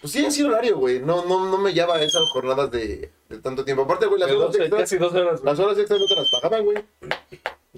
Pues 0.01 0.13
sí, 0.13 0.29
sí, 0.31 0.43
horario, 0.43 0.77
güey. 0.77 0.99
No, 0.99 1.25
no, 1.25 1.45
no 1.49 1.57
me 1.57 1.73
lleva 1.73 1.95
a 1.95 2.01
esas 2.03 2.23
jornadas 2.33 2.69
de, 2.71 3.11
de 3.29 3.39
tanto 3.39 3.65
tiempo. 3.65 3.83
Aparte, 3.83 4.05
güey, 4.05 4.19
las 4.19 4.29
horas 4.31 4.47
12, 4.47 4.59
extras. 4.59 4.81
casi 4.81 4.97
dos 4.97 5.13
horas, 5.13 5.41
güey. 5.41 5.45
Las 5.51 5.59
horas 5.59 5.77
extras 5.77 5.99
no 5.99 6.07
te 6.07 6.15
las 6.15 6.29
pagaban, 6.29 6.63
güey. 6.65 6.77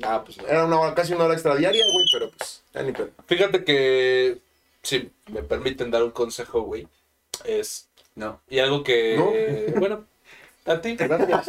Ah, 0.03 0.21
pues 0.23 0.37
no. 0.37 0.47
Era 0.47 0.65
una 0.65 0.79
hora, 0.79 0.93
casi 0.95 1.13
una 1.13 1.25
hora 1.25 1.33
extra 1.33 1.55
diaria, 1.55 1.83
güey, 1.91 2.05
pero 2.11 2.29
pues, 2.37 2.63
ya 2.73 2.83
ni 2.83 2.91
pedo. 2.91 3.09
Fíjate 3.25 3.63
que, 3.63 4.37
si 4.83 5.09
me 5.31 5.41
permiten 5.43 5.89
dar 5.91 6.03
un 6.03 6.11
consejo, 6.11 6.61
güey, 6.61 6.87
es, 7.45 7.87
No. 8.15 8.41
y 8.49 8.59
algo 8.59 8.83
que, 8.83 9.15
No. 9.17 9.79
bueno, 9.79 10.05
a 10.65 10.81
ti, 10.81 10.95
Gracias. 10.97 11.47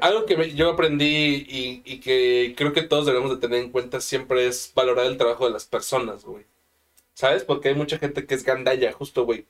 Algo 0.00 0.26
que 0.26 0.36
me- 0.36 0.54
yo 0.54 0.70
aprendí 0.70 1.46
y, 1.48 1.82
y 1.84 2.00
que 2.00 2.54
creo 2.56 2.72
que 2.72 2.82
todos 2.82 3.06
debemos 3.06 3.30
de 3.30 3.36
tener 3.36 3.62
en 3.62 3.70
cuenta 3.70 4.00
siempre 4.00 4.46
es 4.46 4.72
valorar 4.74 5.06
el 5.06 5.16
trabajo 5.16 5.46
de 5.46 5.52
las 5.52 5.64
personas, 5.64 6.24
güey. 6.24 6.44
¿Sabes? 7.14 7.44
Porque 7.44 7.68
hay 7.70 7.74
mucha 7.74 7.98
gente 7.98 8.26
que 8.26 8.34
es 8.34 8.44
gandalla, 8.44 8.92
justo, 8.92 9.24
güey. 9.24 9.46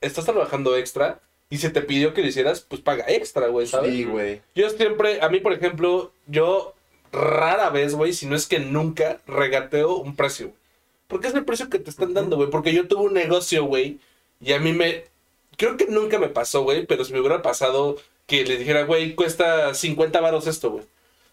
Estás 0.00 0.24
trabajando 0.26 0.76
extra 0.76 1.20
y 1.50 1.58
se 1.58 1.70
te 1.70 1.82
pidió 1.82 2.12
que 2.12 2.22
lo 2.22 2.28
hicieras, 2.28 2.60
pues 2.60 2.80
paga 2.80 3.04
extra, 3.08 3.48
güey, 3.48 3.66
¿sabes? 3.66 3.92
Sí, 3.92 4.04
güey. 4.04 4.42
Yo 4.54 4.68
siempre, 4.70 5.20
a 5.22 5.28
mí, 5.28 5.40
por 5.40 5.52
ejemplo, 5.52 6.12
yo 6.26 6.74
rara 7.12 7.70
vez, 7.70 7.94
güey, 7.94 8.12
si 8.12 8.26
no 8.26 8.36
es 8.36 8.46
que 8.46 8.58
nunca, 8.58 9.20
regateo 9.26 9.96
un 9.96 10.14
precio. 10.14 10.52
Porque 11.06 11.28
es 11.28 11.34
el 11.34 11.44
precio 11.44 11.70
que 11.70 11.78
te 11.78 11.88
están 11.88 12.12
dando, 12.12 12.36
güey. 12.36 12.50
Porque 12.50 12.74
yo 12.74 12.86
tuve 12.86 13.04
un 13.04 13.14
negocio, 13.14 13.64
güey, 13.64 13.98
y 14.40 14.52
a 14.52 14.58
mí 14.58 14.72
me... 14.72 15.04
Creo 15.56 15.76
que 15.76 15.86
nunca 15.86 16.18
me 16.18 16.28
pasó, 16.28 16.62
güey, 16.62 16.86
pero 16.86 17.04
si 17.04 17.12
me 17.12 17.20
hubiera 17.20 17.42
pasado 17.42 17.96
que 18.26 18.44
le 18.44 18.58
dijera, 18.58 18.84
güey, 18.84 19.14
cuesta 19.14 19.74
50 19.74 20.20
varos 20.20 20.46
esto, 20.46 20.70
güey. 20.70 20.84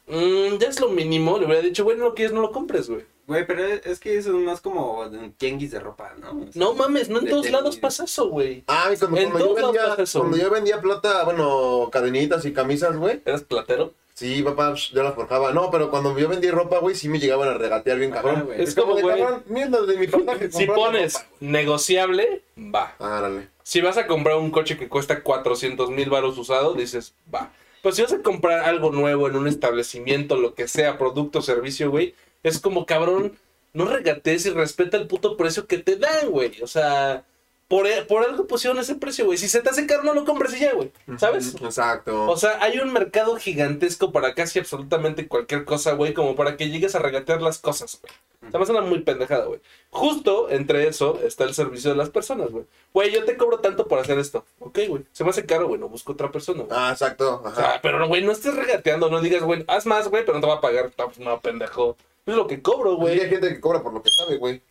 Mm, 0.08 0.58
ya 0.60 0.69
es 0.69 0.80
lo 0.80 0.89
mínimo, 0.89 1.38
le 1.38 1.45
hubiera 1.45 1.62
dicho, 1.62 1.84
güey, 1.84 1.97
no 1.97 2.06
lo 2.06 2.15
quieres, 2.15 2.34
no 2.34 2.41
lo 2.41 2.51
compres, 2.51 2.89
güey. 2.89 3.04
Güey, 3.28 3.46
pero 3.48 3.66
es 3.66 3.86
es 3.86 4.00
que 4.00 4.18
eso 4.18 4.30
es 4.30 4.36
más 4.46 4.62
como 4.62 5.00
un 5.02 5.32
tianguis 5.34 5.72
de 5.72 5.80
ropa, 5.80 6.14
¿no? 6.20 6.46
No 6.54 6.74
mames, 6.76 7.10
no 7.10 7.20
en 7.20 7.26
de 7.26 7.30
todos 7.32 7.44
tenis. 7.44 7.58
lados 7.60 7.78
pasa 7.78 8.04
eso, 8.04 8.30
güey. 8.30 8.64
Ah, 8.68 8.90
y 8.94 8.98
cuando, 8.98 9.18
En 9.20 9.32
cuando 9.32 9.48
yo 9.48 9.56
lados 9.56 9.72
vendía, 9.74 9.90
pasa 9.90 10.04
eso. 10.04 10.20
cuando 10.20 10.38
yo 10.38 10.50
vendía 10.52 10.80
plata, 10.82 11.24
bueno, 11.24 11.90
cadenitas 11.92 12.46
y 12.46 12.54
camisas, 12.54 12.96
güey. 12.98 13.22
¿Eras 13.26 13.44
platero? 13.44 13.94
Sí, 14.14 14.42
papá, 14.44 14.74
yo 14.94 15.04
las 15.04 15.14
forjaba. 15.16 15.52
No, 15.52 15.70
pero 15.72 15.90
cuando 15.90 16.18
yo 16.18 16.30
vendía 16.30 16.52
ropa, 16.52 16.80
güey, 16.80 16.96
sí 16.96 17.10
me 17.10 17.20
llegaban 17.20 17.50
a 17.50 17.56
regatear 17.56 17.98
bien 18.00 18.12
cabrón. 18.12 18.44
güey. 18.46 18.62
Es 18.62 18.70
Es 18.70 18.76
como 18.76 18.94
como, 18.94 18.96
de 18.98 19.02
güey, 19.02 19.20
cabrón, 19.20 19.44
mierda 19.48 19.82
de 19.82 19.98
mi 19.98 20.08
personaje. 20.08 20.52
Si 20.52 20.66
comprando 20.68 20.76
pones 20.76 21.14
ropa. 21.16 21.26
negociable, 21.42 22.44
va. 22.58 22.96
Árale. 23.00 23.50
Si 23.64 23.82
vas 23.82 23.98
a 23.98 24.08
comprar 24.08 24.38
un 24.38 24.52
coche 24.52 24.78
que 24.78 24.88
cuesta 24.88 25.22
400 25.24 25.90
mil 25.90 26.10
baros 26.10 26.38
usado, 26.38 26.76
dices, 26.76 27.14
va. 27.34 27.52
Pero 27.82 27.94
si 27.96 28.02
vas 28.04 28.14
a 28.14 28.22
comprar 28.22 28.62
algo 28.62 28.92
nuevo 28.92 29.28
en 29.28 29.36
un 29.36 29.48
establecimiento, 29.48 30.38
lo 30.38 30.54
que 30.56 30.68
sea, 30.68 30.98
producto 30.98 31.40
o 31.40 31.42
servicio, 31.42 31.92
güey, 31.92 32.16
es 32.50 32.60
como, 32.60 32.86
cabrón, 32.86 33.38
no 33.74 33.86
regatees 33.86 34.46
y 34.46 34.50
respeta 34.52 34.98
el 34.98 35.08
puto 35.08 35.38
precio 35.38 35.68
que 35.68 35.78
te 35.80 35.96
dan, 35.98 36.30
güey. 36.30 36.62
O 36.62 36.68
sea, 36.68 37.26
por, 37.68 37.88
e, 37.88 38.04
por 38.04 38.24
algo 38.24 38.46
pusieron 38.48 38.80
ese 38.80 38.96
precio, 38.96 39.26
güey. 39.26 39.38
Si 39.38 39.48
se 39.50 39.62
te 39.62 39.70
hace 39.70 39.86
caro, 39.88 40.04
no 40.04 40.14
lo 40.14 40.24
compres 40.24 40.56
y 40.56 40.60
ya, 40.60 40.74
güey. 40.74 40.92
¿Sabes? 41.18 41.56
Exacto. 41.62 42.30
O 42.30 42.38
sea, 42.38 42.60
hay 42.62 42.78
un 42.80 42.94
mercado 42.94 43.36
gigantesco 43.38 44.12
para 44.12 44.34
casi 44.34 44.60
absolutamente 44.60 45.28
cualquier 45.28 45.66
cosa, 45.66 45.94
güey, 45.94 46.14
como 46.14 46.36
para 46.36 46.56
que 46.58 46.70
llegues 46.70 46.96
a 46.96 47.00
regatear 47.00 47.42
las 47.42 47.58
cosas, 47.60 48.00
güey. 48.02 48.14
Se 48.52 48.58
me 48.60 48.64
hace 48.64 48.72
una 48.74 48.82
muy 48.82 49.00
pendejada, 49.02 49.46
güey. 49.46 49.60
Justo 49.90 50.52
entre 50.52 50.88
eso 50.88 51.20
está 51.24 51.46
el 51.46 51.56
servicio 51.56 51.90
de 51.90 51.96
las 51.96 52.12
personas, 52.12 52.52
güey. 52.52 52.66
Güey, 52.94 53.12
yo 53.12 53.26
te 53.26 53.38
cobro 53.38 53.58
tanto 53.60 53.88
por 53.88 53.98
hacer 53.98 54.20
esto. 54.20 54.46
Ok, 54.60 54.80
güey. 54.88 55.04
Se 55.14 55.24
me 55.24 55.32
hace 55.32 55.48
caro, 55.48 55.68
güey. 55.68 55.80
No 55.80 55.90
busco 55.90 56.12
otra 56.12 56.32
persona, 56.32 56.64
güey. 56.64 56.78
ah, 56.80 56.92
exacto. 56.92 57.42
O 57.44 57.48
Ajá. 57.48 57.56
sea, 57.56 57.82
pero 57.82 58.08
güey, 58.08 58.22
no 58.24 58.32
estés 58.32 58.54
regateando. 58.56 59.10
No 59.10 59.20
digas, 59.20 59.42
güey, 59.42 59.66
haz 59.68 59.88
más, 59.88 60.08
güey, 60.10 60.24
pero 60.24 60.36
no 60.38 60.42
te 60.42 60.48
va 60.48 60.56
a 60.58 60.62
pagar. 60.62 60.92
No, 61.18 61.42
pendejo. 61.42 61.98
Es 62.26 62.36
lo 62.36 62.48
que 62.48 62.62
cobro, 62.62 62.98
Pues 62.98 63.14
sí, 63.14 63.20
hay 63.20 63.28
güey. 63.28 63.30
gente 63.30 63.54
que 63.54 63.62
cobra 63.62 63.84
por 63.84 63.94
lo 63.94 64.02
que 64.02 64.10
sabe, 64.18 64.38
güey. 64.38 64.62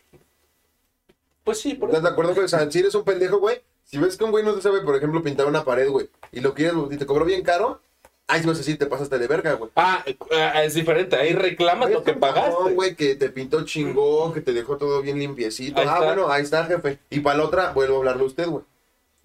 Pues 1.43 1.59
sí, 1.59 1.75
por 1.75 1.89
¿Estás 1.89 2.03
de 2.03 2.09
acuerdo, 2.09 2.33
güey? 2.33 2.45
O 2.45 2.49
sea, 2.49 2.69
si 2.69 2.79
eres 2.79 2.95
un 2.95 3.03
pendejo, 3.03 3.37
güey, 3.39 3.61
si 3.83 3.97
ves 3.97 4.17
que 4.17 4.23
un 4.23 4.31
güey 4.31 4.43
no 4.43 4.53
te 4.53 4.61
sabe, 4.61 4.81
por 4.81 4.95
ejemplo, 4.95 5.21
pintar 5.21 5.45
una 5.45 5.63
pared, 5.63 5.89
güey, 5.89 6.09
y 6.31 6.39
lo 6.41 6.53
quieres 6.53 6.75
y 6.89 6.97
te 6.97 7.05
cobró 7.05 7.23
bien 7.23 7.43
caro, 7.43 7.81
ahí 8.27 8.41
vas 8.41 8.55
a 8.55 8.59
decir, 8.59 8.77
te 8.77 8.87
pasaste 8.87 9.19
de 9.19 9.27
verga, 9.27 9.53
güey. 9.53 9.71
Ah, 9.75 10.03
ah, 10.31 10.63
es 10.63 10.73
diferente. 10.73 11.15
Ahí 11.15 11.33
reclamas 11.33 11.91
lo 11.91 12.03
que 12.03 12.13
pagaste. 12.13 12.73
güey, 12.73 12.95
que 12.95 13.15
te 13.15 13.29
pintó 13.29 13.63
chingón, 13.63 14.33
que 14.33 14.41
te 14.41 14.53
dejó 14.53 14.77
todo 14.77 15.01
bien 15.01 15.19
limpiecito. 15.19 15.79
Ahí 15.79 15.87
ah, 15.87 15.93
está. 15.93 16.05
bueno, 16.05 16.29
ahí 16.31 16.43
está, 16.43 16.65
jefe. 16.65 16.99
Y 17.09 17.19
para 17.19 17.37
la 17.37 17.45
otra, 17.45 17.71
vuelvo 17.73 17.95
a 17.95 17.97
hablarle 17.99 18.23
a 18.23 18.25
usted, 18.25 18.47
güey. 18.47 18.63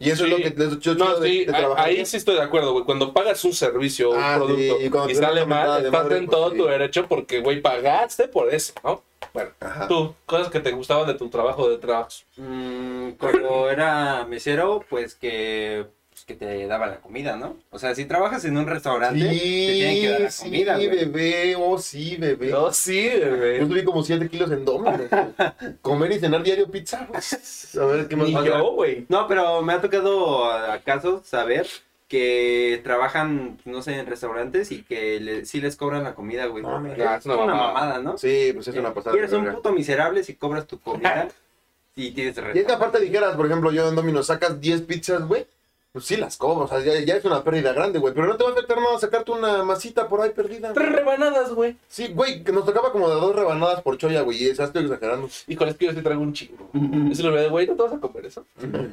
Y 0.01 0.11
eso 0.11 0.25
Sí. 0.25 0.33
es 0.33 0.39
lo 0.39 0.43
que 0.43 0.55
les 0.59 0.81
yo 0.81 0.95
No, 0.95 1.23
sí, 1.23 1.45
de 1.45 1.53
a- 1.55 1.59
trabajar 1.59 1.87
ahí 1.87 2.05
sí 2.07 2.17
estoy 2.17 2.35
de 2.37 2.43
acuerdo, 2.43 2.73
güey. 2.73 2.85
Cuando 2.85 3.13
pagas 3.13 3.45
un 3.45 3.53
servicio 3.53 4.11
o 4.11 4.15
un 4.15 4.19
Ah, 4.21 4.39
sí, 4.41 4.45
producto 4.47 5.07
y 5.07 5.09
te 5.09 5.15
sale 5.15 5.45
mal, 5.47 5.83
de 5.83 5.89
estás 5.89 6.03
madre, 6.05 6.17
en 6.19 6.27
pues, 6.27 6.37
todo 6.39 6.51
sí. 6.51 6.57
tu 6.57 6.65
derecho 6.65 7.07
porque, 7.07 7.41
güey, 7.41 7.61
pagaste 7.61 8.27
por 8.27 8.53
eso, 8.53 8.73
¿no? 8.83 9.03
Bueno, 9.35 9.51
Ajá. 9.61 9.87
tú, 9.87 10.15
cosas 10.27 10.49
que 10.51 10.59
te 10.61 10.73
gustaban 10.73 11.07
de 11.07 11.15
tu 11.15 11.29
trabajo 11.29 11.69
de 11.69 11.77
trabajos. 11.79 12.25
Mm, 12.37 13.11
cuando 13.13 13.71
era 13.71 14.25
mesero, 14.27 14.83
pues 14.89 15.15
que, 15.15 15.85
pues 15.85 16.00
que 16.31 16.37
te 16.47 16.67
daba 16.67 16.87
la 16.87 16.97
comida, 17.01 17.37
¿no? 17.37 17.57
O 17.71 17.79
sea, 17.79 17.95
si 17.95 18.05
trabajas 18.05 18.45
en 18.45 18.57
un 18.57 18.67
restaurante, 18.67 19.19
te 19.21 19.29
tienen 19.31 20.01
que 20.01 20.09
dar 20.09 20.21
la 20.21 20.31
Sí, 20.31 20.45
comida, 20.45 20.79
sí, 20.79 20.87
güey. 20.87 20.99
bebé, 20.99 21.57
oh, 21.59 21.79
sí, 21.79 22.17
bebé. 22.17 22.49
No, 22.51 22.73
sí, 22.73 23.11
Yo 23.21 23.37
güey. 23.37 23.59
subí 23.67 23.85
como 23.85 24.03
7 24.05 24.29
kilos 24.29 24.51
en 24.53 24.65
Domino's. 24.65 25.01
güey. 25.11 25.77
Comer 25.83 26.13
y 26.13 26.19
cenar 26.21 26.43
diario 26.43 26.71
pizza. 26.71 27.09
A 27.11 27.85
ver, 27.87 28.07
¿qué 28.09 28.17
más 28.17 28.29
Ni 28.29 28.35
yo, 28.47 28.73
güey. 28.75 29.07
No, 29.09 29.27
pero 29.27 29.61
me 29.63 29.73
ha 29.73 29.81
tocado 29.81 30.45
acaso 30.53 31.23
saber 31.25 31.67
que 32.07 32.81
trabajan, 32.85 33.59
no 33.65 33.83
sé, 33.83 33.99
en 33.99 34.07
restaurantes 34.07 34.73
y 34.73 34.83
que 34.83 35.21
le- 35.21 35.45
sí 35.47 35.61
les 35.61 35.77
cobran 35.77 36.03
la 36.05 36.15
comida, 36.15 36.47
güey. 36.47 36.63
No, 36.63 36.85
Es 36.87 37.25
una 37.27 37.35
una 37.37 37.47
mamada. 37.55 37.73
mamada, 37.73 37.99
¿no? 38.01 38.19
Sí, 38.19 38.51
pues 38.55 38.67
es 38.69 38.77
una 38.77 38.93
pasada. 38.95 39.15
Y 39.17 39.19
eres 39.21 39.33
un 39.33 39.47
puto 39.53 39.73
miserable 39.73 40.23
si 40.25 40.35
cobras 40.35 40.67
tu 40.67 40.79
comida 40.81 41.29
y 41.97 42.11
tienes 42.13 42.37
Y 42.55 42.59
es 42.61 42.65
que 42.67 42.73
aparte 42.73 43.01
dijeras, 43.01 43.37
por 43.37 43.47
ejemplo, 43.47 43.71
yo 43.73 43.89
en 43.89 43.95
Domino 43.95 44.23
sacas 44.23 44.61
10 44.61 44.83
pizzas, 44.83 45.27
güey. 45.27 45.47
Pues 45.93 46.05
sí 46.05 46.17
las 46.17 46.37
cobro, 46.37 46.67
o 46.67 46.69
sea, 46.69 46.79
ya, 46.81 47.01
ya 47.01 47.17
es 47.17 47.25
una 47.25 47.43
pérdida 47.43 47.73
grande, 47.73 47.99
güey. 47.99 48.15
Pero 48.15 48.29
no 48.29 48.37
te 48.37 48.45
va 48.45 48.51
a 48.51 48.53
afectar 48.53 48.79
nada 48.81 48.97
sacarte 49.01 49.33
una 49.33 49.65
masita 49.65 50.09
por 50.09 50.21
ahí 50.21 50.31
perdida. 50.31 50.73
Tres 50.73 50.93
rebanadas, 50.93 51.53
güey. 51.53 51.77
Sí, 51.89 52.13
güey, 52.15 52.45
que 52.45 52.53
nos 52.53 52.65
tocaba 52.65 52.93
como 52.93 53.09
de 53.09 53.17
dos 53.17 53.35
rebanadas 53.35 53.83
por 53.83 53.99
choya, 53.99 54.21
güey. 54.23 54.41
Y 54.45 54.49
esa 54.51 54.65
estoy 54.65 54.85
exagerando. 54.85 55.29
Híjole, 55.49 55.73
es 55.73 55.77
que 55.77 55.87
yo 55.87 55.93
sí 55.93 56.01
traigo 56.03 56.23
un 56.23 56.33
chingo. 56.33 56.71
Eso 57.11 57.25
lo 57.25 57.33
veo 57.33 57.51
güey, 57.51 57.67
¿no 57.67 57.75
te 57.75 57.83
vas 57.83 57.93
a 57.95 57.99
comer 57.99 58.27
eso? 58.27 58.45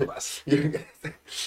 Vas. 0.07 0.41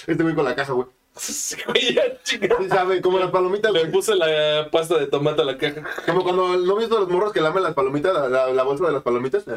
Este 0.07 0.23
güey 0.23 0.35
con 0.35 0.45
la 0.45 0.55
caja, 0.55 0.71
güey. 0.73 0.87
Sí, 1.17 1.57
güey, 1.67 1.95
ya 1.95 2.03
chinga. 2.23 2.55
Sí, 2.57 2.69
sabe, 2.69 3.01
como 3.01 3.19
las 3.19 3.31
palomitas, 3.31 3.73
Le 3.73 3.79
güey. 3.81 3.91
puse 3.91 4.15
la 4.15 4.69
pasta 4.71 4.97
de 4.97 5.07
tomate 5.07 5.41
a 5.41 5.45
la 5.45 5.57
caja. 5.57 5.83
Como 6.05 6.23
cuando 6.23 6.55
no 6.57 6.75
he 6.77 6.79
visto 6.79 6.97
los 6.97 7.09
morros 7.09 7.33
que 7.33 7.41
lamen 7.41 7.63
las 7.63 7.73
palomitas, 7.73 8.13
la, 8.13 8.29
la- 8.29 8.53
la 8.53 8.63
bolsa 8.63 8.85
de 8.85 8.93
las 8.93 9.03
palomitas. 9.03 9.43
eh, 9.49 9.51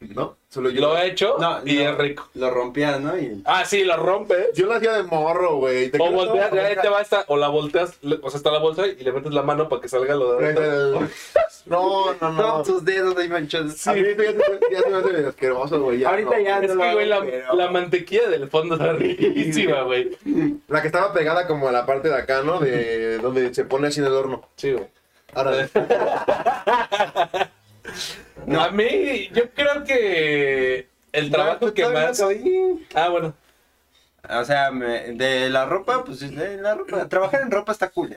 ¿No? 0.00 0.36
Solo 0.50 0.68
yo. 0.68 0.82
Lo 0.82 0.98
he 0.98 1.06
hecho 1.06 1.36
No, 1.40 1.60
y 1.64 1.76
no. 1.76 1.90
es 1.90 1.96
rico. 1.98 2.28
Lo 2.34 2.50
rompías, 2.50 3.00
¿no? 3.00 3.16
Y 3.16 3.40
Ah, 3.46 3.64
sí, 3.64 3.84
lo 3.84 3.96
rompes. 3.96 4.48
Yo 4.54 4.66
lo 4.66 4.74
hacía 4.74 4.92
de 4.92 5.02
morro, 5.04 5.56
güey. 5.56 5.90
O 5.98 6.10
volteas, 6.10 6.50
todo- 6.50 6.60
ya 6.60 6.66
ahí 6.68 6.76
te 6.82 6.88
va 6.90 7.00
esta, 7.00 7.24
o 7.28 7.36
la 7.38 7.48
volteas, 7.48 7.96
le- 8.02 8.18
o 8.22 8.28
sea, 8.28 8.36
está 8.36 8.50
la 8.50 8.58
bolsa 8.58 8.86
y 8.86 8.96
le 9.02 9.12
metes 9.12 9.32
la 9.32 9.42
mano 9.42 9.68
para 9.70 9.80
que 9.80 9.88
salga 9.88 10.14
lo 10.14 10.34
de 10.36 10.44
adentro. 10.46 11.08
No, 11.64 12.12
no, 12.20 12.32
no. 12.32 12.62
tus 12.64 12.84
dedos 12.84 13.16
ahí 13.16 13.28
manchados. 13.30 13.86
A 13.86 13.94
mí 13.94 14.00
esto 14.00 14.22
ya, 14.24 14.32
se- 14.32 14.60
ya 14.74 14.80
se 14.82 14.90
me 14.90 14.96
hace 14.98 15.12
medio 15.12 15.28
asqueroso, 15.28 15.80
güey. 15.80 16.00
ya 16.00 16.10
Ahorita 16.10 16.30
no. 16.36 16.42
ya 16.42 16.58
Es 16.58 16.70
que, 16.72 16.92
güey, 16.92 17.06
la, 17.08 17.16
hago, 17.16 17.24
pero- 17.30 17.54
la 17.54 17.70
mantequilla 17.70 18.28
del 18.28 18.48
fondo 18.50 18.74
está 18.74 18.92
riquísima, 18.92 19.82
güey. 19.82 20.10
La 20.68 20.82
que 20.82 20.88
estaba 20.88 21.14
pegada 21.14 21.46
como 21.46 21.68
a 21.68 21.72
la 21.72 21.86
parte 21.86 22.08
de 22.10 22.16
acá, 22.16 22.42
¿no? 22.42 22.58
De 22.60 23.16
donde 23.18 23.54
se 23.54 23.64
pone 23.64 23.86
así 23.88 24.00
en 24.00 24.06
el 24.06 24.12
horno. 24.12 24.42
Sí, 24.56 24.72
güey. 24.72 24.86
Ahora, 25.34 25.66
A 28.60 28.70
mí, 28.70 29.28
yo 29.32 29.50
creo 29.50 29.84
que 29.84 30.88
el 31.12 31.30
trabajo 31.30 31.72
que 31.74 31.86
más... 31.88 32.20
Ah, 32.94 33.08
bueno. 33.08 33.34
O 34.28 34.44
sea, 34.44 34.70
me- 34.70 35.12
de 35.12 35.50
la 35.50 35.64
ropa, 35.66 36.04
pues 36.04 36.20
de 36.20 36.56
la 36.58 36.74
ropa. 36.74 37.08
Trabajar 37.08 37.42
en 37.42 37.50
ropa 37.50 37.72
está 37.72 37.90
cool. 37.90 38.16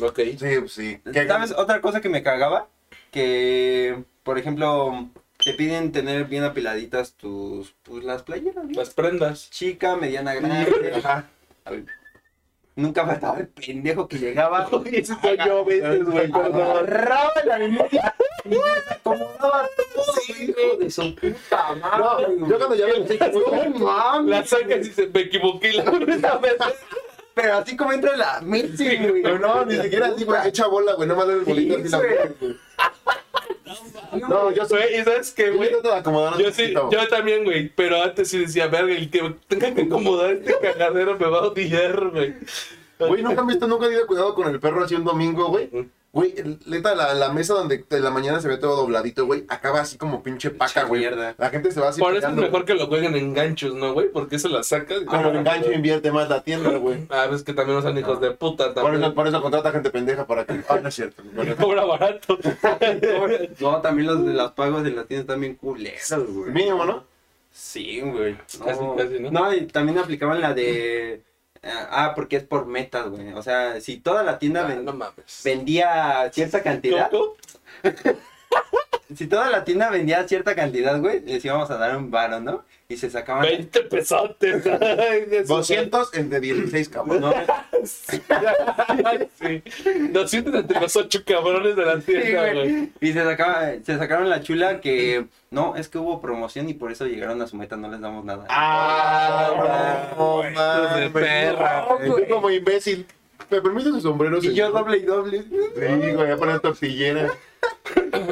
Ok. 0.00 0.20
sí, 0.20 0.36
pues 0.60 0.72
sí. 0.72 1.00
¿Qué- 1.12 1.26
¿Sabes? 1.26 1.52
Otra 1.52 1.80
cosa 1.80 2.00
que 2.00 2.08
me 2.08 2.22
cagaba, 2.22 2.68
que, 3.10 4.02
por 4.22 4.38
ejemplo, 4.38 5.08
te 5.44 5.54
piden 5.54 5.92
tener 5.92 6.24
bien 6.26 6.44
apiladitas 6.44 7.14
tus, 7.14 7.74
pues, 7.82 8.04
las 8.04 8.22
playeras, 8.22 8.64
¿no? 8.64 8.70
Las 8.72 8.90
prendas. 8.90 9.50
Chica, 9.50 9.96
mediana, 9.96 10.34
grande. 10.34 10.92
Ajá. 11.04 11.28
Nunca 12.76 13.04
faltaba 13.04 13.38
el 13.38 13.48
pendejo 13.48 14.08
que 14.08 14.18
llegaba. 14.18 14.68
Ese 14.86 15.14
soy 15.20 15.38
yo 15.44 15.64
veces, 15.64 16.04
güey. 16.04 16.30
Agarraba 16.32 17.32
la 17.44 17.58
memoria 17.58 18.14
y 18.44 18.48
me 18.48 18.56
acomodaba 18.90 19.68
todo, 19.94 20.04
hijo 20.38 20.76
de 20.78 20.90
su 20.90 21.14
puta 21.14 21.74
madre. 21.74 22.36
No, 22.38 22.48
yo 22.48 22.58
cuando 22.58 22.76
ya 22.76 22.86
me. 22.86 24.30
La 24.30 24.44
sacas 24.44 24.86
y 24.86 24.92
se 24.92 25.06
me 25.08 25.20
equivoqué 25.20 25.72
la 25.72 25.84
primera 25.90 26.36
vez. 26.38 26.54
Pero 27.34 27.54
así 27.54 27.76
como 27.76 27.92
entra 27.92 28.16
la 28.16 28.40
Messi, 28.40 28.96
güey. 28.96 29.22
Pero 29.22 29.38
no, 29.38 29.64
ni 29.64 29.76
siquiera 29.76 30.06
así, 30.08 30.24
güey. 30.24 30.48
Echa 30.48 30.66
bola, 30.66 30.94
güey. 30.94 31.08
Nomás 31.08 31.28
el 31.28 31.40
bolito 31.40 31.76
así 31.76 31.88
la 31.88 31.98
güey. 31.98 32.56
No, 34.28 34.50
yo 34.52 34.64
soy. 34.66 34.82
¿y 34.98 35.04
sabes 35.04 35.30
qué, 35.32 35.50
güey? 35.50 35.70
Yo 36.38 36.50
sí, 36.52 36.72
yo 36.72 37.08
también, 37.08 37.44
güey. 37.44 37.68
Pero 37.68 38.02
antes 38.02 38.28
sí 38.28 38.38
decía, 38.38 38.66
verga, 38.66 38.94
el 38.94 39.10
que 39.10 39.34
tenga 39.48 39.74
que 39.74 39.82
acomodar 39.82 40.32
este 40.32 40.54
cagadero 40.60 41.18
me 41.18 41.26
va 41.26 41.38
a 41.38 41.42
odiar, 41.42 42.10
güey. 42.10 42.34
Güey, 42.98 43.22
nunca 43.22 43.40
han 43.40 43.46
visto, 43.46 43.66
nunca 43.66 43.86
he 43.86 43.88
tenido 43.88 44.06
cuidado 44.06 44.34
con 44.34 44.48
el 44.48 44.60
perro 44.60 44.84
así 44.84 44.94
un 44.94 45.04
domingo, 45.04 45.48
güey. 45.48 45.70
Güey, 46.12 46.34
neta, 46.66 46.96
la, 46.96 47.14
la 47.14 47.32
mesa 47.32 47.54
donde 47.54 47.84
en 47.88 48.02
la 48.02 48.10
mañana 48.10 48.40
se 48.40 48.48
ve 48.48 48.56
todo 48.56 48.74
dobladito, 48.74 49.26
güey, 49.26 49.44
acaba 49.48 49.80
así 49.80 49.96
como 49.96 50.24
pinche 50.24 50.50
paca, 50.50 50.82
güey. 50.82 51.06
La 51.38 51.50
gente 51.50 51.70
se 51.70 51.80
va 51.80 51.90
así 51.90 52.00
Por 52.00 52.16
eso 52.16 52.26
es 52.26 52.34
mejor 52.34 52.64
que 52.64 52.74
lo 52.74 52.88
jueguen 52.88 53.14
en 53.14 53.32
ganchos, 53.32 53.74
¿no, 53.76 53.92
güey? 53.92 54.08
Porque 54.10 54.34
eso 54.34 54.48
la 54.48 54.64
sacas. 54.64 55.02
y- 55.02 55.04
Como 55.04 55.28
el 55.28 55.36
enganche 55.36 55.72
invierte 55.72 56.10
más 56.10 56.28
la 56.28 56.42
tienda, 56.42 56.70
güey. 56.78 57.06
Ah, 57.10 57.28
ves 57.30 57.44
que 57.44 57.52
también 57.52 57.76
no 57.76 57.82
son 57.82 57.96
hijos 57.96 58.20
de 58.20 58.32
puta 58.32 58.74
Por 58.74 58.82
también. 58.82 59.04
eso, 59.04 59.14
por 59.14 59.28
eso 59.28 59.40
contrata 59.40 59.70
gente 59.70 59.90
pendeja 59.90 60.26
para 60.26 60.44
que. 60.44 60.60
Ah, 60.68 60.80
no 60.82 60.88
es 60.88 60.94
cierto. 60.96 61.22
no, 61.32 61.44
no. 61.44 61.56
Cobra 61.56 61.84
barato. 61.84 62.36
No, 63.60 63.80
también 63.80 64.08
los 64.08 64.26
de 64.26 64.34
las 64.34 64.50
pagos 64.52 64.82
de 64.82 64.90
las 64.90 65.06
tiendas 65.06 65.24
están 65.24 65.40
bien 65.40 65.54
culeros, 65.54 66.26
güey. 66.34 66.50
Mínimo, 66.50 66.84
¿no? 66.84 67.04
Sí, 67.52 68.00
güey. 68.00 68.36
No. 68.58 68.64
Casi, 68.64 68.80
casi, 68.96 69.20
¿no? 69.20 69.54
y 69.54 69.66
también 69.66 69.98
aplicaban 69.98 70.40
la 70.40 70.54
de. 70.54 71.22
Ah, 71.62 72.12
porque 72.14 72.36
es 72.36 72.44
por 72.44 72.66
metas, 72.66 73.08
güey. 73.08 73.32
O 73.34 73.42
sea, 73.42 73.80
si 73.80 73.98
toda 73.98 74.22
la 74.22 74.38
tienda 74.38 74.64
Ah, 74.64 74.68
ven- 74.68 74.84
no 74.84 74.92
mames. 74.94 75.42
vendía 75.44 76.30
cierta 76.32 76.62
cantidad. 76.62 77.10
Si 79.16 79.26
toda 79.26 79.50
la 79.50 79.64
tienda 79.64 79.90
vendía 79.90 80.26
cierta 80.28 80.54
cantidad, 80.54 80.98
güey, 81.00 81.20
les 81.20 81.44
íbamos 81.44 81.70
a 81.70 81.76
dar 81.76 81.96
un 81.96 82.10
varo, 82.10 82.40
¿no? 82.40 82.64
Y 82.88 82.96
se 82.96 83.08
sacaban. 83.10 83.42
20 83.42 83.82
pesotes. 83.82 84.66
Ay, 84.66 85.26
Jesús. 85.30 85.48
200 85.48 86.14
entre 86.14 86.40
16, 86.40 86.88
cabrón. 86.88 87.20
No, 87.20 87.32
Sí. 87.84 88.20
200 90.12 90.54
entre 90.54 90.80
los 90.80 90.96
8 90.96 91.20
cabrones 91.26 91.76
de 91.76 91.84
la 91.84 92.00
sí, 92.00 92.06
tienda, 92.12 92.52
güey. 92.52 92.54
güey. 92.70 92.92
Y 93.00 93.12
se, 93.12 93.22
sacaba, 93.24 93.70
se 93.84 93.98
sacaron 93.98 94.28
la 94.28 94.42
chula 94.42 94.80
que. 94.80 95.26
No, 95.50 95.74
es 95.76 95.88
que 95.88 95.98
hubo 95.98 96.20
promoción 96.20 96.68
y 96.68 96.74
por 96.74 96.92
eso 96.92 97.06
llegaron 97.06 97.40
a 97.42 97.46
su 97.46 97.56
meta, 97.56 97.76
no 97.76 97.88
les 97.90 98.00
damos 98.00 98.24
nada. 98.24 98.46
Ah, 98.48 100.12
no, 100.16 100.42
de 100.42 100.50
mames. 100.52 101.10
perra, 101.10 101.86
No, 101.88 101.98
güey. 102.12 102.28
Como 102.28 102.50
imbécil. 102.50 103.06
¿Me 103.50 103.60
permite 103.60 103.90
su 103.90 104.00
sombrero? 104.00 104.38
y 104.42 104.54
yo 104.54 104.70
doble 104.70 104.98
y 104.98 105.02
doble. 105.02 105.42
Sí, 105.42 106.12
güey, 106.14 106.30
a 106.30 106.36
poner 106.36 106.60
tortillera. 106.60 107.30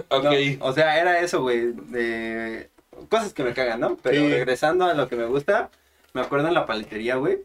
Ok. 0.09 0.25
No, 0.25 0.65
o 0.67 0.73
sea, 0.73 0.99
era 1.01 1.21
eso, 1.21 1.43
güey. 1.43 1.73
De 1.73 2.71
cosas 3.11 3.33
que 3.35 3.43
me 3.45 3.53
cagan, 3.55 3.81
¿no? 3.81 3.97
Pero 4.03 4.17
Sí. 4.23 4.29
regresando 4.31 4.85
a 4.87 4.95
lo 4.95 5.09
que 5.09 5.17
me 5.17 5.27
gusta, 5.27 5.71
me 6.15 6.21
acuerdo 6.21 6.49
en 6.49 6.55
la 6.55 6.65
paletería, 6.67 7.17
güey. 7.17 7.41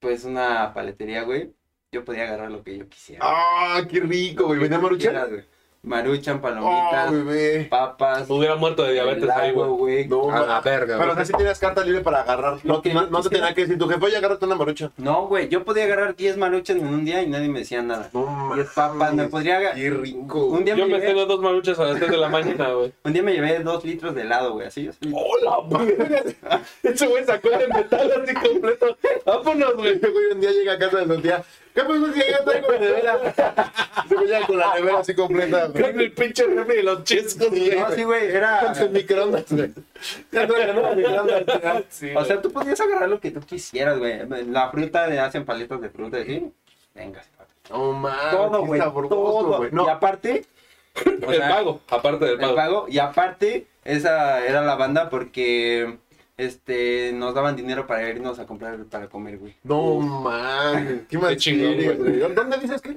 Pues 0.00 0.24
una 0.24 0.72
paletería, 0.74 1.22
güey. 1.22 1.50
Yo 1.92 2.04
podía 2.04 2.24
agarrar 2.24 2.50
lo 2.50 2.62
que 2.62 2.78
yo 2.78 2.88
quisiera. 2.88 3.20
Ah, 3.24 3.82
qué 3.88 4.00
rico, 4.00 4.46
güey. 4.46 4.58
¿Venía 4.58 4.78
Quieras, 4.78 4.82
maruchan? 4.82 5.28
güey. 5.30 5.44
Maruchan, 5.92 6.36
Oh, 6.36 6.40
palomitas, 6.40 7.10
bebé. 7.10 7.66
papas. 7.68 8.30
Hubiera 8.30 8.54
muerto 8.54 8.84
de 8.84 8.92
diabetes 8.92 9.28
ahí, 9.28 9.50
helado, 9.50 9.74
güey. 9.74 10.06
No, 10.06 10.30
A 10.30 10.46
la 10.46 10.60
verga, 10.60 10.96
Pero 10.96 11.10
o 11.10 11.14
güey. 11.14 11.16
sea, 11.16 11.24
si 11.24 11.32
tienes 11.32 11.58
carta 11.58 11.82
libre 11.84 12.02
para 12.02 12.20
agarrar. 12.20 12.58
No, 12.62 12.80
que 12.80 12.94
no, 12.94 13.08
no 13.08 13.20
te 13.20 13.30
tenía 13.30 13.52
que 13.52 13.62
decir, 13.62 13.78
tu 13.78 13.88
jefe, 13.88 14.04
oye, 14.04 14.16
agárrate 14.16 14.44
una 14.46 14.54
marucha. 14.54 14.92
No, 14.96 15.26
güey, 15.26 15.48
yo 15.48 15.64
podía 15.64 15.82
agarrar 15.82 16.14
10 16.14 16.36
maruchas 16.36 16.76
en 16.76 16.86
un 16.86 17.04
día 17.04 17.20
y 17.22 17.26
nadie 17.28 17.48
me 17.48 17.58
decía 17.58 17.82
nada. 17.82 18.08
No, 18.12 18.52
10 18.54 18.68
papas, 18.72 19.12
me 19.12 19.26
podría 19.26 19.56
agarrar. 19.56 19.74
Qué 19.76 19.90
rico. 19.90 20.44
Un 20.46 20.64
día, 20.64 20.76
Yo 20.76 20.86
me 20.86 20.92
llevé, 20.94 21.06
tengo 21.08 21.26
dos 21.26 21.40
maruchas 21.40 21.76
a 21.80 21.84
las 21.84 21.96
3 21.98 22.12
de 22.12 22.16
la 22.16 22.28
mañana, 22.28 22.68
güey. 22.74 22.92
un 23.04 23.12
día 23.12 23.22
me 23.24 23.32
llevé 23.32 23.58
2 23.58 23.84
litros 23.84 24.14
de 24.14 24.20
helado, 24.22 24.52
güey. 24.52 24.68
Así 24.68 24.84
yo 24.84 24.92
soy- 24.92 25.12
¡Hola, 25.12 25.56
güey! 25.66 25.96
Ese 26.84 27.06
güey 27.08 27.24
sacó 27.24 27.48
el 27.50 27.68
metal 27.74 28.12
así 28.22 28.34
completo. 28.34 28.96
Vámonos, 29.26 29.74
güey 29.76 30.00
un 30.32 30.40
día 30.40 30.52
llega 30.52 30.74
a 30.74 30.78
casa 30.78 30.98
de 30.98 31.06
los 31.06 31.20
días. 31.20 31.42
¿Qué 31.74 31.82
pasó 31.82 32.12
si 32.12 32.20
ya 32.20 32.44
traigo 32.44 32.70
la 32.72 32.78
nevera? 32.78 33.18
Se 34.08 34.16
llega 34.16 34.46
con 34.46 34.58
la 34.58 34.74
nevera 34.74 34.98
así 34.98 35.14
completa, 35.14 35.66
güey. 35.68 35.82
Con 35.82 36.00
el 36.00 36.12
pinche 36.12 36.44
refri 36.46 36.76
de 36.76 36.82
los 36.82 37.04
chescos, 37.04 37.48
güey. 37.48 37.76
No, 37.78 37.90
sí, 37.92 38.04
güey, 38.04 38.30
era. 38.30 38.60
Con 38.60 38.74
sus 38.74 38.90
microondas, 38.90 39.44
güey. 39.50 39.72
Ya 40.30 40.46
traigo 40.46 40.82
no, 40.82 40.94
microondas. 40.94 41.44
ya. 41.62 41.82
Sí, 41.88 42.10
O 42.14 42.24
sea, 42.24 42.42
tú 42.42 42.52
podías 42.52 42.80
agarrar 42.80 43.08
lo 43.08 43.20
que 43.20 43.30
tú 43.30 43.40
quisieras, 43.40 43.98
güey. 43.98 44.20
La 44.50 44.70
fruta, 44.70 45.06
le 45.06 45.18
hacen 45.18 45.44
paletas 45.46 45.80
de 45.80 45.88
fruta, 45.88 46.22
¿sí? 46.24 46.52
Venga, 46.94 47.22
No 47.70 47.92
mames. 47.92 48.30
todo, 48.32 48.66
güey. 48.66 48.80
Todo, 48.80 49.56
güey. 49.58 49.70
Y 49.72 49.88
aparte, 49.88 50.44
o 51.26 51.32
el 51.32 51.40
pago, 51.40 51.80
aparte 51.88 52.24
del 52.26 52.34
el 52.34 52.40
pago. 52.40 52.54
pago. 52.54 52.86
Y 52.88 52.98
aparte, 52.98 53.66
esa 53.84 54.44
era 54.44 54.60
la 54.62 54.74
banda 54.74 55.08
porque 55.08 55.96
este 56.36 57.12
nos 57.12 57.34
daban 57.34 57.56
dinero 57.56 57.86
para 57.86 58.08
irnos 58.08 58.38
a 58.38 58.46
comprar 58.46 58.84
para 58.86 59.08
comer, 59.08 59.38
güey. 59.38 59.56
no 59.64 59.98
mames. 59.98 61.02
Qué 61.08 61.18
más 61.18 61.36
chingón, 61.36 61.76
güey. 61.76 62.18
¿Dónde 62.34 62.58
dices 62.58 62.80
que? 62.80 62.96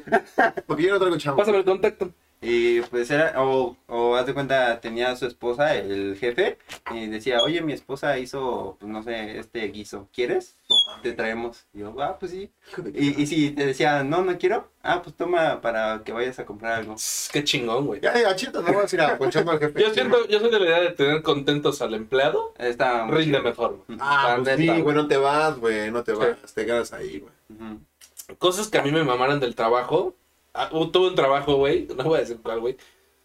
Porque 0.66 0.84
yo 0.84 0.94
no 0.94 1.00
traigo 1.00 1.18
chavo. 1.18 1.38
Pásame 1.38 1.60
el 1.60 1.66
contacto. 1.66 2.12
Y 2.42 2.82
pues 2.82 3.10
era, 3.10 3.42
o, 3.42 3.76
o 3.88 4.16
haz 4.16 4.28
de 4.28 4.34
cuenta, 4.34 4.80
tenía 4.80 5.10
a 5.10 5.16
su 5.16 5.26
esposa, 5.26 5.74
el 5.76 6.16
jefe, 6.20 6.60
y 6.94 7.08
decía, 7.08 7.42
oye, 7.42 7.62
mi 7.62 7.74
esposa 7.74 8.20
hizo, 8.20 8.78
pues 8.80 8.92
no 8.92 9.02
sé, 9.02 9.40
este 9.40 9.68
guiso, 9.70 10.10
¿quieres? 10.14 10.56
Te 11.02 11.14
traemos. 11.14 11.66
Y 11.74 11.80
yo, 11.80 11.94
ah, 12.02 12.18
pues 12.20 12.32
sí. 12.32 12.52
Y, 12.94 13.22
y 13.22 13.28
si 13.28 13.52
te 13.52 13.66
decía, 13.66 14.04
no, 14.04 14.24
no 14.24 14.38
quiero, 14.38 14.70
ah, 14.84 15.02
pues 15.02 15.16
toma 15.16 15.62
para 15.62 16.02
que 16.04 16.12
vayas 16.12 16.40
a 16.40 16.46
comprar 16.46 16.74
algo. 16.74 16.96
Qué 17.32 17.44
chingón, 17.44 17.86
güey. 17.86 18.02
Ya, 18.02 18.20
ya, 18.20 18.36
chito, 18.36 18.62
no 18.62 18.74
vas 18.74 18.92
a 18.92 18.96
ir 18.96 19.02
a 19.02 19.18
ponchando 19.18 19.52
al 19.52 19.60
jefe. 19.60 19.82
Yo 19.82 19.94
siento, 19.94 20.28
yo 20.28 20.40
soy 20.40 20.52
de 20.52 20.60
la 20.60 20.66
idea 20.66 20.82
de 20.82 20.90
tener 20.92 21.22
contentos 21.22 21.82
al 21.82 21.94
empleado. 21.94 22.54
Está 22.58 23.06
muy 23.06 23.18
Rinde 23.18 23.38
chido. 23.38 23.44
mejor. 23.50 23.86
Ah, 24.00 24.38
pues 24.44 24.58
sí, 24.58 24.68
güey, 24.82 24.96
no 24.96 25.08
te 25.08 25.18
vas, 25.18 25.58
güey, 25.58 25.92
no 25.92 26.04
te 26.04 26.14
vas. 26.14 26.54
Te 26.54 26.66
quedas 26.66 26.94
ahí, 26.94 27.20
güey. 27.20 27.80
Cosas 28.38 28.68
que 28.70 28.78
a 28.78 28.82
mí 28.82 28.92
me 28.92 29.04
mamaron 29.04 29.40
del 29.40 29.56
trabajo. 29.56 30.16
Ah, 30.54 30.70
uh, 30.72 30.88
tuve 30.90 31.10
un 31.10 31.16
trabajo, 31.16 31.56
güey. 31.56 31.88
No 31.96 32.04
voy 32.06 32.18
a 32.18 32.22
decir 32.22 32.40
cuál, 32.42 32.60
güey. 32.62 32.78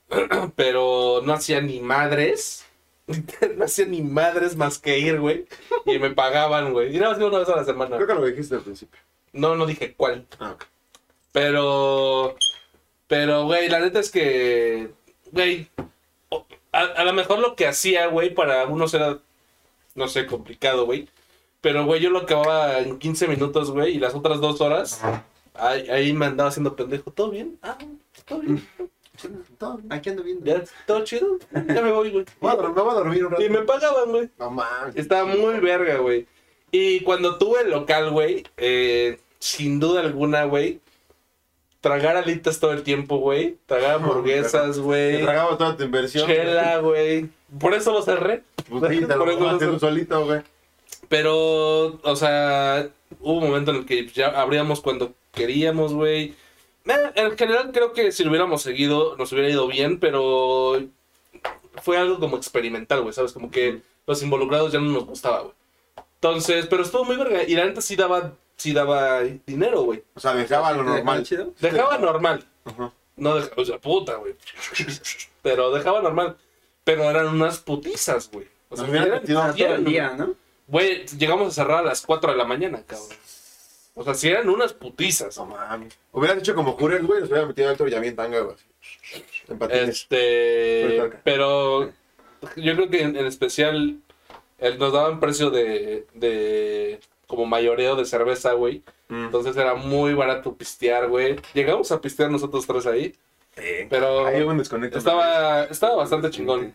Pero 0.57 1.21
no 1.25 1.33
hacía 1.33 1.61
ni 1.61 1.81
madres. 1.81 2.67
no 3.57 3.65
hacía 3.65 3.87
ni 3.87 4.03
madres 4.03 4.57
más 4.57 4.79
que 4.79 4.99
ir, 4.99 5.19
güey. 5.21 5.47
Y 5.87 5.99
me 5.99 6.11
pagaban, 6.11 6.73
güey. 6.73 6.95
Y 6.95 6.99
nada 6.99 7.11
más 7.13 7.19
iba 7.21 7.29
una 7.29 7.39
vez 7.41 7.49
a 7.49 7.57
la 7.57 7.65
semana. 7.65 7.97
Creo 7.97 8.07
que 8.09 8.15
lo 8.15 8.25
dijiste 8.27 8.55
al 8.55 8.63
principio. 8.63 9.01
No, 9.33 9.55
no 9.55 9.67
dije 9.67 9.95
cuál. 9.97 10.27
Ah, 10.39 10.53
ok. 10.53 10.65
Pero. 11.33 12.37
Pero, 13.07 13.45
güey, 13.45 13.69
la 13.69 13.81
neta 13.81 14.01
es 14.01 14.11
que. 14.11 14.91
Güey. 15.33 15.69
a- 16.73 16.81
a, 16.85 17.05
lo 17.05 17.13
mejor 17.13 17.39
lo 17.41 17.57
que 17.57 17.67
hacía, 17.67 18.07
güey, 18.07 18.35
para 18.35 18.67
unos 18.67 18.95
era, 18.95 19.19
no 19.95 20.09
sé, 20.09 20.27
complicado, 20.27 20.87
güey. 20.87 21.09
Pero, 21.61 21.85
güey, 21.85 22.01
yo 22.01 22.11
lo 22.11 22.21
acababa 22.21 22.79
en 22.79 22.99
15 22.99 23.27
minutos, 23.29 23.71
güey, 23.71 23.97
y 23.97 23.99
las 23.99 24.15
otras 24.15 24.41
dos 24.41 24.61
horas, 24.61 25.01
ahí, 25.55 25.89
ahí 25.91 26.13
me 26.13 26.27
andaba 26.27 26.49
haciendo 26.49 26.75
pendejo. 26.77 27.11
¿Todo 27.13 27.31
bien? 27.31 27.59
Ah, 27.63 27.77
todo 28.25 28.41
bien. 28.41 28.67
Todo- 29.59 29.81
Aquí 29.91 30.11
ando 30.11 30.23
viendo. 30.23 30.45
¿Ya? 30.47 30.63
¿Todo 30.87 31.05
chido? 31.05 31.39
Ya 31.53 31.83
me 31.83 31.93
voy, 31.93 32.11
güey. 32.11 32.25
Voy 32.41 32.51
a 32.53 32.55
dormir- 32.57 32.75
me 32.77 32.83
voy 32.83 32.91
a 32.91 32.95
dormir 32.95 33.25
un 33.27 33.31
rato. 33.33 33.43
Y 33.45 33.49
me 33.49 33.63
pagaban, 33.63 34.11
güey. 34.11 34.29
No 34.39 34.51
mames. 34.51 34.97
Estaba 34.97 35.25
muy 35.27 35.59
verga, 35.61 35.97
güey. 35.99 36.27
Y 36.73 37.01
cuando 37.01 37.37
tuve 37.39 37.63
el 37.63 37.71
local, 37.71 38.11
güey, 38.11 38.45
eh, 38.57 39.19
sin 39.39 39.81
duda 39.81 40.01
alguna, 40.01 40.45
güey, 40.45 40.81
tragar 41.81 42.17
alitas 42.17 42.61
todo 42.61 42.73
el 42.73 42.83
tiempo, 42.83 43.19
güey. 43.19 43.59
Tragar 43.67 43.95
hamburguesas, 43.97 44.77
Te 44.77 44.83
güey. 44.83 45.23
tragaba 45.23 45.57
toda 45.59 45.77
tu 45.77 45.85
inversión. 45.85 46.27
Chela, 46.27 46.79
güey. 46.79 47.29
Por 47.59 47.75
eso 47.75 47.93
lo 47.93 48.03
cerré. 48.03 48.43
Pues 48.69 48.85
sí, 48.93 49.01
te 49.01 49.07
Por 49.17 49.27
lo 49.27 49.31
eso 49.31 49.39
tomaste 49.39 49.67
tú 49.67 49.79
solito, 49.79 50.25
güey. 50.25 50.41
Pero, 51.09 51.99
o 52.03 52.17
sea, 52.17 52.89
hubo 53.21 53.39
un 53.39 53.49
momento 53.49 53.71
en 53.73 53.79
el 53.79 53.87
que 53.87 54.07
ya 54.09 54.29
abríamos 54.29 54.81
cuando 54.81 55.13
queríamos, 55.33 55.93
güey. 55.95 56.35
Eh, 56.87 57.13
En 57.15 57.37
general 57.37 57.71
creo 57.73 57.93
que 57.93 58.11
si 58.13 58.25
lo 58.25 58.31
hubiéramos 58.31 58.63
seguido 58.63 59.17
nos 59.17 59.33
hubiera 59.33 59.49
ido 59.49 59.67
bien, 59.67 59.99
pero 60.01 60.81
fue 61.83 61.97
algo 61.99 62.19
como 62.19 62.37
experimental, 62.37 63.03
güey, 63.03 63.13
¿sabes? 63.13 63.33
Como 63.33 63.51
que 63.51 63.81
los 64.07 64.23
involucrados 64.23 64.73
ya 64.73 64.81
no 64.81 64.91
nos 64.91 65.07
gustaba, 65.07 65.41
güey. 65.41 65.55
Entonces, 66.17 66.67
pero 66.67 66.83
estuvo 66.83 67.05
muy 67.05 67.17
verga. 67.17 67.43
Y 67.45 67.55
la 67.55 67.65
neta 67.65 67.81
sí 67.81 67.97
daba, 67.97 68.33
sí 68.57 68.73
daba 68.73 69.21
dinero, 69.47 69.83
güey. 69.83 70.03
O 70.15 70.21
sea, 70.21 70.35
dejaba 70.35 70.73
lo 70.73 70.79
¿Te 70.79 70.85
dejaba 70.85 70.95
normal. 70.97 71.27
Dejaba 71.61 71.99
normal. 71.99 72.45
Ajá. 72.65 72.93
No 73.17 73.35
dejaba, 73.37 73.55
o 73.63 73.65
sea, 73.65 73.79
puta, 73.79 74.15
güey. 74.17 74.35
Pero 75.43 75.71
dejaba 75.71 76.03
normal. 76.03 76.37
Pero 76.85 77.05
eran 77.05 77.29
unas 77.29 77.59
putizas, 77.59 78.31
güey. 78.31 78.47
O 78.69 78.77
sea, 78.77 78.87
eran- 78.89 79.23
todo 79.25 79.75
el 79.77 79.85
día, 79.85 80.11
¿no? 80.17 80.35
Güey, 80.67 81.07
llegamos 81.19 81.49
a 81.49 81.51
cerrar 81.53 81.79
a 81.79 81.83
las 81.89 82.03
4 82.03 82.33
de 82.33 82.39
la 82.39 82.45
mañana, 82.45 82.83
cabrón. 82.87 83.09
O 83.95 84.05
sea, 84.05 84.15
si 84.15 84.29
eran 84.29 84.49
unas 84.49 84.73
putizas. 84.73 85.37
No 85.37 85.47
mames. 85.47 85.99
Hubieras 86.13 86.39
hecho 86.39 86.55
como 86.55 86.73
Jurel, 86.73 87.07
güey. 87.07 87.21
Nos 87.21 87.31
hubiera 87.31 87.47
metido 87.47 87.69
dentro 87.69 87.87
y 87.87 87.91
ya 87.91 88.01
bien 88.01 88.17
tanga, 88.17 88.41
güey. 88.41 88.57
En 89.49 89.59
patines. 89.59 89.89
Este. 89.89 91.11
Pero 91.25 91.91
yo 92.57 92.75
creo 92.77 92.89
que 92.89 93.03
en, 93.03 93.17
en 93.17 93.27
especial 93.27 93.99
el- 94.59 94.79
nos 94.79 94.93
daban 94.93 95.21
precio 95.21 95.51
de, 95.51 96.07
de. 96.15 97.01
como 97.27 97.47
mayoreo 97.47 97.97
de 97.97 98.05
cerveza, 98.05 98.53
güey. 98.53 98.83
Mm. 99.09 99.25
Entonces 99.27 99.57
era 99.57 99.75
muy 99.75 100.15
barato 100.15 100.55
pistear, 100.55 101.09
güey. 101.09 101.37
Llegamos 101.53 101.91
a 101.93 102.01
pistear 102.01 102.31
nosotros 102.31 102.67
tres 102.67 102.87
ahí. 102.87 103.15
Pero 103.91 104.27
Ahí 104.27 104.41
un 104.43 104.57
desconecto. 104.57 104.97
estaba, 104.97 105.65
estaba 105.65 105.97
bastante 105.97 106.31
chingón. 106.31 106.73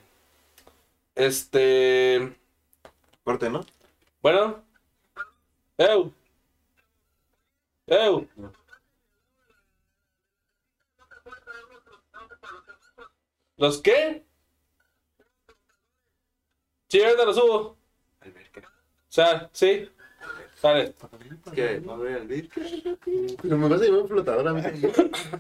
Este. 1.16 2.34
Corte, 3.24 3.50
¿no? 3.50 3.66
Bueno. 4.22 4.62
¡Ew! 5.78 6.14
¡Ew! 7.88 8.28
¿Los 13.58 13.82
qué? 13.82 14.24
Sí, 16.90 17.02
ahorita 17.02 17.26
los 17.26 17.36
subo. 17.36 17.58
O 17.58 17.78
sea, 19.08 19.50
sí. 19.54 19.90
Vale. 20.62 20.94
¿Qué? 21.54 21.80
¿Va 21.80 21.94
a 21.94 21.96
haber 21.96 22.22
alberca? 22.22 22.62
Pero 23.42 23.58
me 23.58 23.70
vas 23.70 23.82
a 23.82 23.84
llevar 23.84 24.02
un 24.02 24.08
flotador 24.08 24.48
a 24.48 24.54
mí 24.54 24.62
también. 24.62 24.94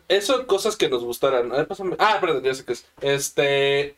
Eso 0.07 0.37
son 0.37 0.45
cosas 0.45 0.77
que 0.77 0.87
nos 0.87 1.03
gustaran. 1.03 1.51
A 1.51 1.57
ver, 1.57 1.67
pásame. 1.67 1.95
Ah, 1.99 2.19
perdón, 2.21 2.43
ya 2.43 2.53
sé 2.53 2.63
qué 2.63 2.73
es. 2.73 2.85
Este. 3.01 3.95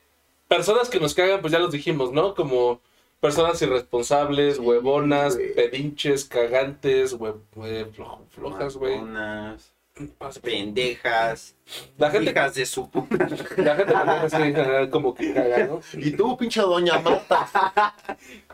Personas 0.48 0.90
que 0.90 1.00
nos 1.00 1.14
cagan, 1.14 1.42
pues 1.42 1.52
ya 1.52 1.60
los 1.60 1.72
dijimos, 1.72 2.14
¿no? 2.14 2.34
Como 2.34 2.82
personas 3.20 3.62
irresponsables, 3.62 4.60
huevonas, 4.60 5.38
pedinches, 5.56 6.26
cagantes, 6.26 7.18
hue- 7.18 7.40
hue- 7.56 7.92
flo- 7.92 8.26
flojas, 8.30 8.76
güey. 8.78 9.00
Pendejas. 10.42 11.56
La 11.98 12.12
gente, 12.12 12.30
Hijas 12.32 12.54
de 12.54 12.66
su 12.66 12.90
puta. 12.90 13.16
la 13.58 13.76
gente 13.76 13.94
en 13.94 14.56
general 14.56 14.90
como 14.90 15.16
que 15.16 15.34
caga, 15.34 15.66
¿no? 15.66 15.82
Y 15.94 16.12
tú, 16.12 16.38
pinche 16.38 16.62
doña 16.62 17.00
Marta. 17.00 17.48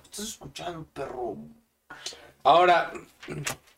¿Estás 0.03 0.19
escuchando, 0.27 0.85
perro? 0.93 1.35
Ahora, 2.43 2.91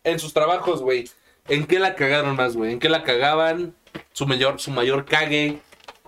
en 0.03 0.19
sus 0.19 0.33
trabajos, 0.33 0.81
güey, 0.81 1.09
¿en 1.47 1.65
qué 1.65 1.79
la 1.79 1.95
cagaron 1.95 2.35
más, 2.35 2.55
güey? 2.55 2.73
¿En 2.73 2.79
qué 2.79 2.89
la 2.89 3.03
cagaban? 3.03 3.75
Su 4.13 4.27
mayor, 4.27 4.59
su 4.59 4.71
mayor 4.71 5.05
cague. 5.05 5.59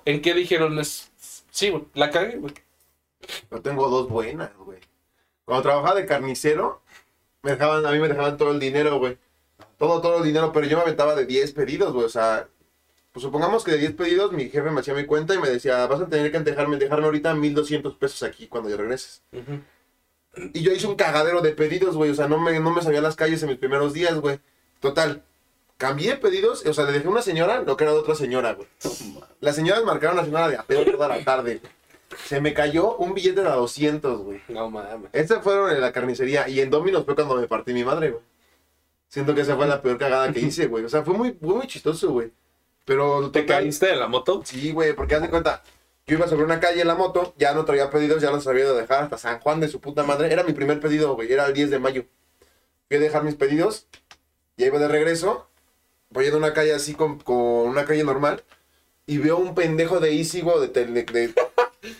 ¿En 0.05 0.21
qué 0.21 0.33
dijeron? 0.33 0.77
Es... 0.79 1.11
Sí, 1.49 1.69
güey, 1.69 1.85
la 1.95 2.11
cagué, 2.11 2.37
güey. 2.37 2.53
Yo 3.51 3.61
tengo 3.61 3.89
dos 3.89 4.09
buenas, 4.09 4.55
güey. 4.57 4.79
Cuando 5.45 5.63
trabajaba 5.63 5.95
de 5.95 6.05
carnicero, 6.05 6.81
me 7.41 7.51
dejaban, 7.51 7.85
a 7.85 7.91
mí 7.91 7.99
me 7.99 8.07
dejaban 8.07 8.37
todo 8.37 8.51
el 8.51 8.59
dinero, 8.59 8.99
güey. 8.99 9.17
Todo, 9.77 10.01
todo 10.01 10.17
el 10.17 10.23
dinero, 10.23 10.51
pero 10.51 10.67
yo 10.67 10.77
me 10.77 10.83
aventaba 10.83 11.15
de 11.15 11.25
10 11.25 11.53
pedidos, 11.53 11.93
güey. 11.93 12.05
O 12.05 12.09
sea, 12.09 12.47
pues 13.11 13.23
supongamos 13.23 13.63
que 13.63 13.71
de 13.71 13.77
10 13.77 13.93
pedidos 13.93 14.31
mi 14.31 14.49
jefe 14.49 14.69
me 14.71 14.81
hacía 14.81 14.93
mi 14.93 15.05
cuenta 15.05 15.33
y 15.33 15.39
me 15.39 15.49
decía, 15.49 15.85
vas 15.87 16.01
a 16.01 16.07
tener 16.07 16.31
que 16.31 16.39
dejarme, 16.39 16.77
dejarme 16.77 17.05
ahorita 17.05 17.33
1200 17.33 17.95
pesos 17.95 18.23
aquí 18.23 18.47
cuando 18.47 18.69
ya 18.69 18.77
regreses. 18.77 19.23
Y 20.53 20.61
yo 20.61 20.71
hice 20.71 20.87
un 20.87 20.95
cagadero 20.95 21.41
de 21.41 21.51
pedidos, 21.51 21.95
güey. 21.95 22.11
O 22.11 22.15
sea, 22.15 22.27
no 22.27 22.39
me, 22.39 22.59
no 22.59 22.71
me 22.71 22.81
sabía 22.81 23.01
las 23.01 23.15
calles 23.15 23.41
en 23.43 23.49
mis 23.49 23.57
primeros 23.57 23.93
días, 23.93 24.19
güey. 24.19 24.39
Total. 24.79 25.23
Cambié 25.77 26.17
pedidos, 26.17 26.65
o 26.65 26.73
sea, 26.73 26.85
le 26.85 26.91
dejé 26.91 27.07
a 27.07 27.11
una 27.11 27.21
señora 27.21 27.61
lo 27.61 27.77
que 27.77 27.83
era 27.83 27.93
de 27.93 27.99
otra 27.99 28.15
señora, 28.15 28.53
güey. 28.53 28.67
Las 29.39 29.55
señoras 29.55 29.83
marcaron 29.83 30.17
la 30.17 30.25
señora 30.25 30.49
de 30.49 30.57
a 30.57 30.63
pedo 30.63 30.85
toda 30.85 31.07
la 31.07 31.23
tarde. 31.23 31.61
Se 32.25 32.41
me 32.41 32.53
cayó 32.53 32.95
un 32.97 33.13
billete 33.13 33.41
de 33.41 33.47
a 33.47 33.53
200, 33.55 34.21
güey. 34.21 34.41
No 34.49 34.69
mames. 34.69 35.09
Estas 35.13 35.43
fueron 35.43 35.71
en 35.71 35.79
la 35.81 35.91
carnicería 35.91 36.47
y 36.49 36.59
en 36.59 36.69
Domino's 36.69 37.05
fue 37.05 37.15
cuando 37.15 37.35
me 37.35 37.47
partí 37.47 37.73
mi 37.73 37.83
madre, 37.83 38.11
güey. 38.11 38.23
Siento 39.07 39.33
que 39.33 39.41
esa 39.41 39.55
fue 39.55 39.67
la 39.67 39.81
peor 39.81 39.97
cagada 39.97 40.31
que 40.33 40.39
hice, 40.41 40.67
güey. 40.67 40.83
O 40.83 40.89
sea, 40.89 41.03
fue 41.03 41.13
muy, 41.13 41.31
fue 41.33 41.55
muy 41.55 41.67
chistoso, 41.67 42.11
güey. 42.11 42.31
Pero 42.85 43.29
¿Te 43.31 43.41
total- 43.41 43.45
caíste 43.57 43.87
de 43.87 43.95
la 43.95 44.07
moto? 44.07 44.41
Sí, 44.45 44.71
güey, 44.71 44.93
porque 44.93 45.15
haz 45.15 45.21
de 45.21 45.29
cuenta, 45.29 45.63
yo 46.05 46.17
iba 46.17 46.27
sobre 46.27 46.43
una 46.45 46.59
calle 46.59 46.81
en 46.81 46.87
la 46.87 46.95
moto, 46.95 47.33
ya 47.37 47.53
no 47.53 47.63
traía 47.65 47.89
pedidos, 47.89 48.21
ya 48.21 48.31
los 48.31 48.45
había 48.47 48.63
ido 48.65 48.75
a 48.75 48.81
dejar 48.81 49.03
hasta 49.03 49.17
San 49.17 49.39
Juan 49.39 49.59
de 49.59 49.67
su 49.69 49.79
puta 49.79 50.03
madre. 50.03 50.31
Era 50.31 50.43
mi 50.43 50.53
primer 50.53 50.79
pedido, 50.79 51.15
güey, 51.15 51.31
era 51.31 51.45
el 51.45 51.53
10 51.53 51.69
de 51.69 51.79
mayo. 51.79 52.05
Fui 52.87 52.97
a 52.97 52.99
dejar 52.99 53.23
mis 53.23 53.35
pedidos, 53.35 53.87
ya 54.57 54.67
iba 54.67 54.79
de 54.79 54.87
regreso, 54.87 55.47
voy 56.09 56.25
en 56.27 56.35
una 56.35 56.53
calle 56.53 56.73
así 56.73 56.93
con, 56.93 57.19
con 57.19 57.35
una 57.35 57.85
calle 57.85 58.03
normal, 58.03 58.43
y 59.05 59.17
veo 59.19 59.37
un 59.37 59.53
pendejo 59.55 59.99
de 59.99 60.15
Easy, 60.17 60.41
güey, 60.41 60.59
de, 60.61 60.67
tele- 60.69 61.05
de- 61.05 61.33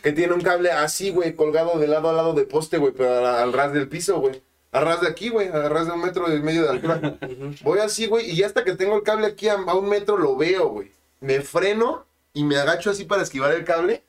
que 0.03 0.11
tiene 0.11 0.33
un 0.33 0.41
cable 0.41 0.71
así, 0.71 1.09
güey, 1.11 1.35
colgado 1.35 1.77
de 1.79 1.87
lado 1.87 2.09
a 2.09 2.13
lado 2.13 2.33
de 2.33 2.43
poste, 2.45 2.77
güey, 2.77 2.93
pero 2.93 3.17
al, 3.17 3.25
al 3.25 3.53
ras 3.53 3.73
del 3.73 3.87
piso, 3.87 4.19
güey. 4.19 4.41
Al 4.71 4.85
ras 4.85 5.01
de 5.01 5.07
aquí, 5.07 5.29
güey, 5.29 5.47
al 5.47 5.69
ras 5.69 5.87
de 5.87 5.93
un 5.93 6.01
metro 6.01 6.33
y 6.33 6.41
medio 6.41 6.63
de 6.63 6.69
altura. 6.69 7.17
Voy 7.63 7.79
así, 7.79 8.05
güey, 8.07 8.29
y 8.29 8.35
ya 8.35 8.45
hasta 8.47 8.63
que 8.63 8.75
tengo 8.75 8.95
el 8.97 9.03
cable 9.03 9.27
aquí 9.27 9.47
a, 9.47 9.53
a 9.53 9.73
un 9.75 9.87
metro 9.89 10.17
lo 10.17 10.35
veo, 10.35 10.67
güey. 10.69 10.91
Me 11.21 11.41
freno 11.41 12.05
y 12.33 12.43
me 12.43 12.57
agacho 12.57 12.89
así 12.91 13.05
para 13.05 13.23
esquivar 13.23 13.53
el 13.53 13.63
cable 13.63 14.03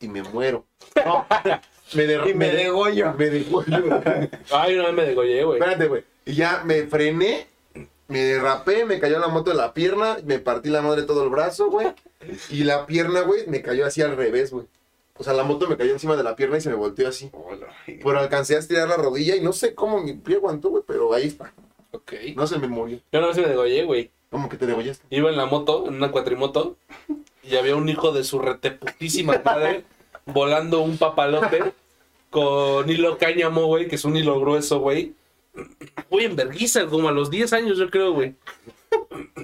y 0.00 0.08
me 0.08 0.22
muero. 0.22 0.66
No, 1.04 1.26
me 1.94 2.06
der- 2.06 2.26
Y 2.28 2.34
me 2.34 2.48
de- 2.50 2.56
degollo. 2.64 3.14
Me 3.14 3.30
degollo. 3.30 4.00
Ay, 4.50 4.76
no 4.76 4.92
me 4.92 5.04
degollé, 5.04 5.44
güey. 5.44 5.58
Espérate, 5.60 5.86
güey. 5.86 6.04
Y 6.26 6.34
ya 6.34 6.62
me 6.64 6.82
frené, 6.86 7.46
me 8.08 8.18
derrapé, 8.24 8.84
me 8.84 8.98
cayó 9.00 9.18
la 9.18 9.28
moto 9.28 9.50
de 9.52 9.56
la 9.56 9.72
pierna, 9.72 10.18
me 10.24 10.38
partí 10.40 10.68
la 10.70 10.82
madre 10.82 11.04
todo 11.04 11.22
el 11.22 11.30
brazo, 11.30 11.70
güey. 11.70 11.86
Y 12.50 12.64
la 12.64 12.84
pierna, 12.84 13.20
güey, 13.22 13.46
me 13.46 13.62
cayó 13.62 13.86
así 13.86 14.02
al 14.02 14.16
revés, 14.16 14.50
güey. 14.50 14.66
O 15.18 15.24
sea, 15.24 15.32
la 15.32 15.42
moto 15.42 15.68
me 15.68 15.76
cayó 15.76 15.92
encima 15.92 16.16
de 16.16 16.22
la 16.22 16.36
pierna 16.36 16.58
y 16.58 16.60
se 16.60 16.70
me 16.70 16.76
volteó 16.76 17.08
así. 17.08 17.30
Pero 17.86 18.18
alcancé 18.18 18.56
a 18.56 18.60
estirar 18.60 18.88
la 18.88 18.96
rodilla 18.96 19.34
y 19.34 19.40
no 19.40 19.52
sé 19.52 19.74
cómo 19.74 20.00
mi 20.00 20.12
pie 20.14 20.36
aguantó, 20.36 20.70
güey, 20.70 20.84
pero 20.86 21.12
ahí 21.12 21.26
está. 21.26 21.52
Ok. 21.90 22.12
No 22.36 22.46
se 22.46 22.58
me 22.58 22.68
murió. 22.68 23.00
Yo 23.12 23.20
no 23.20 23.32
me 23.32 23.42
degollé, 23.42 23.84
güey. 23.84 24.10
¿Cómo 24.30 24.48
que 24.48 24.56
te 24.56 24.66
degollaste? 24.66 25.04
Iba 25.10 25.30
en 25.30 25.36
la 25.36 25.46
moto, 25.46 25.86
en 25.88 25.94
una 25.94 26.12
cuatrimoto, 26.12 26.76
y 27.42 27.56
había 27.56 27.76
un 27.76 27.88
hijo 27.88 28.12
de 28.12 28.24
su 28.24 28.38
reteputísima 28.38 29.40
madre 29.42 29.84
volando 30.26 30.80
un 30.80 30.98
papalote 30.98 31.72
con 32.30 32.88
hilo 32.90 33.16
cáñamo, 33.16 33.66
güey, 33.66 33.88
que 33.88 33.96
es 33.96 34.04
un 34.04 34.16
hilo 34.16 34.38
grueso, 34.38 34.80
güey. 34.80 35.14
Güey, 36.10 36.26
en 36.26 36.36
vergüenza, 36.36 36.86
como 36.86 37.08
a 37.08 37.12
los 37.12 37.30
10 37.30 37.52
años, 37.54 37.78
yo 37.78 37.90
creo, 37.90 38.12
güey. 38.12 38.34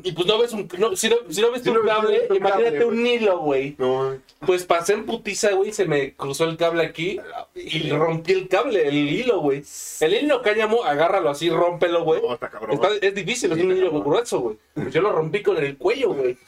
Y 0.02 0.12
pues 0.12 0.26
no 0.26 0.38
ves 0.38 0.52
un. 0.52 0.68
no, 0.78 0.96
si, 0.96 1.08
no, 1.08 1.16
si 1.30 1.40
no 1.40 1.50
ves 1.50 1.62
Si 1.62 1.68
un 1.70 1.76
no 1.76 1.82
ves 1.82 1.92
cable, 1.94 2.26
un 2.30 2.36
imagínate 2.36 2.72
cable, 2.78 2.84
un 2.84 3.06
hilo, 3.06 3.38
güey. 3.38 3.74
No, 3.78 4.18
Pues 4.46 4.64
pasé 4.64 4.94
en 4.94 5.06
putiza, 5.06 5.52
güey, 5.52 5.72
se 5.72 5.86
me 5.86 6.14
cruzó 6.14 6.44
el 6.44 6.56
cable 6.56 6.84
aquí 6.84 7.18
y 7.54 7.90
rompí 7.90 8.32
el 8.32 8.48
cable, 8.48 8.86
el 8.88 8.94
hilo, 8.94 9.40
güey. 9.40 9.62
El 10.00 10.14
hilo 10.14 10.42
cáñamo, 10.42 10.84
agárralo 10.84 11.30
así, 11.30 11.48
rómpelo, 11.50 12.04
güey. 12.04 12.20
no, 12.22 12.34
está 12.34 12.50
cabrón. 12.50 12.72
Está- 12.74 13.06
es 13.06 13.14
difícil, 13.14 13.52
es 13.52 13.58
un 13.62 13.76
hilo 13.76 13.90
grueso, 14.02 14.40
güey. 14.40 14.56
Pues 14.74 14.92
yo 14.92 15.00
lo 15.00 15.12
rompí 15.12 15.42
con 15.42 15.56
el 15.56 15.76
cuello, 15.78 16.12
güey. 16.14 16.36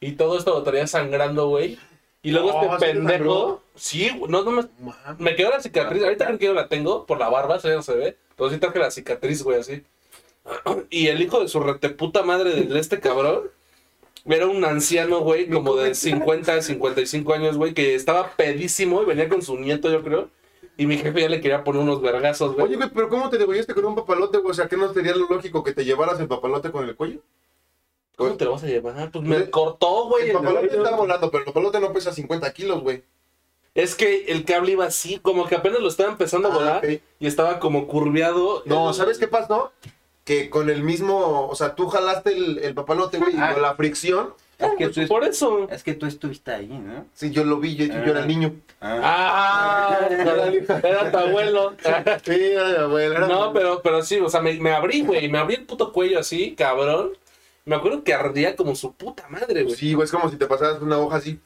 Y 0.00 0.12
todo 0.12 0.38
esto 0.38 0.52
lo 0.54 0.62
traía 0.62 0.86
sangrando, 0.86 1.48
güey. 1.48 1.76
Y 2.22 2.30
luego 2.30 2.50
este 2.50 2.66
¿sí 2.66 2.70
te 2.78 2.86
pendejo. 3.00 3.62
Sí, 3.74 4.10
güey, 4.16 4.30
no, 4.30 4.42
no 4.44 4.50
me, 4.52 4.62
me 5.18 5.34
quedó 5.34 5.50
la 5.50 5.60
cicatriz. 5.60 6.04
Ahorita 6.04 6.26
creo 6.26 6.38
que 6.38 6.44
yo 6.46 6.54
la 6.54 6.68
tengo 6.68 7.04
por 7.04 7.18
la 7.18 7.28
barba, 7.28 7.56
eso 7.56 7.68
ya 7.68 7.74
no 7.74 7.82
se 7.82 7.94
ve. 7.96 8.16
Pero 8.36 8.48
sí 8.50 8.58
traje 8.58 8.78
la 8.78 8.92
cicatriz, 8.92 9.42
güey, 9.42 9.58
así. 9.58 9.82
Y 10.90 11.08
el 11.08 11.20
hijo 11.22 11.40
de 11.40 11.48
su 11.48 11.60
reteputa 11.60 12.22
madre 12.22 12.52
de 12.64 12.78
este 12.78 13.00
cabrón 13.00 13.50
Era 14.24 14.46
un 14.46 14.64
anciano, 14.64 15.20
güey, 15.20 15.48
como 15.48 15.76
de 15.76 15.94
50, 15.94 16.62
55 16.62 17.32
años, 17.34 17.56
güey, 17.56 17.74
que 17.74 17.94
estaba 17.94 18.32
pedísimo 18.36 19.02
y 19.02 19.06
venía 19.06 19.28
con 19.28 19.42
su 19.42 19.56
nieto, 19.58 19.90
yo 19.90 20.02
creo. 20.02 20.28
Y 20.76 20.86
mi 20.86 20.96
jefe 20.96 21.22
ya 21.22 21.28
le 21.28 21.40
quería 21.40 21.64
poner 21.64 21.82
unos 21.82 22.00
vergazos, 22.00 22.54
güey. 22.54 22.66
Oye, 22.66 22.76
güey, 22.76 22.90
pero 22.94 23.08
¿cómo 23.08 23.28
te 23.30 23.38
degollaste 23.38 23.74
con 23.74 23.84
un 23.84 23.94
papalote, 23.96 24.38
güey? 24.38 24.50
O 24.52 24.54
sea, 24.54 24.68
¿qué 24.68 24.76
no 24.76 24.92
sería 24.92 25.14
lo 25.14 25.26
lógico 25.28 25.64
que 25.64 25.72
te 25.72 25.84
llevaras 25.84 26.20
el 26.20 26.28
papalote 26.28 26.70
con 26.70 26.84
el 26.88 26.94
cuello? 26.94 27.20
¿Cómo 28.16 28.36
te 28.36 28.44
lo 28.44 28.52
vas 28.52 28.64
a 28.64 28.66
llevar? 28.66 29.10
Pues 29.10 29.24
me 29.24 29.36
Pues, 29.36 29.48
cortó, 29.50 30.08
güey. 30.08 30.28
El 30.28 30.32
papalote 30.34 30.76
está 30.76 30.94
volando, 30.96 31.30
pero 31.30 31.40
el 31.42 31.46
papalote 31.46 31.80
no 31.80 31.92
pesa 31.92 32.12
50 32.12 32.52
kilos, 32.52 32.80
güey. 32.82 33.02
Es 33.74 33.94
que 33.94 34.24
el 34.26 34.44
cable 34.44 34.72
iba 34.72 34.86
así, 34.86 35.18
como 35.18 35.46
que 35.46 35.54
apenas 35.54 35.80
lo 35.80 35.88
estaba 35.88 36.10
empezando 36.10 36.48
a 36.48 36.52
Ah, 36.52 36.54
volar 36.54 36.86
y 37.20 37.26
estaba 37.26 37.60
como 37.60 37.86
curviado. 37.86 38.62
No, 38.66 38.92
¿sabes 38.92 39.18
qué 39.18 39.28
pasó? 39.28 39.72
Que 40.28 40.50
con 40.50 40.68
el 40.68 40.82
mismo, 40.82 41.48
o 41.48 41.54
sea, 41.54 41.74
tú 41.74 41.88
jalaste 41.88 42.36
el, 42.36 42.58
el 42.58 42.74
papalote, 42.74 43.16
güey, 43.18 43.34
y 43.34 43.38
Ah. 43.40 43.52
con 43.54 43.62
la 43.62 43.74
fricción, 43.74 44.34
Es 44.58 44.70
que, 44.76 44.88
tú, 44.88 45.06
Por 45.06 45.24
eso. 45.24 45.68
es 45.70 45.82
que 45.84 45.94
tú 45.94 46.04
estuviste 46.04 46.50
ahí, 46.52 46.66
¿no? 46.66 47.06
sí, 47.14 47.30
yo 47.30 47.44
lo 47.44 47.58
vi, 47.60 47.76
yo, 47.76 47.86
yo 47.86 47.94
era 48.10 48.20
el 48.20 48.28
niño. 48.28 48.54
Ah, 48.80 49.98
era, 50.10 50.78
era 50.88 51.10
tu 51.12 51.16
abuelo. 51.18 51.74
Sí, 52.24 52.32
era 52.34 52.68
mi 52.68 52.74
abuela, 52.76 53.16
era 53.18 53.26
No, 53.28 53.48
mi- 53.52 53.58
pero, 53.58 53.80
pero 53.82 54.02
sí, 54.02 54.18
o 54.18 54.28
sea, 54.28 54.40
me, 54.40 54.52
me 54.54 54.72
abrí, 54.72 55.02
güey, 55.02 55.28
me 55.28 55.38
abrí 55.38 55.54
el 55.54 55.64
puto 55.64 55.92
cuello 55.92 56.18
así, 56.18 56.54
cabrón. 56.56 57.12
Me 57.64 57.76
acuerdo 57.76 58.02
que 58.02 58.14
ardía 58.14 58.56
como 58.56 58.74
su 58.74 58.92
puta 58.94 59.28
madre, 59.28 59.62
güey. 59.64 59.76
Sí, 59.76 59.94
güey, 59.94 60.04
es 60.06 60.10
como 60.10 60.28
si 60.30 60.36
te 60.36 60.46
pasaras 60.46 60.80
una 60.82 60.98
hoja 60.98 61.16
así. 61.18 61.38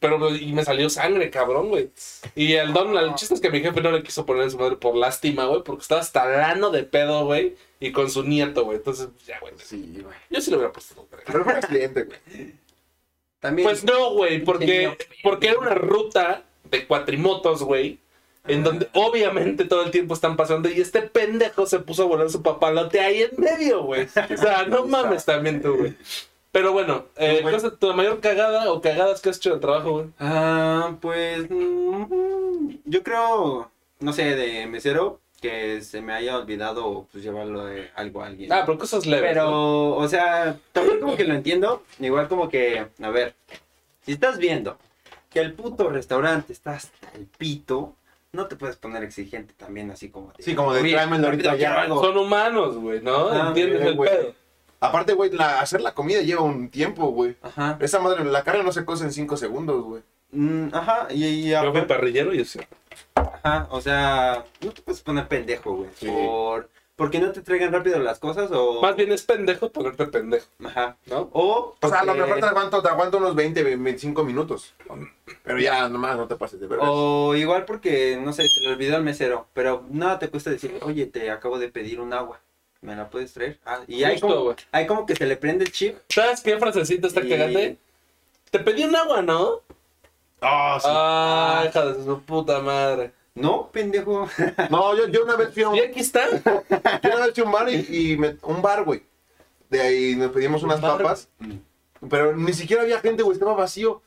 Pero 0.00 0.34
y 0.34 0.52
me 0.52 0.64
salió 0.64 0.88
sangre, 0.88 1.28
cabrón, 1.30 1.68
güey. 1.68 1.90
Y 2.34 2.54
el 2.54 2.72
don, 2.72 2.96
el 2.96 3.14
chiste 3.14 3.34
es 3.34 3.40
que 3.40 3.50
mi 3.50 3.60
jefe 3.60 3.82
no 3.82 3.92
le 3.92 4.02
quiso 4.02 4.24
poner 4.24 4.44
en 4.44 4.50
su 4.50 4.58
madre 4.58 4.76
por 4.76 4.96
lástima, 4.96 5.44
güey, 5.44 5.62
porque 5.62 5.82
estaba 5.82 6.00
hasta 6.00 6.24
lano 6.26 6.70
de 6.70 6.84
pedo, 6.84 7.26
güey, 7.26 7.54
y 7.78 7.92
con 7.92 8.10
su 8.10 8.24
nieto, 8.24 8.64
güey. 8.64 8.78
Entonces, 8.78 9.08
ya, 9.26 9.38
güey. 9.40 9.52
Sí, 9.62 9.98
güey. 10.02 10.16
Yo 10.30 10.40
sí 10.40 10.50
le 10.50 10.56
hubiera 10.56 10.72
puesto. 10.72 10.94
güey. 10.94 11.22
Pero 11.26 11.44
fue 11.44 11.52
un 11.52 11.58
accidente, 11.58 12.04
güey. 12.04 12.54
También. 13.40 13.68
Pues 13.68 13.84
no, 13.84 14.14
güey, 14.14 14.42
porque, 14.42 14.96
porque 15.22 15.48
era 15.48 15.58
una 15.58 15.74
ruta 15.74 16.44
de 16.70 16.86
cuatrimotos, 16.86 17.62
güey. 17.62 17.98
En 18.48 18.64
donde 18.64 18.88
obviamente 18.94 19.66
todo 19.66 19.84
el 19.84 19.90
tiempo 19.90 20.14
están 20.14 20.34
pasando 20.34 20.70
y 20.70 20.80
este 20.80 21.02
pendejo 21.02 21.66
se 21.66 21.78
puso 21.78 22.04
a 22.04 22.06
volar 22.06 22.30
su 22.30 22.42
papalote 22.42 22.98
ahí 22.98 23.22
en 23.22 23.32
medio, 23.36 23.82
güey. 23.82 24.04
O 24.06 24.36
sea, 24.38 24.64
no 24.64 24.86
mames 24.86 25.26
también 25.26 25.60
tú, 25.60 25.76
güey. 25.76 25.94
Pero 26.52 26.72
bueno, 26.72 27.04
eh, 27.16 27.40
Güey. 27.40 27.42
¿cuál 27.42 27.54
es 27.54 27.78
tu 27.78 27.94
mayor 27.94 28.20
cagada 28.20 28.72
o 28.72 28.80
cagadas 28.80 29.20
que 29.20 29.28
has 29.30 29.36
hecho 29.36 29.50
en 29.50 29.54
el 29.56 29.60
trabajo, 29.60 29.90
güey? 29.92 30.06
Ah, 30.18 30.94
pues. 31.00 31.48
mm, 31.48 32.70
yo 32.84 33.02
creo, 33.04 33.70
no 34.00 34.12
sé, 34.12 34.34
de 34.34 34.66
mesero, 34.66 35.20
que 35.40 35.80
se 35.82 36.02
me 36.02 36.12
haya 36.12 36.36
olvidado 36.36 37.06
pues 37.12 37.22
llevarlo 37.24 37.64
de 37.66 37.90
algo 37.94 38.22
a 38.22 38.26
alguien. 38.26 38.52
Ah, 38.52 38.64
pero 38.66 38.78
cosas 38.78 39.06
leves. 39.06 39.30
Pero, 39.30 39.50
¿no? 39.50 39.90
o 39.96 40.08
sea, 40.08 40.56
también 40.72 41.00
como 41.00 41.16
que 41.16 41.24
lo 41.24 41.34
entiendo. 41.34 41.82
Igual 42.00 42.28
como 42.28 42.48
que, 42.48 42.86
a 43.00 43.10
ver, 43.10 43.34
si 44.04 44.12
estás 44.12 44.38
viendo 44.38 44.76
que 45.30 45.38
el 45.40 45.52
puto 45.54 45.88
restaurante 45.88 46.52
está 46.52 46.72
hasta 46.72 47.10
el 47.14 47.26
pito, 47.26 47.94
no 48.32 48.46
te 48.46 48.56
puedes 48.56 48.76
poner 48.76 49.02
exigente 49.04 49.54
también 49.56 49.90
así 49.92 50.08
como 50.10 50.32
de... 50.36 50.42
Sí, 50.42 50.54
como 50.54 50.72
de 50.74 50.82
"Oye, 50.82 50.92
tráemelo 50.92 51.26
ahorita 51.28 51.52
ya". 51.52 51.56
quiero 51.56 51.78
algo". 51.78 52.04
Son 52.04 52.18
humanos, 52.18 52.76
güey, 52.76 53.00
¿no? 53.00 53.28
Ah, 53.28 53.46
¿Entiendes 53.48 53.78
bien, 53.78 53.88
el 53.90 53.96
güey. 53.96 54.10
pedo? 54.10 54.34
Aparte, 54.80 55.12
güey, 55.12 55.30
la- 55.30 55.60
hacer 55.60 55.80
la 55.82 55.92
comida 55.94 56.20
lleva 56.22 56.42
un 56.42 56.70
tiempo, 56.70 57.08
güey. 57.08 57.36
Ajá. 57.42 57.76
Esa 57.80 58.00
madre, 58.00 58.24
la 58.24 58.42
carne 58.44 58.64
no 58.64 58.72
se 58.72 58.84
cose 58.84 59.04
en 59.04 59.12
5 59.12 59.36
segundos, 59.36 59.82
güey. 59.84 60.02
Mm, 60.32 60.68
ajá, 60.72 61.08
y, 61.10 61.24
y 61.24 61.50
Yo 61.50 61.72
fui 61.72 61.82
parrillero 61.82 62.32
y 62.34 62.42
así. 62.42 62.60
Ajá, 63.14 63.66
o 63.70 63.80
sea, 63.80 64.44
no 64.60 64.70
te 64.72 64.82
puedes 64.82 65.02
poner 65.02 65.28
pendejo, 65.28 65.74
güey. 65.74 65.90
Sí. 65.96 66.06
Por... 66.06 66.68
Porque 66.96 67.18
no 67.18 67.32
te 67.32 67.40
traigan 67.40 67.72
rápido 67.72 67.98
las 67.98 68.18
cosas 68.18 68.50
o... 68.52 68.82
Más 68.82 68.94
bien 68.94 69.10
es 69.10 69.22
pendejo 69.22 69.72
ponerte 69.72 70.04
pendejo, 70.06 70.46
Ajá. 70.62 70.98
¿no? 71.06 71.30
O... 71.32 71.74
O 71.80 71.88
sea, 71.88 72.00
a 72.00 72.04
lo 72.04 72.14
mejor 72.14 72.40
te 72.40 72.44
aguanto, 72.46 72.82
te 72.82 72.88
aguanto 72.90 73.16
unos 73.16 73.34
20, 73.34 73.62
25 73.62 74.22
minutos. 74.22 74.74
Pero 75.42 75.58
ya, 75.58 75.88
nomás, 75.88 76.18
no 76.18 76.28
te 76.28 76.36
pases 76.36 76.60
de 76.60 76.66
verdad. 76.66 76.86
O 76.90 77.34
igual 77.34 77.64
porque, 77.64 78.18
no 78.22 78.34
sé, 78.34 78.46
se 78.50 78.60
le 78.60 78.68
olvidó 78.72 78.96
al 78.96 79.02
mesero, 79.02 79.46
pero 79.54 79.82
nada 79.88 80.18
te 80.18 80.28
cuesta 80.28 80.50
decir, 80.50 80.78
oye, 80.82 81.06
te 81.06 81.30
acabo 81.30 81.58
de 81.58 81.70
pedir 81.70 82.02
un 82.02 82.12
agua, 82.12 82.40
¿me 82.82 82.96
la 82.96 83.08
puedes 83.10 83.32
traer? 83.32 83.58
Ah, 83.64 83.80
y 83.86 84.04
hay 84.04 84.12
Justo, 84.14 84.28
como, 84.28 84.40
güey. 84.44 84.56
hay 84.72 84.86
como 84.86 85.06
que 85.06 85.16
se 85.16 85.26
le 85.26 85.36
prende 85.36 85.64
el 85.64 85.72
chip. 85.72 85.96
¿Sabes 86.08 86.40
qué 86.40 86.58
frasecita 86.58 87.06
está 87.06 87.20
Y- 87.22 87.28
cagante? 87.28 87.78
Te 88.50 88.58
pedí 88.58 88.84
un 88.84 88.96
agua, 88.96 89.22
¿no? 89.22 89.60
Ah, 90.40 90.78
sí. 90.80 90.88
Ah, 90.90 91.64
hija 91.68 91.84
de 91.86 92.04
su 92.04 92.20
puta 92.22 92.58
madre. 92.60 93.12
No, 93.34 93.70
pendejo. 93.70 94.28
No, 94.70 94.96
yo, 94.96 95.06
yo 95.08 95.22
una 95.24 95.36
vez 95.36 95.52
fui 95.54 95.62
a 95.62 95.68
un, 95.68 95.76
Y 95.76 95.80
aquí 95.80 96.00
está. 96.00 96.26
yo 97.02 97.10
una 97.14 97.26
vez 97.26 97.34
fui 97.34 97.42
a 97.42 97.46
un 97.46 97.52
bar 97.52 97.68
y, 97.68 97.86
y 98.12 98.16
me- 98.16 98.36
un 98.42 98.60
bar, 98.62 98.84
güey. 98.84 99.02
De 99.68 99.80
ahí 99.80 100.16
nos 100.16 100.32
pedimos 100.32 100.62
unas 100.62 100.80
bar? 100.80 100.98
papas. 100.98 101.28
Pero 102.08 102.34
ni 102.36 102.52
siquiera 102.54 102.82
había 102.82 102.98
gente, 103.00 103.22
güey, 103.22 103.34
estaba 103.34 103.54
vacío. 103.54 104.02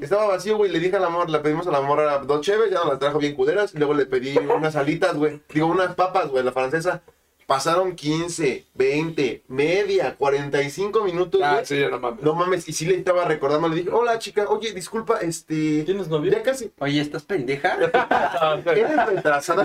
Estaba 0.00 0.26
vacío, 0.26 0.56
güey. 0.58 0.70
Le 0.70 0.78
dije 0.78 0.96
a 0.96 1.00
la 1.00 1.08
morra, 1.08 1.30
le 1.30 1.38
pedimos 1.40 1.66
a 1.66 1.70
la 1.72 1.80
morra 1.80 2.18
dos 2.18 2.42
cheves, 2.42 2.70
ya 2.70 2.76
nos 2.80 2.88
las 2.88 2.98
trajo 2.98 3.18
bien 3.18 3.34
culeras. 3.34 3.74
Y 3.74 3.78
luego 3.78 3.94
le 3.94 4.04
pedí 4.06 4.36
unas 4.38 4.76
alitas, 4.76 5.16
güey. 5.16 5.40
Digo, 5.52 5.66
unas 5.66 5.94
papas, 5.94 6.28
güey, 6.28 6.44
la 6.44 6.52
francesa. 6.52 7.02
Pasaron 7.46 7.94
15, 7.94 8.64
20, 8.74 9.44
media, 9.48 10.16
45 10.16 11.04
minutos, 11.04 11.40
güey. 11.40 11.52
Ah, 11.52 11.64
sí, 11.64 11.78
ya 11.78 11.90
no 11.90 12.00
mames. 12.00 12.22
No 12.22 12.34
mames, 12.34 12.68
y 12.68 12.72
sí 12.72 12.86
le 12.86 12.96
estaba 12.96 13.24
recordando, 13.24 13.68
le 13.68 13.76
dije, 13.76 13.90
hola 13.90 14.18
chica, 14.18 14.46
oye, 14.48 14.72
disculpa, 14.72 15.18
este. 15.18 15.84
¿Tienes 15.84 16.08
novio? 16.08 16.32
Ya 16.32 16.42
casi. 16.42 16.72
Oye, 16.78 17.00
¿estás 17.00 17.22
pendeja? 17.24 17.76
Eres 18.66 19.06
retrasada. 19.06 19.64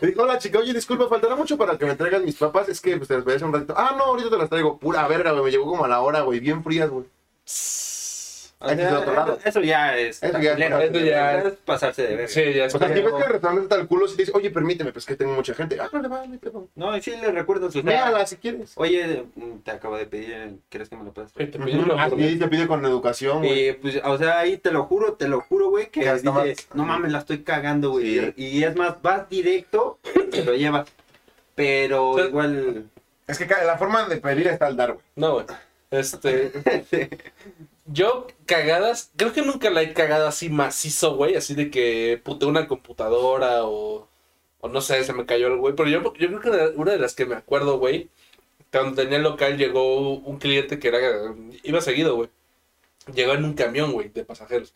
Le 0.00 0.08
dije, 0.08 0.20
hola 0.20 0.38
chica, 0.38 0.58
oye, 0.58 0.74
disculpa, 0.74 1.08
faltará 1.08 1.36
mucho 1.36 1.56
para 1.56 1.78
que 1.78 1.86
me 1.86 1.94
traigan 1.94 2.24
mis 2.24 2.36
papas. 2.36 2.68
Es 2.68 2.80
que 2.80 2.96
pues, 2.96 3.08
te 3.08 3.14
las 3.14 3.24
pedí 3.24 3.36
hace 3.36 3.44
un 3.44 3.52
ratito. 3.52 3.74
Ah, 3.76 3.94
no, 3.96 4.04
ahorita 4.04 4.30
te 4.30 4.38
las 4.38 4.50
traigo. 4.50 4.78
Pura 4.78 5.06
verga, 5.06 5.32
güey. 5.32 5.44
Me 5.44 5.50
llegó 5.50 5.66
como 5.66 5.84
a 5.84 5.88
la 5.88 6.00
hora, 6.00 6.22
güey. 6.22 6.40
Bien 6.40 6.62
frías, 6.64 6.90
güey. 6.90 7.04
O 7.04 7.08
Otro 8.64 9.14
lado. 9.14 9.38
eso, 9.44 9.60
ya 9.60 9.96
es... 9.96 10.22
Eso 10.22 10.38
ya 10.40 10.56
pasarse 10.56 10.90
de 10.90 11.10
verga. 11.10 11.48
es 11.48 11.54
pasarse 11.64 12.02
de 12.02 12.16
verga. 12.16 12.28
Sí, 12.28 12.52
ya 12.54 12.64
es 12.66 12.74
O 12.74 12.78
sea, 12.78 12.88
si 12.88 13.00
ves 13.02 13.12
que 13.12 13.22
el 13.22 13.28
restaurante 13.28 13.74
al 13.74 13.86
culo, 13.86 14.08
si 14.08 14.16
te 14.16 14.22
dice, 14.22 14.32
oye, 14.34 14.50
permíteme, 14.50 14.92
pues 14.92 15.06
que 15.06 15.16
tengo 15.16 15.32
mucha 15.34 15.54
gente. 15.54 15.78
Ah, 15.80 15.88
no 15.92 16.02
le 16.02 16.08
va, 16.08 16.24
no. 16.26 16.68
No, 16.74 16.96
y 16.96 17.02
sí 17.02 17.12
le 17.20 17.30
recuerdo 17.30 17.70
sus... 17.70 17.84
Mírala 17.84 18.26
si 18.26 18.36
quieres. 18.36 18.72
Oye, 18.76 19.24
te 19.64 19.70
acabo 19.70 19.96
de 19.96 20.06
pedir, 20.06 20.58
¿quieres 20.68 20.88
que 20.88 20.96
me 20.96 21.04
lo 21.04 21.12
traer? 21.12 21.30
te 21.30 21.58
Ah, 21.98 22.10
te 22.10 22.48
pide 22.48 22.66
con 22.66 22.84
educación, 22.84 23.38
güey. 23.38 23.68
Y 23.68 23.72
pues, 23.72 24.00
o 24.04 24.18
sea, 24.18 24.38
ahí 24.38 24.56
te 24.58 24.70
lo 24.70 24.84
juro, 24.84 25.14
te 25.14 25.28
lo 25.28 25.40
juro, 25.40 25.70
güey, 25.70 25.90
que 25.90 26.00
dices, 26.00 26.24
no 26.24 26.84
mames, 26.84 27.12
la 27.12 27.18
estoy 27.18 27.42
cagando, 27.42 27.90
güey. 27.90 28.18
Sí. 28.18 28.32
Y, 28.36 28.46
y 28.58 28.64
es 28.64 28.76
más, 28.76 29.00
vas 29.02 29.28
directo, 29.28 29.98
te 30.30 30.44
lo 30.44 30.54
llevas. 30.54 30.88
Pero 31.54 32.10
O 32.10 32.16
sea, 32.16 32.26
igual. 32.26 32.86
Es 33.26 33.38
que 33.38 33.46
la 33.46 33.78
forma 33.78 34.06
de 34.06 34.16
pedir 34.18 34.48
está 34.48 34.66
al 34.66 34.76
dar, 34.76 34.92
güey. 34.92 35.04
No, 35.16 35.34
güey. 35.34 35.46
Este. 35.90 36.52
Yo, 37.86 38.26
cagadas, 38.46 39.12
creo 39.16 39.32
que 39.32 39.42
nunca 39.42 39.68
la 39.70 39.82
he 39.82 39.92
cagado 39.92 40.26
así 40.26 40.48
macizo, 40.48 41.16
güey. 41.16 41.36
Así 41.36 41.54
de 41.54 41.70
que 41.70 42.20
puté 42.24 42.46
una 42.46 42.66
computadora 42.68 43.64
o. 43.64 44.08
O 44.60 44.68
no 44.68 44.80
sé, 44.80 45.04
se 45.04 45.12
me 45.12 45.26
cayó 45.26 45.48
el 45.48 45.58
güey. 45.58 45.74
Pero 45.76 45.88
yo, 45.90 46.02
yo 46.14 46.40
creo 46.40 46.40
que 46.72 46.78
una 46.78 46.92
de 46.92 46.98
las 46.98 47.14
que 47.14 47.26
me 47.26 47.34
acuerdo, 47.36 47.78
güey. 47.78 48.08
Cuando 48.72 48.96
tenía 49.02 49.18
el 49.18 49.24
local 49.24 49.58
llegó 49.58 50.14
un 50.14 50.38
cliente 50.38 50.78
que 50.78 50.88
era. 50.88 50.98
Iba 51.64 51.80
seguido, 51.82 52.16
güey. 52.16 52.30
Llegó 53.14 53.34
en 53.34 53.44
un 53.44 53.54
camión, 53.54 53.92
güey, 53.92 54.10
de 54.10 54.24
pasajeros. 54.24 54.74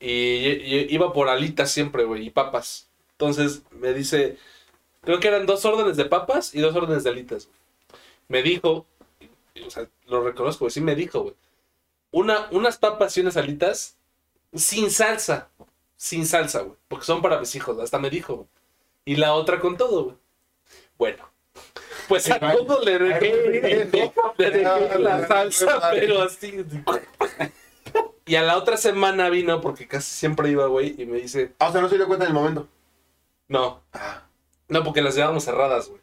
Y, 0.00 0.10
y- 0.10 0.86
iba 0.90 1.12
por 1.12 1.28
alitas 1.30 1.70
siempre, 1.72 2.04
güey, 2.04 2.26
y 2.28 2.30
papas. 2.30 2.88
Entonces 3.12 3.62
me 3.72 3.94
dice. 3.94 4.38
Creo 5.02 5.20
que 5.20 5.28
eran 5.28 5.46
dos 5.46 5.64
órdenes 5.66 5.96
de 5.98 6.06
papas 6.06 6.54
y 6.54 6.60
dos 6.60 6.76
órdenes 6.76 7.04
de 7.04 7.10
alitas. 7.10 7.48
Me 8.28 8.42
dijo, 8.42 8.86
o 9.66 9.70
sea, 9.70 9.88
lo 10.06 10.22
reconozco, 10.24 10.64
güey, 10.66 10.72
sí 10.72 10.80
me 10.80 10.94
dijo, 10.96 11.22
güey. 11.22 11.34
Una, 12.16 12.46
unas 12.52 12.78
papas 12.78 13.16
y 13.16 13.22
unas 13.22 13.36
alitas 13.36 13.96
sin 14.52 14.88
salsa. 14.88 15.48
Sin 15.96 16.26
salsa, 16.26 16.60
güey. 16.60 16.76
Porque 16.86 17.04
son 17.04 17.20
para 17.20 17.40
mis 17.40 17.52
hijos, 17.56 17.76
hasta 17.80 17.98
me 17.98 18.08
dijo, 18.08 18.36
güey. 18.36 18.48
Y 19.04 19.16
la 19.16 19.34
otra 19.34 19.58
con 19.58 19.76
todo, 19.76 20.04
güey. 20.04 20.16
Bueno. 20.96 21.28
Pues 22.06 22.30
a 22.30 22.38
todo 22.38 22.84
le 22.84 22.98
dejé, 23.00 23.90
le 24.38 24.50
dejé 24.50 24.98
la 25.00 25.26
salsa, 25.26 25.90
pero 25.90 26.22
así. 26.22 26.64
Y 28.26 28.36
a 28.36 28.42
la 28.42 28.58
otra 28.58 28.76
semana 28.76 29.28
vino, 29.28 29.60
porque 29.60 29.88
casi 29.88 30.14
siempre 30.14 30.50
iba, 30.50 30.66
güey, 30.66 30.94
y 30.96 31.06
me 31.06 31.18
dice, 31.18 31.52
Ah, 31.58 31.68
o 31.68 31.72
sea, 31.72 31.80
no 31.80 31.88
se 31.88 31.96
dio 31.96 32.06
cuenta 32.06 32.26
en 32.26 32.30
el 32.30 32.34
momento. 32.34 32.68
no. 33.48 33.82
No, 34.68 34.82
porque 34.84 35.02
las 35.02 35.14
llevábamos 35.16 35.44
cerradas, 35.44 35.88
güey. 35.88 36.00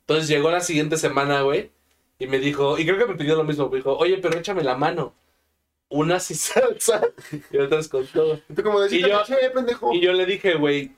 Entonces 0.00 0.28
llegó 0.28 0.50
la 0.50 0.60
siguiente 0.60 0.96
semana, 0.96 1.42
güey. 1.42 1.70
Y 2.18 2.26
me 2.26 2.38
dijo, 2.38 2.78
y 2.78 2.86
creo 2.86 2.98
que 2.98 3.06
me 3.06 3.18
pidió 3.18 3.36
lo 3.36 3.44
mismo. 3.44 3.68
Me 3.68 3.76
dijo, 3.76 3.96
oye, 3.96 4.16
pero 4.18 4.38
échame 4.38 4.64
la 4.64 4.76
mano. 4.76 5.12
Una 5.88 6.18
sin 6.20 6.36
salsa 6.36 7.00
y 7.50 7.58
otras 7.58 7.88
con 7.88 8.06
todo. 8.06 8.40
Y 8.48 8.54
tú 8.54 8.62
como 8.62 8.80
decís, 8.80 8.98
Y 9.04 9.08
yo- 9.08 9.22
pendejo. 9.54 9.92
Y 9.92 10.00
yo 10.00 10.12
le 10.12 10.26
dije, 10.26 10.54
güey, 10.54 10.92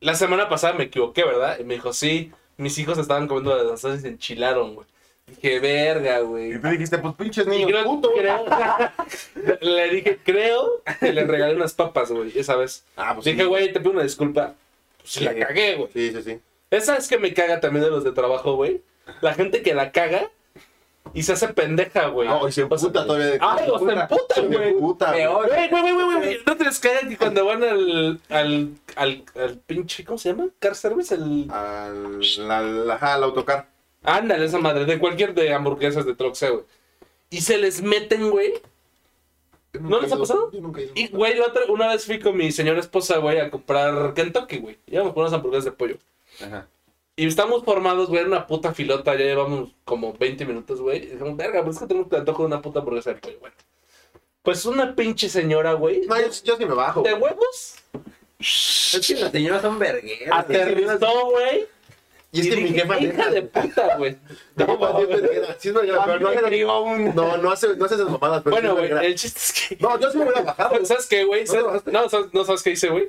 la 0.00 0.14
semana 0.14 0.48
pasada 0.48 0.74
me 0.74 0.84
equivoqué, 0.84 1.24
¿verdad? 1.24 1.58
Y 1.58 1.64
me 1.64 1.74
dijo, 1.74 1.92
sí, 1.92 2.32
mis 2.56 2.78
hijos 2.78 2.98
estaban 2.98 3.26
comiendo 3.28 3.56
las 3.56 3.80
salsas 3.80 4.00
y 4.00 4.02
se 4.02 4.08
enchilaron, 4.08 4.74
güey. 4.74 4.86
Dije, 5.26 5.60
verga, 5.60 6.20
güey. 6.20 6.54
Y 6.54 6.58
tú 6.58 6.68
dijiste, 6.68 6.96
pues 6.98 7.14
pinches 7.14 7.46
niños, 7.46 7.68
creo- 7.70 7.84
puto. 7.84 8.10
creo- 8.16 8.46
le 9.60 9.90
dije, 9.90 10.18
creo 10.24 10.82
que 11.00 11.12
le 11.12 11.24
regalé 11.24 11.54
unas 11.54 11.74
papas, 11.74 12.10
güey, 12.10 12.32
esa 12.38 12.56
vez. 12.56 12.84
Ah, 12.96 13.12
pues 13.14 13.26
Dije, 13.26 13.42
sí. 13.42 13.44
güey, 13.44 13.72
te 13.72 13.80
pido 13.80 13.92
una 13.92 14.02
disculpa. 14.02 14.54
Pues 14.98 15.12
Sí. 15.12 15.24
la 15.24 15.34
cagué, 15.34 15.74
güey. 15.76 15.90
Sí, 15.92 16.12
sí, 16.12 16.22
sí. 16.22 16.38
Esa 16.70 16.96
es 16.96 17.08
que 17.08 17.18
me 17.18 17.34
caga 17.34 17.60
también 17.60 17.84
de 17.84 17.90
los 17.90 18.04
de 18.04 18.12
trabajo, 18.12 18.54
güey. 18.56 18.80
La 19.20 19.34
gente 19.34 19.62
que 19.62 19.74
la 19.74 19.90
caga 19.92 20.30
y 21.14 21.22
se 21.22 21.32
hace 21.32 21.48
pendeja, 21.48 22.06
güey. 22.08 22.28
No, 22.28 22.46
y 22.48 22.52
se 22.52 22.62
emputa 22.62 23.04
todavía. 23.06 23.26
de- 23.26 23.38
Ah, 23.40 23.58
los 23.66 23.78
puta. 23.80 24.02
emputa, 24.02 24.34
Se 24.34 24.40
güey. 24.42 24.68
emputa, 24.70 25.06
güey. 25.12 25.18
Peor. 25.22 25.46
Güey, 25.48 25.68
güey, 25.70 25.92
güey, 25.92 26.16
güey, 26.18 26.38
no 26.46 26.56
te 26.56 26.64
les 26.64 26.78
caigan 26.78 27.08
que 27.08 27.16
cuando 27.16 27.44
van 27.44 27.62
al, 27.64 28.20
al, 28.28 28.70
al, 28.96 29.24
al 29.36 29.58
pinche, 29.66 30.04
¿cómo 30.04 30.18
se 30.18 30.30
llama? 30.30 30.46
Car 30.58 30.74
service, 30.74 31.14
el... 31.14 31.46
Al, 31.50 32.20
la, 32.48 32.60
la- 32.62 32.94
ajá, 32.94 33.14
al 33.14 33.24
autocar. 33.24 33.68
Ándale, 34.04 34.44
esa 34.46 34.58
madre, 34.58 34.84
de 34.84 34.98
cualquier 34.98 35.34
de 35.34 35.52
hamburguesas 35.52 36.06
de 36.06 36.14
Troxeo, 36.14 36.52
güey. 36.54 36.64
Y 37.30 37.40
se 37.42 37.58
les 37.58 37.82
meten, 37.82 38.30
güey. 38.30 38.54
¿No 39.80 40.00
les 40.00 40.10
ha 40.12 40.16
pasado? 40.16 40.50
Yo 40.50 40.60
nunca 40.60 40.80
he 40.80 40.84
ido. 40.84 40.92
Y, 40.94 41.08
güey, 41.08 41.34
la 41.36 41.46
otra, 41.46 41.62
una 41.68 41.88
vez 41.88 42.06
fui 42.06 42.18
con 42.18 42.36
mi 42.36 42.50
señora 42.52 42.80
esposa, 42.80 43.18
güey, 43.18 43.38
a 43.38 43.50
comprar 43.50 44.14
Kentucky, 44.14 44.58
güey. 44.58 44.78
Íbamos 44.86 45.12
por 45.12 45.22
unas 45.22 45.32
hamburguesas 45.34 45.66
de 45.66 45.72
pollo. 45.72 45.96
Ajá. 46.42 46.66
Y 47.18 47.26
estamos 47.26 47.64
formados, 47.64 48.08
güey, 48.08 48.20
en 48.22 48.28
una 48.28 48.46
puta 48.46 48.72
filota. 48.72 49.12
Ya 49.16 49.24
llevamos 49.24 49.70
como 49.84 50.12
20 50.12 50.46
minutos, 50.46 50.80
güey. 50.80 50.98
Y 50.98 51.06
dijimos, 51.06 51.36
verga, 51.36 51.64
pues 51.64 51.74
es 51.74 51.82
que 51.82 51.88
tenemos 51.88 52.08
que 52.08 52.16
antojo 52.16 52.42
de 52.44 52.46
una 52.46 52.62
puta 52.62 52.78
hamburguesa 52.78 53.12
de 53.12 53.16
pollo, 53.20 53.40
bueno. 53.40 53.56
Pues 54.42 54.64
una 54.64 54.94
pinche 54.94 55.28
señora, 55.28 55.72
güey. 55.72 56.06
No, 56.06 56.16
yo, 56.20 56.28
yo 56.44 56.56
sí 56.56 56.64
me 56.64 56.74
bajo. 56.74 57.02
¿De 57.02 57.14
huevos? 57.14 57.74
Es 58.38 59.04
que 59.04 59.14
las 59.16 59.32
señoras 59.32 59.62
son 59.62 59.80
vergueras. 59.80 60.38
Aterrizó, 60.38 61.30
güey. 61.30 61.66
Y 62.30 62.40
es 62.40 62.54
que 62.54 62.56
mi 62.60 62.68
jefa 62.68 63.00
Hija 63.00 63.30
de 63.30 63.42
puta, 63.42 63.96
güey. 63.96 64.16
Mi 64.56 64.64
jefa 64.64 65.56
sí 65.58 65.68
es 65.70 65.74
verguera, 65.74 66.04
pero 66.04 66.20
no 66.20 66.28
hace- 66.28 67.14
No, 67.14 67.36
no 67.38 67.50
hace, 67.50 67.76
no 67.76 67.84
hace 67.84 67.94
esas 67.96 68.10
mamadas, 68.10 68.42
pero 68.44 68.54
Bueno, 68.54 68.76
güey, 68.76 68.92
el 69.06 69.14
chiste 69.16 69.40
es 69.40 69.52
que. 69.70 69.76
No, 69.82 69.98
yo 69.98 70.08
sí 70.12 70.18
me 70.18 70.24
hubiera 70.24 70.42
bajado. 70.42 70.84
¿Sabes 70.84 71.06
qué, 71.06 71.24
güey? 71.24 71.44
No, 71.46 71.52
¿Sabes- 71.52 71.82
no. 71.86 71.92
No, 72.02 72.08
¿sabes, 72.08 72.32
no 72.32 72.44
sabes 72.44 72.62
qué 72.62 72.70
hice, 72.70 72.90
güey? 72.90 73.08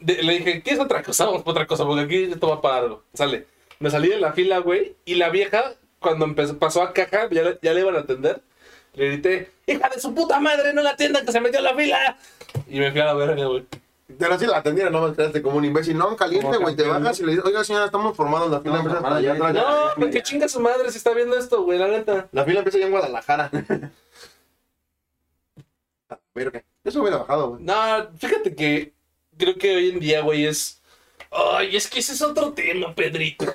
Le 0.00 0.32
dije, 0.38 0.62
¿quieres 0.62 0.80
otra 0.80 1.02
cosa? 1.02 1.26
Vamos 1.26 1.42
por 1.42 1.52
otra 1.52 1.66
cosa, 1.66 1.84
porque 1.84 2.02
aquí 2.02 2.32
esto 2.32 2.48
va 2.48 2.60
para 2.60 2.78
algo. 2.78 3.04
Sale. 3.12 3.46
Me 3.78 3.90
salí 3.90 4.08
de 4.08 4.20
la 4.20 4.32
fila, 4.32 4.58
güey, 4.58 4.96
y 5.04 5.14
la 5.14 5.30
vieja, 5.30 5.74
cuando 6.00 6.26
empezó, 6.26 6.58
pasó 6.58 6.82
a 6.82 6.92
caja, 6.92 7.28
ya, 7.30 7.58
ya 7.62 7.72
le 7.72 7.80
iban 7.80 7.96
a 7.96 8.00
atender, 8.00 8.42
le 8.92 9.08
grité, 9.08 9.50
hija 9.66 9.88
de 9.88 9.98
su 9.98 10.14
puta 10.14 10.38
madre, 10.38 10.74
no 10.74 10.82
la 10.82 10.90
atiendan, 10.90 11.24
que 11.24 11.32
se 11.32 11.40
metió 11.40 11.60
en 11.60 11.64
la 11.64 11.74
fila. 11.74 12.18
Y 12.68 12.78
me 12.78 12.90
fui 12.90 13.00
a 13.00 13.06
la 13.06 13.14
verga, 13.14 13.46
güey. 13.46 13.66
Pero 14.18 14.38
sí 14.38 14.46
la 14.46 14.58
atendieron, 14.58 14.92
no 14.92 15.08
me 15.08 15.14
quedaste 15.14 15.40
como 15.40 15.56
un 15.56 15.64
imbécil. 15.64 15.96
No, 15.96 16.14
caliente, 16.16 16.58
güey. 16.58 16.76
Te 16.76 16.86
bajas 16.86 17.20
y 17.20 17.24
le 17.24 17.30
dices, 17.32 17.44
oiga, 17.46 17.64
señora, 17.64 17.86
estamos 17.86 18.16
formados. 18.16 18.50
La 18.50 18.60
fila 18.60 18.74
No, 18.74 18.80
empieza 18.80 18.98
hasta 18.98 19.16
allá 19.16 19.32
atrás. 19.32 19.54
No, 19.96 20.10
que 20.10 20.22
chinga 20.22 20.48
su 20.48 20.60
madre 20.60 20.90
si 20.90 20.98
está 20.98 21.14
viendo 21.14 21.38
esto, 21.38 21.62
güey, 21.62 21.78
la 21.78 21.88
neta. 21.88 22.28
La 22.32 22.44
fila 22.44 22.58
empieza 22.58 22.78
ya 22.78 22.86
en 22.86 22.90
Guadalajara. 22.90 23.50
Ver, 26.34 26.52
¿qué? 26.52 26.64
Me 26.84 27.00
hubiera 27.00 27.18
bajado, 27.18 27.50
güey. 27.50 27.62
No, 27.62 27.74
fíjate 28.18 28.54
que 28.54 28.92
creo 29.40 29.54
que 29.56 29.74
hoy 29.74 29.90
en 29.90 29.98
día, 30.00 30.20
güey, 30.20 30.46
es. 30.46 30.80
Ay, 31.32 31.74
es 31.76 31.88
que 31.88 31.98
ese 32.00 32.12
es 32.12 32.22
otro 32.22 32.52
tema, 32.52 32.94
Pedrito. 32.94 33.46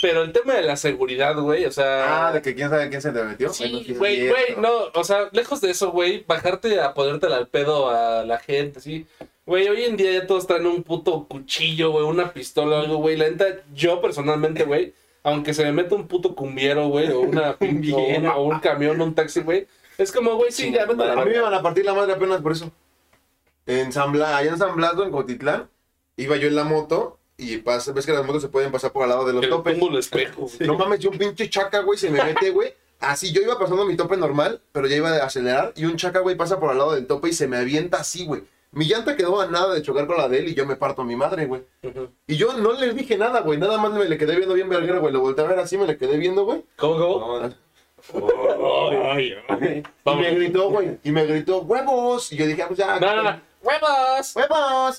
Pero 0.00 0.22
el 0.22 0.32
tema 0.32 0.54
de 0.54 0.62
la 0.62 0.76
seguridad, 0.76 1.36
güey, 1.36 1.64
o 1.64 1.72
sea. 1.72 2.28
Ah, 2.28 2.32
de 2.32 2.40
que 2.42 2.54
quién 2.54 2.70
sabe 2.70 2.88
quién 2.88 3.02
se 3.02 3.10
te 3.10 3.22
metió. 3.24 3.52
Sí 3.52 3.94
güey, 3.98 4.28
güey, 4.28 4.44
no, 4.58 4.70
o 4.94 5.04
sea, 5.04 5.28
lejos 5.32 5.60
de 5.60 5.70
eso, 5.70 5.90
güey, 5.90 6.24
bajarte 6.26 6.80
a 6.80 6.94
ponértela 6.94 7.36
al 7.36 7.48
pedo 7.48 7.90
a 7.90 8.24
la 8.24 8.38
gente, 8.38 8.80
sí. 8.80 9.06
Güey, 9.46 9.68
hoy 9.68 9.84
en 9.84 9.96
día 9.96 10.12
ya 10.12 10.26
todos 10.26 10.46
traen 10.46 10.66
un 10.66 10.82
puto 10.84 11.26
cuchillo, 11.28 11.90
güey, 11.90 12.04
una 12.04 12.32
pistola 12.32 12.76
o 12.76 12.80
algo, 12.80 12.96
güey. 12.98 13.16
La 13.16 13.28
neta, 13.28 13.46
yo 13.74 14.00
personalmente, 14.00 14.64
güey, 14.64 14.94
aunque 15.22 15.52
se 15.54 15.64
me 15.64 15.72
meta 15.72 15.94
un 15.96 16.06
puto 16.08 16.34
cumbiero, 16.34 16.88
güey, 16.88 17.10
o 17.10 17.20
una 17.20 17.50
o, 17.60 17.98
una- 18.18 18.36
o 18.36 18.44
un 18.44 18.58
camión, 18.60 19.00
un 19.00 19.14
taxi, 19.14 19.40
güey, 19.40 19.66
es 19.98 20.10
como, 20.12 20.36
güey, 20.36 20.50
sí, 20.50 20.72
ya 20.72 20.84
a 20.84 20.86
mí 20.86 20.94
me 21.30 21.36
iban 21.36 21.52
a 21.54 21.62
partir 21.62 21.84
la 21.84 21.94
madre 21.94 22.12
apenas 22.14 22.40
por 22.40 22.52
eso. 22.52 22.70
En 23.66 23.92
San 23.92 24.12
Blas, 24.12 24.34
allá 24.34 24.50
en 24.50 24.58
San 24.58 24.76
Blas, 24.76 24.94
en 24.98 25.10
Cotitlán, 25.10 25.68
iba 26.16 26.36
yo 26.36 26.48
en 26.48 26.56
la 26.56 26.64
moto 26.64 27.18
y 27.36 27.56
pasa, 27.58 27.92
ves 27.92 28.06
que 28.06 28.12
las 28.12 28.24
motos 28.24 28.42
se 28.42 28.48
pueden 28.48 28.70
pasar 28.70 28.92
por 28.92 29.02
al 29.04 29.08
lado 29.08 29.26
de 29.26 29.32
los 29.32 29.48
topes. 29.48 29.78
pongo 29.78 29.92
el 29.92 29.98
espejo. 29.98 30.42
güey. 30.58 30.68
No 30.68 30.76
mames, 30.76 31.00
yo 31.00 31.10
un 31.10 31.18
pinche 31.18 31.48
chaca, 31.48 31.80
güey, 31.80 31.98
se 31.98 32.10
me 32.10 32.22
mete, 32.22 32.50
güey. 32.50 32.72
Así, 33.00 33.32
yo 33.32 33.42
iba 33.42 33.58
pasando 33.58 33.84
mi 33.84 33.96
tope 33.96 34.16
normal, 34.16 34.60
pero 34.72 34.86
ya 34.86 34.96
iba 34.96 35.10
a 35.10 35.24
acelerar. 35.24 35.72
Y 35.76 35.84
un 35.84 35.96
chaca, 35.96 36.20
güey, 36.20 36.36
pasa 36.36 36.60
por 36.60 36.70
al 36.70 36.78
lado 36.78 36.94
del 36.94 37.06
tope 37.06 37.30
y 37.30 37.32
se 37.32 37.48
me 37.48 37.56
avienta 37.56 37.98
así, 37.98 38.24
güey. 38.24 38.42
Mi 38.72 38.86
llanta 38.86 39.16
quedó 39.16 39.40
a 39.40 39.46
nada 39.46 39.72
de 39.72 39.82
chocar 39.82 40.06
con 40.06 40.16
la 40.16 40.28
de 40.28 40.38
él 40.38 40.48
y 40.48 40.54
yo 40.54 40.66
me 40.66 40.74
parto 40.74 41.02
a 41.02 41.04
mi 41.04 41.14
madre, 41.14 41.46
güey. 41.46 41.62
Y 42.26 42.36
yo 42.36 42.54
no 42.54 42.72
le 42.72 42.92
dije 42.92 43.16
nada, 43.16 43.40
güey. 43.40 43.58
Nada 43.58 43.78
más 43.78 43.92
me 43.92 44.04
le 44.04 44.18
quedé 44.18 44.36
viendo 44.36 44.54
bien 44.54 44.68
verguero, 44.68 45.00
güey. 45.00 45.12
Lo 45.12 45.20
volteé 45.20 45.44
a 45.44 45.48
ver 45.48 45.58
así, 45.60 45.78
me 45.78 45.86
le 45.86 45.96
quedé 45.96 46.16
viendo, 46.16 46.44
güey. 46.44 46.64
¿Cómo, 46.76 46.96
cómo? 46.96 47.40
No. 47.40 47.54
Ay, 49.12 49.34
ay. 49.48 49.64
Y 49.78 49.82
Vamos. 50.04 50.22
me 50.22 50.34
gritó, 50.34 50.70
güey. 50.70 50.98
Y 51.04 51.12
me 51.12 51.24
gritó, 51.24 51.60
huevos. 51.60 52.32
Y 52.32 52.36
yo 52.36 52.46
dije, 52.46 52.62
ah, 52.62 52.66
pues 52.66 52.78
ya. 52.78 52.98
No, 52.98 53.16
no, 53.16 53.22
no. 53.22 53.40
¡Huevos! 53.64 54.36
¡Huevos! 54.36 54.98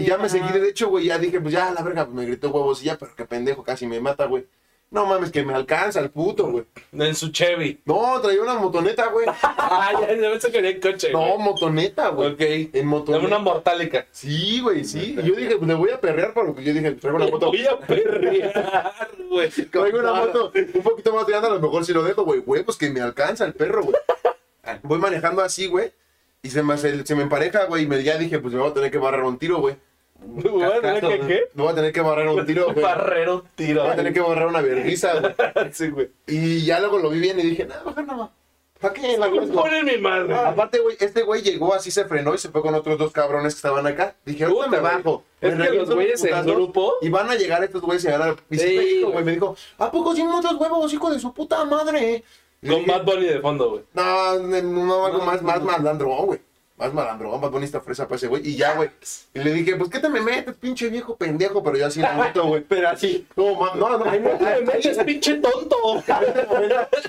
Y 0.00 0.04
ya 0.06 0.16
me 0.18 0.28
seguí 0.28 0.48
derecho, 0.50 0.88
güey. 0.88 1.06
Ya 1.06 1.18
dije, 1.18 1.40
pues 1.40 1.52
ya, 1.52 1.70
la 1.70 1.82
verga, 1.82 2.04
pues 2.04 2.16
me 2.16 2.24
gritó 2.24 2.48
huevos 2.50 2.82
y 2.82 2.86
ya, 2.86 2.96
pero 2.98 3.14
qué 3.14 3.24
pendejo, 3.24 3.62
casi 3.62 3.86
me 3.86 4.00
mata, 4.00 4.26
güey. 4.26 4.46
No 4.90 5.04
mames, 5.04 5.30
que 5.30 5.42
me 5.44 5.52
alcanza 5.52 6.00
el 6.00 6.08
puto, 6.08 6.50
güey. 6.50 6.64
En 6.92 7.14
su 7.14 7.30
Chevy. 7.30 7.78
No, 7.84 8.18
traía 8.22 8.40
una 8.40 8.54
motoneta, 8.54 9.08
güey. 9.08 9.26
Ah, 9.42 9.90
ya, 10.00 10.14
ya 10.14 10.30
pensé 10.30 10.50
que 10.50 10.58
el 10.60 10.80
coche, 10.80 11.12
No, 11.12 11.18
güey. 11.18 11.38
motoneta, 11.40 12.08
güey. 12.08 12.32
Ok. 12.32 12.40
En 12.72 12.86
motoneta. 12.86 13.26
una 13.26 13.38
mortálica. 13.38 14.06
Sí, 14.10 14.60
güey, 14.62 14.84
sí. 14.84 15.14
Y 15.22 15.28
yo 15.28 15.34
dije, 15.34 15.56
pues 15.56 15.68
le 15.68 15.74
voy 15.74 15.90
a 15.90 16.00
perrear 16.00 16.32
por 16.32 16.46
lo 16.46 16.54
que 16.54 16.64
yo 16.64 16.72
dije, 16.72 16.92
traigo 16.92 17.18
una 17.18 17.26
moto. 17.26 17.48
voy 17.48 17.66
a 17.66 17.78
perrear, 17.78 18.94
güey. 19.28 19.50
Traigo 19.70 19.98
una 19.98 20.14
moto 20.14 20.52
un 20.54 20.82
poquito 20.82 21.12
más 21.14 21.26
grande, 21.26 21.48
a 21.48 21.50
lo 21.50 21.60
mejor 21.60 21.84
si 21.84 21.92
lo 21.92 22.02
dejo, 22.02 22.24
güey. 22.24 22.40
Huevos 22.40 22.78
que 22.78 22.88
me 22.88 23.02
alcanza 23.02 23.44
el 23.44 23.52
perro, 23.52 23.82
güey. 23.82 23.96
Voy 24.82 24.98
manejando 24.98 25.42
así, 25.42 25.66
güey. 25.66 25.92
Y 26.42 26.50
se 26.50 26.62
me, 26.62 26.76
se, 26.78 27.04
se 27.04 27.14
me 27.14 27.22
empareja, 27.22 27.64
güey. 27.64 27.84
Y 27.84 27.86
me, 27.86 28.02
ya 28.02 28.16
dije, 28.18 28.38
pues 28.38 28.54
me 28.54 28.60
voy 28.60 28.70
a 28.70 28.74
tener 28.74 28.90
que 28.90 28.98
barrer 28.98 29.22
un 29.22 29.38
tiro, 29.38 29.58
güey. 29.60 29.76
Bueno, 30.20 30.80
Cascazo, 30.82 31.08
¿qué? 31.10 31.20
qué? 31.20 31.42
Me 31.54 31.62
voy 31.62 31.72
a 31.72 31.74
tener 31.76 31.92
que 31.92 32.00
barrer 32.00 32.28
un 32.28 32.44
tiro, 32.46 32.72
güey. 32.72 32.82
Barrero 32.84 33.44
tiro. 33.54 33.82
Voy 33.84 33.92
a 33.92 33.96
tener 33.96 34.12
que 34.12 34.20
borrar 34.20 34.46
una 34.48 34.60
vergüenza, 34.60 35.12
güey. 35.20 35.34
Sí, 35.72 35.88
güey. 35.90 36.10
Y 36.26 36.64
ya 36.64 36.80
luego 36.80 36.98
lo 36.98 37.10
vi 37.10 37.20
bien 37.20 37.38
y 37.38 37.42
dije, 37.44 37.64
no, 37.66 37.74
mejor 37.84 38.04
no. 38.04 38.32
¿Para 38.80 38.94
qué? 38.94 39.18
La 39.18 39.28
Me 39.28 39.38
arriesgo?". 39.38 39.60
ponen 39.62 39.84
mi 39.84 39.98
madre. 39.98 40.34
Aparte, 40.34 40.78
güey, 40.78 40.96
este 41.00 41.22
güey 41.22 41.42
llegó 41.42 41.74
así, 41.74 41.90
se 41.90 42.04
frenó 42.04 42.34
y 42.34 42.38
se 42.38 42.48
fue 42.48 42.62
con 42.62 42.74
otros 42.74 42.98
dos 42.98 43.12
cabrones 43.12 43.54
que 43.54 43.58
estaban 43.58 43.86
acá. 43.86 44.14
Dije, 44.24 44.44
ahorita 44.44 44.68
me 44.68 44.78
bajo. 44.80 45.24
Es 45.40 45.56
Me 45.56 45.68
que 45.68 45.74
los 45.76 45.90
güeyes 45.94 46.24
en 46.24 46.46
grupo- 46.46 46.94
Y 47.00 47.08
van 47.08 47.28
a 47.28 47.34
llegar 47.34 47.62
estos 47.64 47.82
güeyes 47.82 48.04
y 48.04 48.08
a 48.08 48.18
ganar. 48.18 48.36
Y 48.50 48.58
sí 48.58 49.00
me 49.04 49.10
güey. 49.12 49.24
me 49.24 49.32
dijo, 49.32 49.56
¿a 49.78 49.90
poco 49.90 50.14
sin 50.14 50.28
muchos 50.28 50.54
huevos, 50.54 50.92
hijo 50.92 51.10
de 51.10 51.18
su 51.18 51.32
puta 51.34 51.64
madre? 51.64 52.22
Con 52.66 52.86
Bad 52.86 53.04
Bunny 53.04 53.26
de 53.26 53.40
fondo, 53.40 53.70
güey. 53.70 53.82
No, 53.94 54.38
no, 54.38 54.62
no, 54.62 55.06
algo 55.06 55.20
más, 55.24 55.42
más 55.42 55.62
malandrón, 55.62 56.26
güey. 56.26 56.40
Más 56.76 56.92
malandrón, 56.94 57.40
Bad 57.40 57.50
Bunny 57.50 57.64
está 57.64 57.80
fresa 57.80 58.04
para 58.06 58.16
ese 58.16 58.28
güey. 58.28 58.48
Y 58.48 58.56
ya, 58.56 58.74
güey. 58.76 58.90
Y 59.34 59.40
le 59.40 59.52
dije, 59.52 59.74
pues, 59.76 59.90
¿qué 59.90 59.98
te 59.98 60.08
me 60.08 60.20
metes, 60.20 60.54
pinche 60.56 60.88
viejo 60.88 61.16
pendejo? 61.16 61.60
Pero 61.62 61.76
ya 61.76 61.86
así 61.86 62.00
la 62.00 62.12
moto, 62.12 62.46
güey. 62.46 62.62
Pero 62.68 62.88
así. 62.88 63.26
No, 63.36 63.54
ma- 63.56 63.74
no, 63.74 63.98
no. 63.98 64.04
Ay, 64.08 64.20
no 64.20 64.30
te 64.30 64.44
me 64.44 64.60
metes, 64.74 64.98
pinche 65.04 65.34
tonto. 65.36 65.76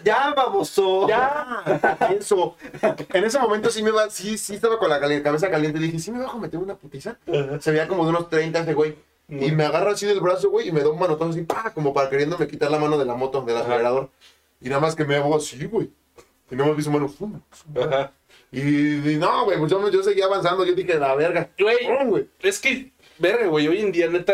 Ya, 0.03 0.33
baboso. 0.35 1.07
Ya, 1.07 1.63
eso. 2.17 2.55
En 3.13 3.23
ese 3.23 3.39
momento 3.39 3.69
sí 3.69 3.83
me 3.83 3.91
va, 3.91 4.09
sí, 4.09 4.37
sí 4.37 4.55
estaba 4.55 4.77
con 4.79 4.89
la 4.89 4.99
cali- 4.99 5.21
cabeza 5.21 5.49
caliente. 5.49 5.79
Dije, 5.79 5.99
sí 5.99 6.11
me 6.11 6.19
bajo 6.19 6.37
a 6.37 6.41
meter 6.41 6.59
una 6.59 6.75
putiza. 6.75 7.17
Se 7.59 7.71
veía 7.71 7.87
como 7.87 8.03
de 8.05 8.09
unos 8.09 8.29
30 8.29 8.59
ese 8.59 8.73
güey. 8.73 8.95
Y 9.27 9.51
me 9.51 9.65
agarra 9.65 9.91
así 9.91 10.07
del 10.07 10.19
brazo, 10.21 10.49
güey, 10.49 10.69
y 10.69 10.71
me 10.71 10.81
da 10.81 10.89
un 10.89 10.97
manotazo 10.97 11.29
así, 11.29 11.43
pa, 11.43 11.71
como 11.75 11.93
para 11.93 12.09
queriéndome 12.09 12.47
quitar 12.47 12.71
la 12.71 12.79
mano 12.79 12.97
de 12.97 13.05
la 13.05 13.13
moto, 13.13 13.43
del 13.43 13.57
Ajá. 13.57 13.65
acelerador. 13.65 14.09
Y 14.61 14.69
nada 14.69 14.81
más 14.81 14.95
que 14.95 15.05
me 15.05 15.15
hago 15.15 15.35
así, 15.35 15.63
güey. 15.65 15.89
Y 16.51 16.55
no 16.55 16.65
me 16.65 16.73
vi 16.73 16.81
su 16.83 16.91
mano. 16.91 17.07
fum, 17.07 17.39
fum. 17.49 17.77
Ajá. 17.83 18.11
Y, 18.51 18.59
y 18.61 19.17
no, 19.17 19.45
güey, 19.45 19.57
pues 19.59 19.71
yo, 19.71 19.89
yo 19.89 20.03
seguía 20.03 20.25
avanzando. 20.25 20.65
Yo 20.65 20.73
dije, 20.73 20.95
la 20.95 21.15
verga. 21.15 21.51
Güey, 21.59 21.77
Pum, 21.85 22.09
güey. 22.09 22.27
es 22.41 22.59
que, 22.59 22.91
verga, 23.19 23.47
güey, 23.47 23.67
hoy 23.67 23.79
en 23.79 23.91
día, 23.91 24.07
neta, 24.07 24.33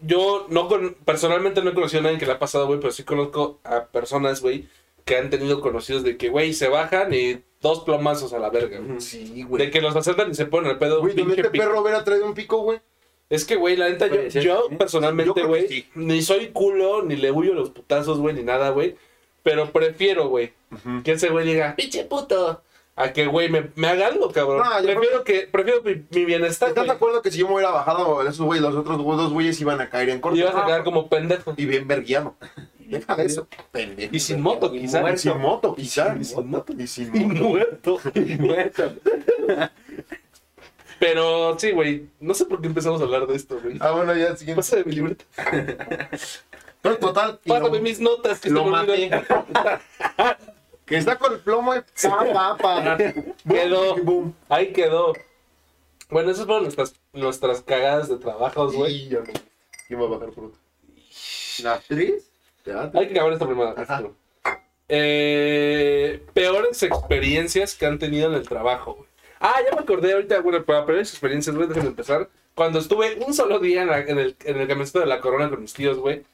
yo 0.00 0.46
no 0.48 0.68
con, 0.68 0.94
personalmente 1.04 1.62
no 1.62 1.70
he 1.70 1.74
conocido 1.74 2.00
a 2.00 2.04
nadie 2.04 2.18
que 2.18 2.26
le 2.26 2.32
ha 2.32 2.38
pasado, 2.38 2.66
güey, 2.66 2.80
pero 2.80 2.92
sí 2.92 3.02
conozco 3.04 3.60
a 3.64 3.86
personas, 3.86 4.40
güey, 4.40 4.68
que 5.04 5.16
han 5.16 5.28
tenido 5.30 5.60
conocidos 5.60 6.02
de 6.04 6.16
que, 6.16 6.28
güey, 6.30 6.54
se 6.54 6.68
bajan 6.68 7.12
y 7.12 7.42
dos 7.60 7.80
plomazos 7.84 8.32
a 8.32 8.38
la 8.38 8.48
verga, 8.50 8.78
güey. 8.80 9.00
Sí, 9.00 9.24
De 9.34 9.42
güey. 9.44 9.70
que 9.70 9.80
los 9.82 9.94
asaltan 9.94 10.30
y 10.30 10.34
se 10.34 10.46
ponen 10.46 10.70
el 10.70 10.78
pedo. 10.78 11.00
Güey, 11.00 11.14
donde 11.14 11.34
pinche 11.34 11.40
este 11.42 11.50
pico. 11.50 11.64
perro 11.64 11.82
hubiera 11.82 12.04
traído 12.04 12.24
un 12.26 12.34
pico, 12.34 12.58
güey. 12.62 12.80
Es 13.28 13.44
que, 13.44 13.56
güey, 13.56 13.76
la 13.76 13.90
neta, 13.90 14.06
yo, 14.06 14.40
yo 14.40 14.68
personalmente, 14.78 15.42
güey, 15.42 15.68
sí. 15.68 15.86
ni 15.94 16.22
soy 16.22 16.48
culo, 16.48 17.02
ni 17.02 17.16
le 17.16 17.30
huyo 17.30 17.52
los 17.52 17.68
putazos, 17.70 18.18
güey, 18.20 18.34
ni 18.34 18.42
nada, 18.42 18.70
güey. 18.70 18.96
Pero 19.42 19.70
prefiero, 19.70 20.28
güey, 20.28 20.52
que 21.04 21.12
ese 21.12 21.28
güey 21.30 21.46
diga, 21.46 21.74
pinche 21.76 22.04
puto, 22.04 22.62
a 22.96 23.12
que, 23.12 23.26
güey, 23.26 23.48
me, 23.48 23.70
me 23.76 23.86
haga 23.86 24.08
algo, 24.08 24.30
cabrón. 24.32 24.58
No, 24.64 24.80
yo 24.80 24.86
prefiero 24.86 25.22
que, 25.22 25.48
prefiero 25.50 25.82
mi, 25.82 26.04
mi 26.10 26.24
bienestar, 26.24 26.70
¿Estás 26.70 26.84
de 26.84 26.90
acuerdo 26.92 27.22
que 27.22 27.30
si 27.30 27.38
yo 27.38 27.46
me 27.46 27.54
hubiera 27.54 27.70
bajado 27.70 28.22
esos 28.22 28.44
güeyes, 28.44 28.62
los 28.62 28.74
otros 28.74 28.98
dos 28.98 29.32
güeyes 29.32 29.60
iban 29.60 29.80
a 29.80 29.88
caer 29.88 30.08
en 30.10 30.20
corto? 30.20 30.36
Y 30.36 30.42
vas 30.42 30.54
a 30.56 30.66
quedar 30.66 30.82
como 30.82 31.08
pendejo. 31.08 31.54
Y 31.56 31.66
bien 31.66 31.86
verguiano. 31.86 32.36
Deja 32.80 33.14
de 33.14 33.26
eso, 33.26 33.46
pendejo. 33.70 34.16
Y 34.16 34.18
sin 34.18 34.40
moto, 34.40 34.74
Y 34.74 34.80
quizás. 34.80 35.14
Y 35.14 35.18
sin 35.18 35.38
moto, 35.38 35.74
quizá. 35.76 36.16
Y 36.18 36.24
sin 36.24 36.50
moto. 36.50 36.72
Y 36.76 36.86
sin 36.88 37.14
Y 37.14 37.20
moto. 37.20 37.44
muerto. 37.44 38.00
Muerto. 38.40 38.92
Pero 40.98 41.56
sí, 41.58 41.70
güey. 41.70 42.08
No 42.18 42.34
sé 42.34 42.46
por 42.46 42.60
qué 42.60 42.66
empezamos 42.66 43.00
a 43.00 43.04
hablar 43.04 43.26
de 43.26 43.36
esto, 43.36 43.60
güey. 43.62 43.76
Ah, 43.78 43.92
bueno, 43.92 44.14
ya, 44.16 44.34
siguiente. 44.36 44.56
Pásame 44.56 44.84
mi 44.84 44.92
libreta. 44.92 45.24
Entonces, 46.82 47.00
total. 47.00 47.38
Pásame 47.46 47.76
lo- 47.76 47.82
mis 47.82 48.00
notas 48.00 48.40
que 48.40 48.50
lo 48.50 48.64
maté. 48.64 49.10
Que 50.86 50.96
está 50.96 51.18
con 51.18 51.34
el 51.34 51.40
plomo 51.40 51.74
y 51.76 51.80
pa, 52.02 52.32
pa, 52.32 52.56
pa. 52.56 52.96
Quedó. 53.46 53.94
Boom, 53.96 54.04
boom. 54.06 54.34
Ahí 54.48 54.72
quedó. 54.72 55.12
Bueno, 56.08 56.30
esas 56.30 56.46
fueron 56.46 56.62
nuestras, 56.62 56.94
nuestras 57.12 57.60
cagadas 57.60 58.08
de 58.08 58.16
trabajos, 58.16 58.74
güey. 58.74 58.94
Y 59.04 59.08
ya 59.10 59.18
no. 59.18 59.24
¿Quién 59.86 60.00
va 60.00 60.06
a 60.06 60.08
bajar 60.08 60.30
por 60.30 60.44
otro? 60.46 60.58
¿La 61.62 61.74
actriz? 61.74 62.30
Ya, 62.64 62.90
Hay 62.94 63.06
que 63.06 63.12
acabar 63.12 63.32
esta 63.34 63.44
primera. 63.46 63.74
Eh, 64.88 66.22
peores 66.32 66.82
experiencias 66.82 67.74
que 67.74 67.84
han 67.84 67.98
tenido 67.98 68.28
en 68.30 68.34
el 68.36 68.48
trabajo, 68.48 68.94
güey. 68.94 69.08
Ah, 69.40 69.56
ya 69.68 69.74
me 69.76 69.82
acordé 69.82 70.14
ahorita, 70.14 70.40
bueno, 70.40 70.64
para 70.64 70.86
peores 70.86 71.10
experiencias, 71.10 71.54
güey, 71.54 71.68
déjenme 71.68 71.90
empezar. 71.90 72.30
Cuando 72.54 72.78
estuve 72.78 73.18
un 73.24 73.34
solo 73.34 73.58
día 73.58 73.82
en, 73.82 73.88
la- 73.88 74.00
en 74.00 74.18
el, 74.18 74.36
en 74.44 74.56
el 74.58 74.66
camioncito 74.66 75.00
de 75.00 75.06
la 75.06 75.20
corona 75.20 75.50
con 75.50 75.60
mis 75.60 75.74
tíos, 75.74 75.98
güey. 75.98 76.24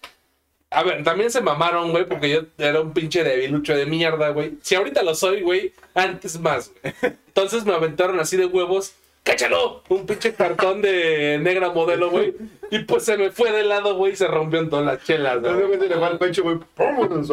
A 0.75 0.83
ver, 0.83 1.05
también 1.05 1.31
se 1.31 1.41
mamaron, 1.41 1.91
güey, 1.93 2.07
porque 2.07 2.31
yo 2.31 2.41
era 2.59 2.81
un 2.81 2.93
pinche 2.93 3.23
debilucho 3.23 3.77
de 3.77 3.87
mierda, 3.87 4.31
güey. 4.31 4.55
Si 4.63 4.75
ahorita 4.75 5.03
lo 5.03 5.15
soy, 5.15 5.43
güey, 5.43 5.73
antes 5.95 6.39
más, 6.41 6.73
güey. 6.83 6.95
Entonces 7.29 7.65
me 7.65 7.75
aventaron 7.75 8.19
así 8.21 8.37
de 8.37 8.47
huevos. 8.47 8.95
¡Cáchalo! 9.23 9.83
Un 9.89 10.05
pinche 10.05 10.35
cartón 10.35 10.83
de 10.83 11.39
negra 11.41 11.71
modelo, 11.71 12.11
güey. 12.11 12.35
Y 12.71 12.81
pues 12.81 13.05
se 13.05 13.17
me 13.17 13.31
fue 13.31 13.53
de 13.53 13.63
lado, 13.63 13.97
güey, 13.97 14.13
y 14.13 14.17
se 14.17 14.27
rompió 14.27 14.69
todas 14.69 14.85
las 14.85 15.03
chelas, 15.03 15.41
güey. 15.41 15.55
repente 15.55 15.89
le 15.89 15.97
va 15.97 16.09
al 16.09 16.19
pecho, 16.19 16.43
güey. 16.43 16.59
En 16.77 17.25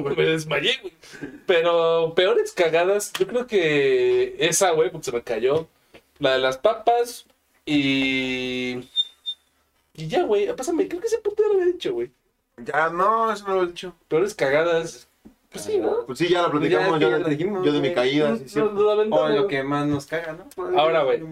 güey. 0.00 0.16
Me 0.16 0.24
desmayé, 0.26 0.78
güey. 0.80 0.92
Pero 1.46 2.14
peores 2.14 2.52
cagadas, 2.52 3.12
yo 3.18 3.26
creo 3.26 3.46
que 3.48 4.36
esa, 4.38 4.70
güey, 4.70 4.90
porque 4.90 5.06
se 5.06 5.12
me 5.12 5.22
cayó. 5.22 5.66
La 6.20 6.34
de 6.34 6.38
las 6.38 6.58
papas 6.58 7.26
y. 7.66 8.78
Y 9.94 10.06
ya, 10.06 10.22
güey. 10.22 10.54
Pásame, 10.54 10.86
creo 10.86 11.00
que 11.00 11.08
ese 11.08 11.18
punto 11.18 11.42
ya 11.42 11.48
lo 11.48 11.54
había 11.54 11.72
dicho, 11.72 11.92
güey. 11.94 12.10
Ya, 12.64 12.90
no, 12.90 13.32
eso 13.32 13.46
no 13.46 13.56
lo 13.56 13.62
he 13.64 13.66
dicho. 13.68 13.94
Peores 14.08 14.34
cagadas. 14.34 15.08
Pues 15.50 15.64
sí, 15.64 15.78
¿no? 15.78 16.06
Pues 16.06 16.18
sí, 16.18 16.28
ya 16.28 16.42
lo 16.42 16.50
platicamos. 16.50 17.00
Ya, 17.00 17.08
yo, 17.08 17.10
ya 17.10 17.18
lo 17.18 17.28
dijimos, 17.28 17.66
yo 17.66 17.72
de 17.72 17.80
mi 17.80 17.92
caída, 17.92 18.36
sí, 18.36 18.58
nos 18.58 18.72
lo 18.72 19.16
O 19.16 19.28
lo 19.28 19.46
que 19.48 19.62
más 19.62 19.86
nos 19.86 20.06
caga, 20.06 20.32
¿no? 20.32 20.78
Ahora, 20.78 21.02
güey. 21.02 21.22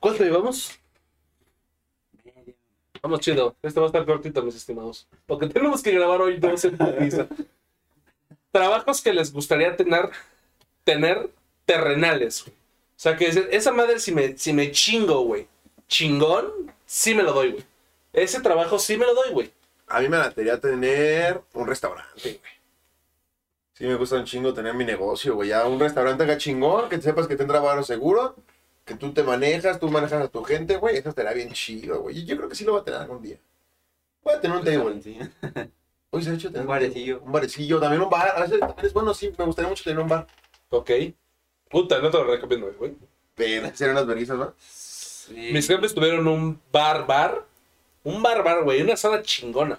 ¿Cuánto 0.00 0.24
llevamos? 0.24 0.78
Vamos 3.02 3.20
chido. 3.20 3.56
Esto 3.62 3.80
va 3.80 3.86
a 3.86 3.88
estar 3.88 4.06
cortito, 4.06 4.42
mis 4.42 4.54
estimados. 4.54 5.06
Porque 5.26 5.48
tenemos 5.48 5.82
que 5.82 5.90
grabar 5.90 6.20
hoy 6.20 6.38
dos 6.38 6.64
en 6.64 6.78
putiza. 6.78 7.26
Trabajos 8.52 9.02
que 9.02 9.12
les 9.12 9.32
gustaría 9.32 9.76
tener, 9.76 10.10
tener 10.84 11.30
terrenales. 11.66 12.44
güey. 12.44 12.54
O 12.54 13.00
sea, 13.02 13.16
que 13.16 13.26
esa 13.26 13.72
madre 13.72 13.98
si 13.98 14.12
me, 14.12 14.38
si 14.38 14.52
me 14.52 14.70
chingo, 14.70 15.22
güey. 15.22 15.48
Chingón, 15.88 16.46
sí 16.86 17.14
me 17.14 17.22
lo 17.22 17.32
doy, 17.32 17.52
güey. 17.52 17.64
Ese 18.12 18.40
trabajo 18.40 18.78
sí 18.78 18.96
me 18.96 19.06
lo 19.06 19.14
doy, 19.14 19.30
güey. 19.32 19.52
A 19.88 20.00
mí 20.00 20.08
me 20.08 20.18
latería 20.18 20.60
tener 20.60 21.42
un 21.54 21.66
restaurante, 21.66 22.10
güey. 22.22 22.52
Sí, 23.74 23.86
me 23.86 23.94
gusta 23.94 24.16
un 24.16 24.24
chingo 24.24 24.52
tener 24.52 24.74
mi 24.74 24.84
negocio, 24.84 25.34
güey. 25.34 25.48
Ya 25.48 25.66
un 25.66 25.80
restaurante 25.80 26.24
acá 26.24 26.36
chingón, 26.36 26.88
que 26.88 27.00
sepas 27.00 27.26
que 27.26 27.36
tendrá 27.36 27.58
barro 27.60 27.82
seguro, 27.82 28.36
que 28.84 28.94
tú 28.94 29.12
te 29.12 29.22
manejas, 29.22 29.80
tú 29.80 29.88
manejas 29.88 30.22
a 30.22 30.28
tu 30.28 30.42
gente, 30.44 30.76
güey. 30.76 30.96
Eso 30.96 31.08
estaría 31.08 31.32
bien 31.32 31.52
chido, 31.52 32.00
güey. 32.00 32.24
Yo 32.24 32.36
creo 32.36 32.48
que 32.48 32.54
sí 32.54 32.64
lo 32.64 32.72
voy 32.72 32.82
a 32.82 32.84
tener 32.84 33.00
algún 33.00 33.22
día. 33.22 33.38
Voy 34.22 34.34
a 34.34 34.40
tener 34.40 34.56
un 34.58 34.64
table. 34.64 35.02
Sí. 35.02 35.18
Hoy 36.10 36.22
se 36.22 36.30
ha 36.30 36.34
hecho 36.34 36.48
tener 36.48 36.62
Un 36.62 36.68
barecillo. 36.68 37.22
Un 37.22 37.32
barecillo, 37.32 37.80
también 37.80 38.02
un 38.02 38.10
bar. 38.10 38.32
A 38.36 38.40
veces 38.42 38.60
también 38.60 38.86
es 38.86 38.92
bueno, 38.92 39.14
sí, 39.14 39.32
me 39.36 39.44
gustaría 39.46 39.70
mucho 39.70 39.82
tener 39.82 39.98
un 39.98 40.08
bar. 40.08 40.26
Ok. 40.68 40.90
Puta, 41.70 41.98
no 42.00 42.10
te 42.10 42.18
lo 42.18 42.24
recomiendo, 42.24 42.70
güey. 42.78 42.94
Pero 43.34 43.66
hacer 43.66 43.90
unas 43.90 44.06
verguizas, 44.06 44.36
¿no? 44.36 44.54
Sí. 44.58 45.50
Mis 45.52 45.66
jefes 45.66 45.94
tuvieron 45.94 46.28
un 46.28 46.60
bar 46.70 47.06
bar. 47.06 47.46
Un 48.04 48.22
bar 48.22 48.42
bar, 48.42 48.64
güey. 48.64 48.82
Una 48.82 48.96
sala 48.96 49.22
chingona. 49.22 49.78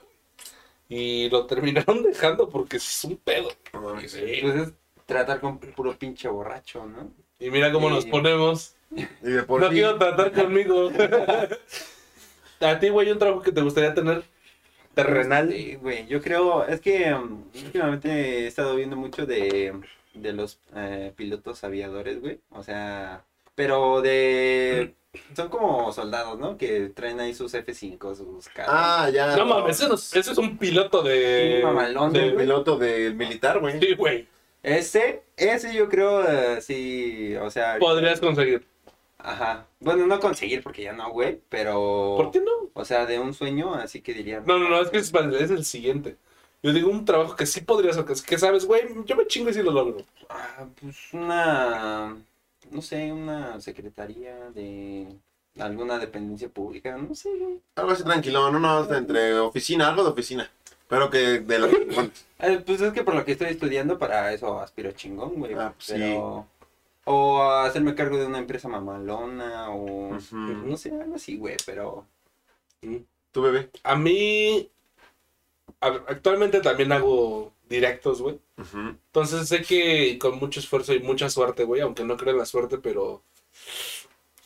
Y 0.89 1.29
lo 1.29 1.45
terminaron 1.45 2.03
dejando 2.03 2.49
porque 2.49 2.77
es 2.77 3.03
un 3.03 3.17
pedo. 3.17 3.49
No. 3.73 3.99
Sí. 4.01 4.39
Pues 4.41 4.55
es 4.55 4.73
tratar 5.05 5.39
con 5.39 5.57
puro 5.57 5.97
pinche 5.97 6.27
borracho, 6.27 6.85
¿no? 6.85 7.11
Y 7.39 7.49
mira 7.49 7.71
cómo 7.71 7.89
nos 7.89 8.05
ponemos. 8.05 8.75
Y 8.95 9.05
de 9.29 9.43
por 9.43 9.61
No 9.61 9.69
sí, 9.69 9.75
quiero 9.75 9.97
tratar 9.97 10.31
conmigo. 10.31 10.91
A 12.61 12.79
ti, 12.79 12.89
güey, 12.89 13.11
un 13.11 13.19
trabajo 13.19 13.41
que 13.41 13.51
te 13.51 13.61
gustaría 13.61 13.93
tener 13.93 14.23
terrenal. 14.93 15.51
Sí, 15.51 15.75
güey, 15.75 16.07
yo 16.07 16.21
creo, 16.21 16.65
es 16.65 16.79
que 16.79 17.13
um, 17.13 17.43
últimamente 17.53 18.09
he 18.09 18.47
estado 18.47 18.75
viendo 18.75 18.95
mucho 18.95 19.25
de, 19.25 19.73
de 20.13 20.33
los 20.33 20.59
eh, 20.75 21.11
pilotos 21.15 21.63
aviadores, 21.63 22.21
güey. 22.21 22.39
O 22.51 22.63
sea, 22.63 23.25
pero 23.55 24.01
de... 24.01 24.95
Son 25.35 25.47
como 25.49 25.93
soldados, 25.93 26.39
¿no? 26.39 26.57
Que 26.57 26.89
traen 26.89 27.19
ahí 27.19 27.35
sus 27.35 27.53
F5, 27.53 28.15
sus 28.15 28.49
carros. 28.49 28.73
Ah, 28.75 29.09
ya. 29.13 29.35
No 29.37 29.45
mames, 29.45 29.79
ese, 29.79 29.87
no- 29.87 29.93
ese 29.93 30.19
es 30.19 30.37
un 30.39 30.57
piloto 30.57 31.03
de. 31.03 31.57
Sí, 31.59 31.63
mamalón, 31.63 32.11
de- 32.13 32.29
El 32.29 32.35
piloto 32.35 32.77
del 32.77 33.13
militar, 33.13 33.59
güey. 33.59 33.79
Sí, 33.79 33.93
güey. 33.93 34.27
Ese, 34.63 35.21
ese 35.37 35.75
yo 35.75 35.87
creo, 35.87 36.23
eh, 36.27 36.61
sí, 36.61 37.35
o 37.35 37.51
sea... 37.51 37.77
Podrías 37.79 38.19
conseguir. 38.21 38.65
Ajá. 39.19 39.67
Bueno, 39.79 40.07
no 40.07 40.19
conseguir 40.19 40.63
porque 40.63 40.83
ya 40.83 40.93
no, 40.93 41.11
güey, 41.11 41.39
pero... 41.49 42.15
¿Por 42.17 42.31
qué 42.31 42.39
no? 42.39 42.51
O 42.73 42.83
sea, 42.85 43.05
de 43.05 43.19
un 43.19 43.33
sueño, 43.33 43.75
así 43.75 44.01
que 44.01 44.13
diría... 44.13 44.41
No, 44.45 44.57
no, 44.57 44.67
no, 44.69 44.81
es 44.81 44.89
que 44.89 44.97
es, 44.97 45.13
es 45.13 45.51
el 45.51 45.65
siguiente. 45.65 46.15
Yo 46.63 46.71
digo 46.73 46.89
un 46.89 47.03
trabajo 47.05 47.35
que 47.35 47.45
sí 47.45 47.61
podrías 47.61 47.97
hacer. 47.97 48.25
Que 48.25 48.37
sabes, 48.39 48.65
güey, 48.65 48.83
yo 49.05 49.15
me 49.17 49.27
chingo 49.27 49.49
y 49.49 49.53
sí 49.53 49.61
lo 49.61 49.71
logro. 49.71 49.97
Ah, 50.29 50.65
pues 50.81 50.95
una, 51.13 52.15
no 52.71 52.81
sé, 52.81 53.11
una 53.11 53.59
secretaría 53.61 54.49
de 54.51 55.07
alguna 55.59 55.99
dependencia 55.99 56.49
pública, 56.49 56.97
no 56.97 57.13
sé. 57.15 57.29
güey. 57.37 57.59
Algo 57.75 57.91
así 57.91 58.03
tranquilo, 58.03 58.51
no, 58.51 58.59
no, 58.59 58.93
entre 58.93 59.39
oficina, 59.39 59.89
algo 59.89 60.03
de 60.03 60.09
oficina. 60.09 60.49
Pero 60.87 61.09
que 61.09 61.39
de 61.39 61.59
las 61.59 61.71
Eh, 62.39 62.61
pues 62.65 62.81
es 62.81 62.93
que 62.93 63.03
por 63.03 63.15
lo 63.15 63.23
que 63.23 63.31
estoy 63.31 63.47
estudiando, 63.47 63.97
para 63.97 64.33
eso 64.33 64.59
aspiro 64.59 64.91
chingón, 64.91 65.35
güey. 65.35 65.53
Ah, 65.53 65.73
pues 65.75 65.91
pero... 65.91 66.47
O 67.05 67.41
a 67.41 67.65
hacerme 67.65 67.95
cargo 67.95 68.17
de 68.17 68.25
una 68.25 68.39
empresa 68.39 68.67
mamalona, 68.67 69.69
o... 69.71 70.17
No 70.31 70.77
sé, 70.77 70.91
algo 70.91 71.15
así, 71.15 71.37
güey, 71.37 71.57
pero... 71.65 72.05
Tu 73.31 73.41
bebé. 73.41 73.69
A 73.83 73.95
mí. 73.95 74.69
actualmente 75.79 76.59
también 76.59 76.91
hago 76.91 77.52
directos, 77.69 78.21
güey. 78.21 78.39
Entonces 78.57 79.47
sé 79.47 79.61
que 79.61 80.17
con 80.19 80.37
mucho 80.37 80.59
esfuerzo 80.59 80.93
y 80.93 80.99
mucha 80.99 81.29
suerte, 81.29 81.63
güey, 81.63 81.81
aunque 81.81 82.03
no 82.03 82.17
creo 82.17 82.33
en 82.33 82.39
la 82.39 82.45
suerte, 82.45 82.77
pero 82.77 83.23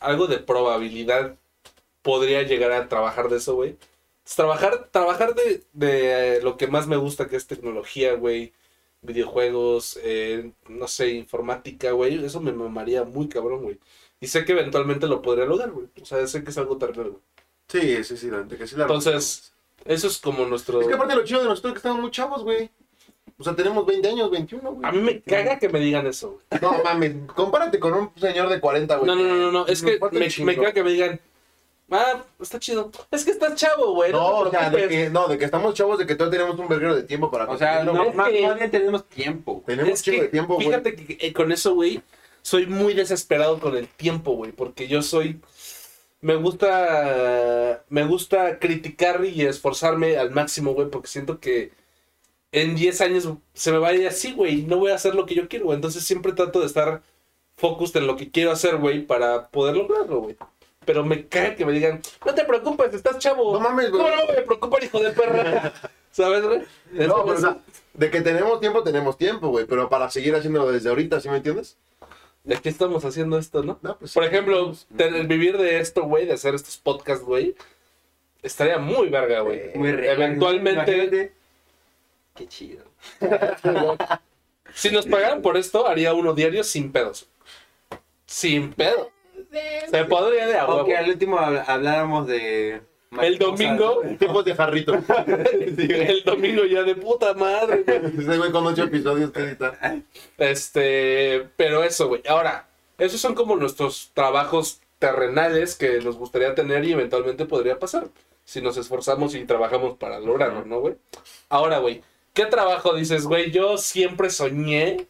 algo 0.00 0.26
de 0.26 0.38
probabilidad 0.38 1.36
podría 2.02 2.42
llegar 2.42 2.72
a 2.72 2.88
trabajar 2.88 3.28
de 3.28 3.36
eso, 3.36 3.54
güey. 3.54 3.76
Trabajar, 4.36 4.88
trabajar 4.90 5.34
de, 5.34 5.62
de 5.72 6.36
eh, 6.36 6.42
lo 6.42 6.56
que 6.56 6.66
más 6.66 6.86
me 6.86 6.96
gusta, 6.96 7.28
que 7.28 7.36
es 7.36 7.46
tecnología, 7.46 8.14
güey, 8.14 8.52
videojuegos, 9.00 9.98
eh, 10.02 10.52
no 10.68 10.86
sé, 10.86 11.10
informática, 11.12 11.92
güey, 11.92 12.22
eso 12.24 12.40
me 12.40 12.52
mamaría 12.52 13.04
muy 13.04 13.28
cabrón, 13.28 13.62
güey. 13.62 13.78
Y 14.20 14.26
sé 14.26 14.44
que 14.44 14.52
eventualmente 14.52 15.06
lo 15.06 15.22
podría 15.22 15.46
lograr, 15.46 15.70
güey. 15.70 15.86
O 16.02 16.04
sea, 16.04 16.26
sé 16.26 16.42
que 16.44 16.50
es 16.50 16.58
algo 16.58 16.76
terrenal, 16.76 17.10
güey. 17.10 17.22
Sí, 17.68 18.04
sí, 18.04 18.16
sí, 18.16 18.30
de 18.30 18.56
que 18.56 18.66
sí 18.66 18.76
la 18.76 18.84
Entonces, 18.84 19.52
eso 19.84 20.06
es 20.06 20.18
como 20.18 20.46
nuestro... 20.46 20.80
Es 20.80 20.88
que 20.88 20.94
aparte 20.94 21.14
lo 21.14 21.24
chido 21.24 21.42
de 21.42 21.48
nosotros 21.48 21.74
que 21.74 21.78
estamos 21.78 22.00
muy 22.00 22.10
chavos, 22.10 22.42
güey. 22.42 22.70
O 23.40 23.44
sea, 23.44 23.54
tenemos 23.54 23.86
20 23.86 24.08
años, 24.08 24.30
21, 24.32 24.72
güey. 24.72 24.88
A 24.88 24.90
mí 24.90 25.00
me 25.00 25.20
caga 25.20 25.60
que 25.60 25.68
me 25.68 25.78
digan 25.78 26.06
eso, 26.08 26.40
güey. 26.50 26.60
No 26.60 26.82
mames, 26.82 27.14
compárate 27.36 27.78
con 27.78 27.94
un 27.94 28.10
señor 28.16 28.48
de 28.48 28.58
40, 28.58 28.96
güey. 28.96 29.06
No, 29.06 29.14
no, 29.14 29.22
no, 29.22 29.36
no, 29.36 29.52
no. 29.52 29.66
Es 29.66 29.80
que 29.82 29.98
me, 30.42 30.56
caga 30.56 30.72
que 30.72 30.82
me 30.82 30.90
digan, 30.90 31.20
ah, 31.90 32.24
está 32.40 32.58
chido. 32.58 32.90
Es 33.12 33.24
que 33.24 33.30
estás 33.30 33.54
chavo, 33.54 33.94
güey. 33.94 34.10
No, 34.10 34.18
No, 34.18 34.48
o 34.48 34.50
sea, 34.50 34.70
de 34.70 34.88
que, 34.88 35.10
no, 35.10 35.28
de 35.28 35.38
que 35.38 35.44
estamos 35.44 35.74
chavos, 35.74 35.98
de 36.00 36.06
que 36.06 36.16
todavía 36.16 36.40
tenemos 36.40 36.58
un 36.58 36.66
verguero 36.66 36.96
de 36.96 37.04
tiempo 37.04 37.30
para 37.30 37.44
O 37.48 37.56
sea, 37.56 37.84
no, 37.84 37.94
más, 37.94 38.28
que- 38.28 38.42
más 38.42 38.58
bien 38.58 38.70
tenemos 38.72 39.08
tiempo. 39.08 39.62
Tenemos 39.64 39.92
Es 39.92 40.02
que, 40.02 40.22
de 40.22 40.28
tiempo, 40.28 40.54
güey. 40.56 40.66
fíjate 40.66 40.96
que 40.96 41.16
eh, 41.24 41.32
con 41.32 41.52
eso, 41.52 41.74
güey, 41.74 42.02
soy 42.42 42.66
muy 42.66 42.94
desesperado 42.94 43.60
con 43.60 43.76
el 43.76 43.86
tiempo, 43.86 44.32
güey, 44.32 44.50
porque 44.50 44.88
yo 44.88 45.00
soy... 45.02 45.40
Me 46.20 46.34
gusta... 46.34 47.84
Me 47.88 48.04
gusta 48.04 48.58
criticar 48.58 49.24
y 49.24 49.42
esforzarme 49.42 50.16
al 50.16 50.32
máximo, 50.32 50.74
güey, 50.74 50.90
porque 50.90 51.06
siento 51.06 51.38
que 51.38 51.70
en 52.52 52.74
10 52.74 53.00
años 53.02 53.28
se 53.54 53.72
me 53.72 53.78
va 53.78 53.88
a 53.88 53.94
ir 53.94 54.06
así, 54.06 54.32
güey, 54.32 54.62
no 54.62 54.78
voy 54.78 54.90
a 54.92 54.94
hacer 54.94 55.14
lo 55.14 55.26
que 55.26 55.34
yo 55.34 55.48
quiero, 55.48 55.66
güey. 55.66 55.76
Entonces 55.76 56.04
siempre 56.04 56.32
trato 56.32 56.60
de 56.60 56.66
estar 56.66 57.02
focused 57.56 57.96
en 58.00 58.06
lo 58.06 58.16
que 58.16 58.30
quiero 58.30 58.50
hacer, 58.52 58.76
güey, 58.76 59.04
para 59.06 59.48
poder 59.48 59.76
lograrlo, 59.76 60.20
güey. 60.20 60.36
Pero 60.84 61.04
me 61.04 61.26
caga 61.26 61.54
que 61.54 61.66
me 61.66 61.72
digan, 61.72 62.00
no 62.24 62.34
te 62.34 62.44
preocupes, 62.44 62.94
estás 62.94 63.18
chavo. 63.18 63.52
No 63.52 63.60
mames, 63.60 63.90
güey. 63.90 64.02
¿Cómo 64.02 64.16
no 64.16 64.32
me 64.32 64.42
preocupa, 64.42 64.82
hijo 64.82 65.00
de 65.00 65.10
perra? 65.10 65.72
¿Sabes, 66.10 66.42
güey? 66.42 66.60
No, 66.92 67.24
pero, 67.24 67.24
o 67.26 67.36
sea, 67.36 67.58
de 67.92 68.10
que 68.10 68.22
tenemos 68.22 68.58
tiempo, 68.60 68.82
tenemos 68.82 69.18
tiempo, 69.18 69.48
güey. 69.48 69.66
Pero 69.66 69.88
para 69.90 70.08
seguir 70.10 70.34
haciéndolo 70.34 70.72
desde 70.72 70.88
ahorita, 70.88 71.20
¿sí 71.20 71.28
me 71.28 71.36
entiendes? 71.36 71.76
¿De 72.44 72.56
qué 72.56 72.70
estamos 72.70 73.04
haciendo 73.04 73.36
esto, 73.36 73.62
no? 73.62 73.78
No, 73.82 73.98
pues 73.98 74.14
Por 74.14 74.22
sí. 74.24 74.28
ejemplo, 74.30 74.72
tener- 74.96 75.26
vivir 75.26 75.58
de 75.58 75.80
esto, 75.80 76.04
güey, 76.04 76.24
de 76.24 76.32
hacer 76.32 76.54
estos 76.54 76.78
podcasts, 76.78 77.22
güey, 77.24 77.54
estaría 78.42 78.78
muy 78.78 79.08
verga, 79.10 79.40
güey. 79.40 79.72
Muy 79.74 79.92
real, 79.92 80.16
Eventualmente, 80.22 80.92
imagínate. 80.94 81.32
Qué 82.38 82.46
chido. 82.46 82.84
si 84.74 84.90
nos 84.92 85.06
pagaran 85.06 85.42
por 85.42 85.56
esto, 85.56 85.88
haría 85.88 86.14
uno 86.14 86.34
diario 86.34 86.62
sin 86.62 86.92
pedos. 86.92 87.28
Sin 88.26 88.72
pedo. 88.72 89.10
Se 89.90 90.04
podría 90.04 90.46
de 90.46 90.56
agua. 90.56 90.76
Aunque 90.76 90.96
al 90.96 91.10
último 91.10 91.36
habl- 91.36 91.64
habláramos 91.66 92.28
de... 92.28 92.80
El 93.20 93.38
domingo, 93.38 94.02
Tipos 94.20 94.44
de 94.44 94.54
jarrito. 94.54 94.92
el 95.78 96.22
domingo 96.24 96.64
ya 96.64 96.84
de 96.84 96.94
puta 96.94 97.34
madre. 97.34 97.82
Ese 97.86 98.36
güey 98.38 98.52
con 98.52 98.66
ocho 98.66 98.84
episodios 98.84 99.32
que 99.32 99.40
editar. 99.40 99.78
Este, 100.36 101.48
pero 101.56 101.82
eso, 101.82 102.06
güey. 102.06 102.22
Ahora, 102.28 102.68
esos 102.98 103.20
son 103.20 103.34
como 103.34 103.56
nuestros 103.56 104.10
trabajos 104.14 104.80
terrenales 105.00 105.74
que 105.74 106.00
nos 106.02 106.16
gustaría 106.16 106.54
tener 106.54 106.84
y 106.84 106.92
eventualmente 106.92 107.46
podría 107.46 107.78
pasar 107.78 108.08
si 108.44 108.60
nos 108.60 108.76
esforzamos 108.76 109.34
y 109.34 109.44
trabajamos 109.44 109.96
para 109.96 110.20
lograrlo, 110.20 110.64
¿no, 110.64 110.80
güey? 110.80 110.96
Ahora, 111.48 111.78
güey, 111.78 112.02
¿Qué 112.38 112.46
trabajo 112.46 112.94
dices, 112.94 113.26
güey? 113.26 113.50
Yo 113.50 113.78
siempre 113.78 114.30
soñé 114.30 115.08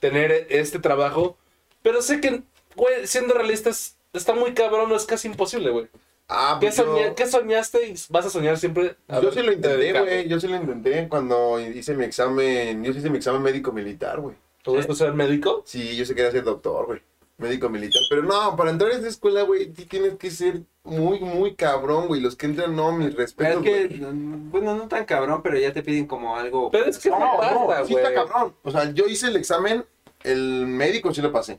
tener 0.00 0.48
este 0.50 0.80
trabajo, 0.80 1.36
pero 1.84 2.02
sé 2.02 2.20
que, 2.20 2.42
güey, 2.74 3.06
siendo 3.06 3.32
realistas, 3.32 3.96
está 4.12 4.34
muy 4.34 4.54
cabrón, 4.54 4.90
es 4.90 5.04
casi 5.04 5.28
imposible, 5.28 5.70
güey. 5.70 5.86
Ah, 6.26 6.58
¿Qué, 6.60 6.66
pues 6.66 6.76
yo, 6.78 6.84
soñé- 6.84 7.14
qué 7.14 7.26
soñaste 7.28 7.86
y 7.86 7.94
vas 8.08 8.26
a 8.26 8.30
soñar 8.30 8.58
siempre? 8.58 8.96
a 9.06 9.20
yo 9.20 9.26
ver, 9.26 9.34
sí 9.34 9.42
lo 9.44 9.52
intenté, 9.52 10.00
güey. 10.00 10.28
Yo 10.28 10.40
sí 10.40 10.48
lo 10.48 10.56
intenté 10.56 11.08
cuando 11.08 11.60
hice 11.60 11.94
mi 11.94 12.06
examen. 12.06 12.82
Yo 12.82 12.92
sí 12.92 12.98
hice 12.98 13.10
mi 13.10 13.18
examen 13.18 13.40
médico 13.40 13.70
militar, 13.70 14.18
güey. 14.18 14.34
¿Te 14.64 14.72
gusta 14.72 14.96
ser 14.96 15.14
médico? 15.14 15.62
Sí, 15.64 15.94
yo 15.94 16.04
sí 16.04 16.12
quería 16.12 16.32
ser 16.32 16.42
doctor, 16.42 16.86
güey. 16.86 17.00
Médico 17.36 17.68
militar. 17.68 18.00
Pero 18.08 18.22
no, 18.22 18.54
para 18.56 18.70
entrar 18.70 18.90
a 18.92 18.94
esta 18.94 19.08
escuela, 19.08 19.42
güey, 19.42 19.68
tienes 19.72 20.14
que 20.16 20.30
ser 20.30 20.62
muy, 20.84 21.18
muy 21.20 21.54
cabrón, 21.54 22.06
güey. 22.06 22.20
Los 22.20 22.36
que 22.36 22.46
entran, 22.46 22.76
no, 22.76 22.92
mis 22.92 23.08
Pero 23.08 23.18
respetos. 23.18 23.66
es 23.66 23.88
que, 23.88 23.98
güey. 23.98 24.10
bueno, 24.12 24.76
no 24.76 24.86
tan 24.88 25.04
cabrón, 25.04 25.42
pero 25.42 25.58
ya 25.58 25.72
te 25.72 25.82
piden 25.82 26.06
como 26.06 26.36
algo. 26.36 26.70
Pero 26.70 26.84
es 26.86 26.98
que 26.98 27.10
No, 27.10 27.18
no, 27.18 27.26
no, 27.60 27.66
pasa, 27.66 27.84
sí 27.86 27.92
güey. 27.92 28.04
está 28.04 28.14
cabrón. 28.14 28.54
O 28.62 28.70
sea, 28.70 28.92
yo 28.92 29.06
hice 29.06 29.26
el 29.28 29.36
examen, 29.36 29.84
el 30.22 30.66
médico 30.66 31.12
sí 31.12 31.20
lo 31.22 31.32
pasé. 31.32 31.58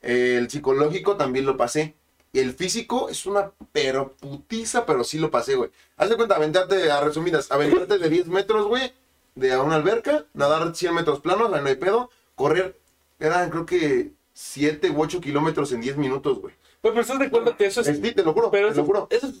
El 0.00 0.48
psicológico 0.48 1.16
también 1.16 1.46
lo 1.46 1.56
pasé. 1.56 1.94
Y 2.32 2.40
el 2.40 2.52
físico 2.52 3.08
es 3.08 3.24
una 3.26 3.52
pero 3.72 4.12
putiza, 4.20 4.84
pero 4.86 5.02
sí 5.02 5.18
lo 5.18 5.30
pasé, 5.30 5.56
güey. 5.56 5.70
Haz 5.96 6.10
de 6.10 6.16
cuenta, 6.16 6.36
aventarte, 6.36 6.90
a 6.90 7.00
resumidas, 7.00 7.50
aventarte 7.50 7.98
de 7.98 8.08
10 8.08 8.26
metros, 8.28 8.66
güey, 8.68 8.92
de 9.34 9.52
a 9.52 9.62
una 9.62 9.76
alberca, 9.76 10.26
nadar 10.34 10.76
100 10.76 10.94
metros 10.94 11.20
planos, 11.20 11.52
ahí 11.52 11.62
no 11.62 11.68
hay 11.68 11.76
pedo, 11.76 12.10
correr, 12.34 12.78
eran 13.18 13.48
creo 13.48 13.64
que 13.64 14.12
7 14.40 14.90
u 14.90 15.02
8 15.02 15.20
kilómetros 15.20 15.72
en 15.72 15.80
10 15.80 15.96
minutos, 15.96 16.40
güey. 16.40 16.54
Pero, 16.80 16.94
pero 16.94 17.00
estás 17.00 17.18
de 17.18 17.26
acuerdo 17.26 17.56
que 17.56 17.66
eso 17.66 17.80
es... 17.80 17.88
Sí, 17.88 18.12
te 18.12 18.22
lo 18.22 18.32
juro, 18.32 18.52
pero 18.52 18.68
te 18.68 18.76
lo 18.76 18.82
eso, 18.82 18.84
juro. 18.84 19.08
eso 19.10 19.32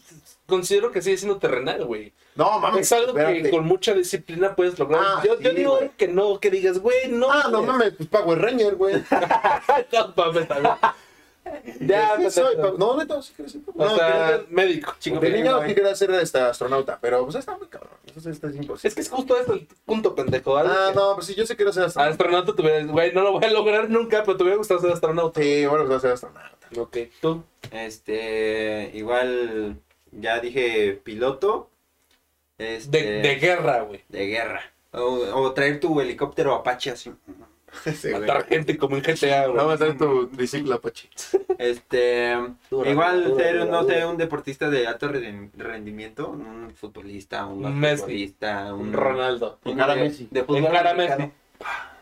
considero 0.44 0.90
que 0.90 1.00
sigue 1.00 1.16
siendo 1.16 1.38
terrenal, 1.38 1.84
güey. 1.84 2.12
No, 2.34 2.58
mames, 2.58 2.80
Es 2.80 2.92
algo 2.92 3.14
que 3.14 3.48
con 3.48 3.64
mucha 3.64 3.94
disciplina 3.94 4.56
puedes 4.56 4.76
lograr. 4.76 5.00
Ah, 5.00 5.22
yo, 5.24 5.38
yo 5.38 5.50
sí, 5.50 5.56
digo 5.56 5.76
güey. 5.76 5.90
que 5.96 6.08
no, 6.08 6.40
que 6.40 6.50
digas, 6.50 6.80
güey, 6.80 7.08
no. 7.10 7.30
Ah, 7.30 7.46
no 7.48 7.62
mames, 7.62 7.92
pues 7.96 8.08
Power 8.08 8.40
Ranger, 8.40 8.74
güey. 8.74 8.96
no 9.92 10.14
mames, 10.16 10.48
también. 10.48 10.74
Ya, 11.80 12.08
Sí, 12.16 12.22
pues, 12.22 12.34
soy, 12.34 12.52
eso. 12.54 12.62
pa- 12.62 12.78
no, 12.78 12.96
neta, 12.96 13.22
sí 13.22 13.32
quieres 13.34 13.52
ser. 13.52 13.60
O 13.74 13.84
No, 13.84 13.96
sea, 13.96 14.40
médico. 14.50 14.94
Chico, 14.98 15.20
de 15.20 15.30
niño 15.30 15.60
sí 15.66 15.74
quería 15.74 15.94
ser 15.94 16.10
este, 16.12 16.38
astronauta, 16.40 16.98
pero 17.00 17.22
pues 17.24 17.36
está 17.36 17.56
muy 17.56 17.68
cabrón. 17.68 17.92
Eso 18.16 18.30
está 18.30 18.48
imposible. 18.48 18.80
Es 18.88 18.94
que 18.94 19.00
es 19.00 19.08
justo 19.10 19.36
eso 19.38 19.52
el 19.54 19.66
punto, 19.84 20.14
pendejo. 20.14 20.56
algo 20.56 20.72
Ah, 20.76 20.92
no, 20.94 21.14
pues 21.14 21.26
sí, 21.26 21.34
yo 21.34 21.46
sí 21.46 21.54
quiero 21.56 21.72
ser 21.72 21.84
astronauta. 21.84 22.12
Astronauta 22.12 22.52
tuviera, 22.54 22.84
güey, 22.84 23.12
no 23.12 23.22
lo 23.22 23.32
voy 23.32 23.44
a 23.44 23.50
lograr 23.50 23.88
nunca, 23.90 24.22
pero 24.24 24.36
te 24.36 24.42
hubiera 24.42 24.56
gustado 24.58 24.80
ser 24.80 24.90
astronauta. 24.92 25.40
Sí, 25.40 25.66
bueno, 25.66 25.84
pues 25.84 25.88
voy 25.88 25.96
a 25.96 26.00
ser 26.00 26.12
astronauta. 26.12 26.68
Ok, 26.78 26.96
tú. 27.20 27.44
Este, 27.70 28.90
igual, 28.94 29.76
ya 30.12 30.40
dije 30.40 31.00
piloto. 31.02 31.70
Este, 32.58 33.02
De, 33.02 33.22
de 33.22 33.34
guerra, 33.36 33.82
güey. 33.82 34.02
de 34.08 34.26
guerra. 34.26 34.62
O, 34.92 35.02
o 35.34 35.52
traer 35.52 35.80
tu 35.80 36.00
helicóptero 36.00 36.54
Apache 36.54 36.90
así. 36.90 37.12
Sí, 37.94 38.10
güey. 38.10 38.20
Matar 38.22 38.46
gente 38.46 38.76
como 38.78 38.96
en 38.96 39.02
GTA, 39.02 39.46
güey. 39.46 39.56
Vamos 39.56 39.72
a 39.72 39.74
hacer 39.74 39.98
tu 39.98 40.28
triciclo 40.28 40.74
Apache. 40.74 41.08
Este, 41.58 42.36
Dura, 42.70 42.90
igual 42.90 43.24
dura, 43.24 43.44
ser, 43.44 43.58
dura, 43.58 43.70
no 43.70 43.84
sé, 43.86 44.06
un 44.06 44.16
deportista 44.16 44.70
de 44.70 44.86
alto 44.86 45.08
rendimiento, 45.56 46.28
un 46.30 46.72
futbolista, 46.74 47.46
un 47.46 47.64
Un 47.64 47.78
Messi. 47.78 48.02
basquetbolista, 48.02 48.74
un 48.74 48.92
Ronaldo. 48.92 49.58
un 49.64 49.72
Encara 49.72 49.94
de- 49.94 50.02
Messi. 50.02 50.28
de 50.30 50.44
fútbol 50.44 50.64
Encara 50.64 50.90
americano. 50.90 51.18
Messi. 51.26 51.34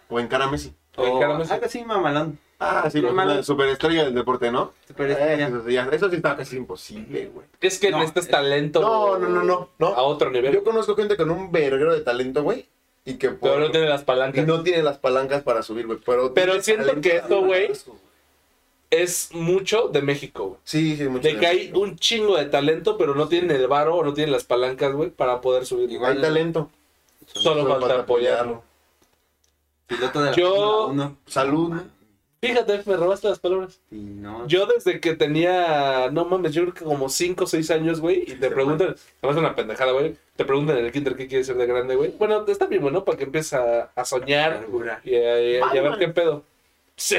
O 0.09 0.21
en 0.21 0.29
cara 0.29 0.45
a 0.45 0.51
Messi. 0.51 0.75
O 0.97 1.07
encara 1.07 1.39
Messi. 1.39 1.53
algo 1.53 1.67
así 1.67 1.85
mamalón. 1.85 2.39
Ah, 2.59 2.89
sí, 2.91 3.03
la 3.03 3.43
superestrella 3.43 4.05
del 4.05 4.15
deporte, 4.15 4.51
¿no? 4.51 4.73
Superestrella. 4.89 5.49
Eso, 5.49 5.63
sí, 5.67 5.73
ya- 5.75 5.89
eso 5.93 6.09
sí 6.09 6.17
está 6.17 6.37
casi 6.37 6.57
imposible, 6.57 7.27
güey. 7.27 7.47
Es 7.61 7.79
que 7.79 7.91
No, 7.91 7.99
necesitas 7.99 8.25
es- 8.25 8.31
talento. 8.31 8.81
No, 8.81 9.19
no, 9.19 9.29
no, 9.29 9.43
no, 9.43 9.69
A 9.89 9.91
no. 9.97 10.05
otro 10.05 10.31
nivel. 10.31 10.55
Yo 10.55 10.65
conozco 10.65 10.97
gente 10.97 11.19
con 11.19 11.31
un 11.31 11.53
verguero 11.53 11.93
de 11.93 12.01
talento, 12.01 12.43
güey. 12.43 12.67
Y 13.07 13.15
que 13.15 13.31
por- 13.31 13.51
Pero 13.53 13.61
no 13.61 13.71
tiene 13.71 13.89
las 13.89 14.03
y 14.03 14.05
palancas. 14.05 14.47
no 14.47 14.63
tiene 14.63 14.83
las 14.83 14.99
palancas 14.99 15.43
para 15.43 15.63
subir, 15.63 15.87
güey. 15.87 15.99
Pero, 16.05 16.35
Pero 16.35 16.61
siento 16.61 17.01
que 17.01 17.17
esto, 17.17 17.41
güey, 17.43 17.71
Es 18.91 19.31
mucho 19.33 19.89
de 19.89 20.01
México, 20.03 20.45
güey. 20.47 20.59
Sí, 20.65 20.97
sí, 20.97 21.05
mucho. 21.09 21.27
De 21.27 21.37
que 21.39 21.47
hay 21.47 21.73
un 21.75 21.97
chingo 21.97 22.37
de 22.37 22.45
talento, 22.45 22.97
pero 22.97 23.15
no 23.17 23.27
tienen 23.29 23.51
el 23.51 23.67
varo 23.67 23.97
o 23.97 24.05
no 24.05 24.13
tienen 24.15 24.31
las 24.33 24.45
palancas, 24.45 24.93
güey, 24.93 25.11
para 25.11 25.41
poder 25.41 25.67
subir. 25.67 25.91
Igual- 25.91 26.13
Hay 26.17 26.21
talento. 26.23 26.71
Solo 27.27 27.63
Solo 27.63 27.81
falta 27.81 28.01
apoyarlo. 28.03 28.63
Piloto 29.89 30.21
de 30.21 30.31
la 30.31 30.37
Yo- 30.37 30.55
Fórmula 30.87 31.05
1. 31.07 31.17
Salud. 31.27 31.83
Fíjate, 32.41 32.83
me 32.87 32.97
robaste 32.97 33.29
las 33.29 33.39
palabras. 33.39 33.81
Y 33.91 33.97
no. 33.97 34.47
Yo 34.47 34.67
desde 34.67 35.01
que 35.01 35.15
tenía, 35.17 36.11
no 36.13 36.27
mames, 36.27 36.53
yo 36.53 36.63
creo 36.63 36.75
que 36.75 36.85
como 36.85 37.09
5 37.09 37.45
o 37.45 37.47
6 37.47 37.71
años, 37.71 38.01
güey, 38.01 38.25
y 38.31 38.35
te 38.35 38.51
preguntan, 38.51 38.95
además 39.23 39.37
es 39.37 39.37
una 39.37 39.55
pendejada, 39.57 39.93
güey, 39.93 40.17
te 40.37 40.45
preguntan 40.45 40.79
en 40.79 40.85
el 40.85 40.93
kinder 40.93 41.17
qué 41.17 41.27
quieres 41.27 41.47
ser 41.47 41.57
de 41.57 41.67
grande, 41.67 41.97
güey. 41.97 42.13
Bueno, 42.19 42.45
está 42.47 42.67
bien, 42.67 42.83
bueno, 42.83 43.05
para 43.05 43.17
que 43.19 43.25
empieces 43.25 43.55
a, 43.55 43.85
a 43.95 44.05
soñar 44.05 44.67
y 45.05 45.15
a, 45.15 45.41
y 45.43 45.57
a- 45.57 45.75
y 45.75 45.79
a 45.79 45.83
ver 45.83 45.99
qué 45.99 46.09
pedo. 46.09 46.45
Sí, 46.95 47.17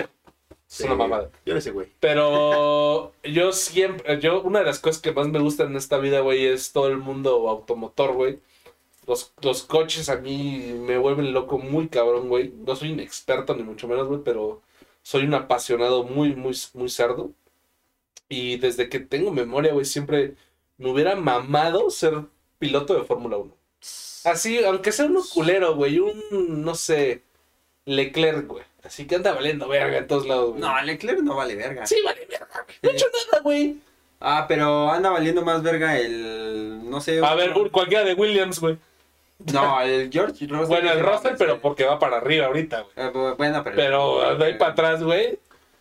es 0.70 0.82
una 0.82 0.96
mamada. 0.96 1.30
Yo 1.46 1.56
no 1.56 1.62
sé, 1.62 1.72
güey. 1.72 1.88
Pero 2.00 3.14
yo 3.24 3.52
siempre, 3.54 4.20
yo, 4.22 4.42
una 4.44 4.60
de 4.60 4.66
las 4.66 4.80
cosas 4.80 5.02
que 5.02 5.12
más 5.12 5.28
me 5.28 5.40
gustan 5.40 5.68
en 5.72 5.78
esta 5.78 5.98
vida, 5.98 6.20
güey, 6.22 6.46
es 6.46 6.72
todo 6.72 6.88
el 6.88 6.98
mundo 6.98 7.50
automotor, 7.50 8.14
güey. 8.14 8.40
Los, 9.08 9.34
los 9.42 9.64
coches 9.64 10.10
a 10.10 10.18
mí 10.18 10.74
me 10.86 10.98
vuelven 10.98 11.34
loco 11.34 11.58
muy 11.58 11.88
cabrón, 11.88 12.28
güey. 12.30 12.54
No 12.66 12.76
soy 12.76 12.92
un 12.92 13.00
experto 13.00 13.56
ni 13.56 13.64
mucho 13.64 13.88
menos, 13.88 14.08
güey, 14.08 14.20
pero 14.24 14.62
soy 15.08 15.24
un 15.24 15.34
apasionado 15.36 16.04
muy, 16.04 16.36
muy, 16.36 16.54
muy 16.74 16.90
cerdo. 16.90 17.32
Y 18.28 18.58
desde 18.58 18.90
que 18.90 19.00
tengo 19.00 19.32
memoria, 19.32 19.72
güey, 19.72 19.86
siempre 19.86 20.34
me 20.78 20.90
hubiera 20.92 21.16
mamado 21.16 21.90
ser 21.90 22.24
piloto 22.60 22.94
de 22.94 23.06
Fórmula 23.06 23.38
1. 23.38 23.56
Así, 24.26 24.62
aunque 24.66 24.92
sea 24.92 25.06
uno 25.06 25.22
culero, 25.34 25.76
güey, 25.76 26.00
un, 26.00 26.62
no 26.62 26.76
sé, 26.76 27.22
Leclerc, 27.86 28.48
güey. 28.48 28.66
Así 28.84 29.08
que 29.08 29.16
anda 29.16 29.32
valiendo 29.34 29.70
verga 29.70 29.98
en 29.98 30.08
todos 30.08 30.28
lados, 30.28 30.50
güey. 30.50 30.60
No, 30.60 30.82
Leclerc 30.82 31.20
no 31.22 31.38
vale 31.38 31.56
verga. 31.56 31.86
Sí, 31.88 31.96
vale 32.04 32.26
verga, 32.30 32.50
güey. 32.66 32.76
No 32.84 32.90
he 32.90 32.94
hecho 32.94 33.06
nada, 33.32 33.42
güey. 33.44 33.78
Ah, 34.20 34.46
pero 34.46 34.92
anda 34.92 35.10
valiendo 35.10 35.42
más 35.42 35.64
verga 35.64 35.98
el. 35.98 36.82
No 36.90 37.00
sé. 37.00 37.24
A 37.26 37.34
ver, 37.34 37.54
un- 37.58 37.70
cualquiera 37.70 38.04
de 38.04 38.14
Williams, 38.14 38.60
güey. 38.60 38.78
No, 39.54 39.82
el 39.82 40.10
George 40.12 40.48
Russell. 40.48 40.68
Bueno, 40.68 40.92
el 40.92 41.00
Russell, 41.00 41.36
pero 41.38 41.54
sí. 41.56 41.60
porque 41.62 41.86
va 41.86 42.00
para 42.00 42.18
arriba 42.18 42.48
ahorita, 42.48 42.82
güey. 42.82 43.08
Eh, 43.08 43.12
bu- 43.14 43.38
bueno, 43.38 43.62
pero. 43.64 43.76
Pero 43.76 44.36
de 44.38 44.46
ahí 44.46 44.54
para 44.58 44.72
atrás, 44.72 45.04
güey. 45.04 45.40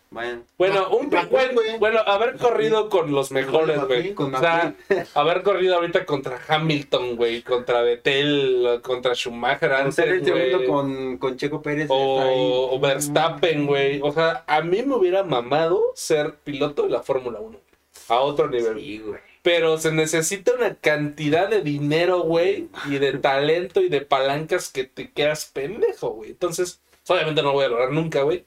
Bueno. 0.09 0.43
Bueno, 0.57 0.87
un 0.91 1.09
McQueen, 1.09 1.53
güey. 1.53 1.77
bueno, 1.79 1.99
haber 1.99 2.37
corrido 2.37 2.87
con 2.87 3.11
los 3.11 3.29
mejores, 3.31 3.83
güey. 3.87 4.15
O 4.17 4.39
sea, 4.39 4.73
haber 5.15 5.43
corrido 5.43 5.75
ahorita 5.75 6.05
contra 6.05 6.39
Hamilton, 6.47 7.17
güey, 7.17 7.41
contra 7.41 7.81
Vettel, 7.81 8.79
contra 8.83 9.13
Schumacher 9.15 9.69
Ser 9.91 10.07
el 10.07 10.13
antes, 10.19 10.31
güey. 10.31 10.49
segundo 10.51 10.71
con, 10.71 11.17
con 11.17 11.35
Checo 11.35 11.61
Pérez. 11.61 11.87
O, 11.89 12.69
o 12.71 12.79
Verstappen, 12.79 13.65
güey. 13.67 13.99
O 14.01 14.13
sea, 14.13 14.45
a 14.47 14.61
mí 14.61 14.81
me 14.83 14.95
hubiera 14.95 15.23
mamado 15.23 15.81
ser 15.93 16.35
piloto 16.35 16.83
de 16.83 16.89
la 16.89 17.01
Fórmula 17.03 17.39
1. 17.41 17.59
A 18.07 18.19
otro 18.21 18.47
nivel. 18.47 18.79
Sí, 18.79 18.99
güey. 18.99 19.19
Pero 19.47 19.77
se 19.77 19.93
necesita 19.93 20.51
una 20.55 20.75
cantidad 20.75 21.47
de 21.49 21.61
dinero, 21.61 22.19
güey, 22.19 22.67
y 22.89 22.97
de 22.97 23.13
talento 23.19 23.79
y 23.79 23.87
de 23.87 24.01
palancas 24.01 24.69
que 24.69 24.83
te 24.83 25.13
quedas 25.13 25.45
pendejo, 25.45 26.09
güey. 26.09 26.31
Entonces, 26.31 26.81
obviamente 27.07 27.41
no 27.41 27.47
lo 27.47 27.53
voy 27.53 27.63
a 27.63 27.69
lograr 27.69 27.91
nunca, 27.93 28.23
güey. 28.23 28.45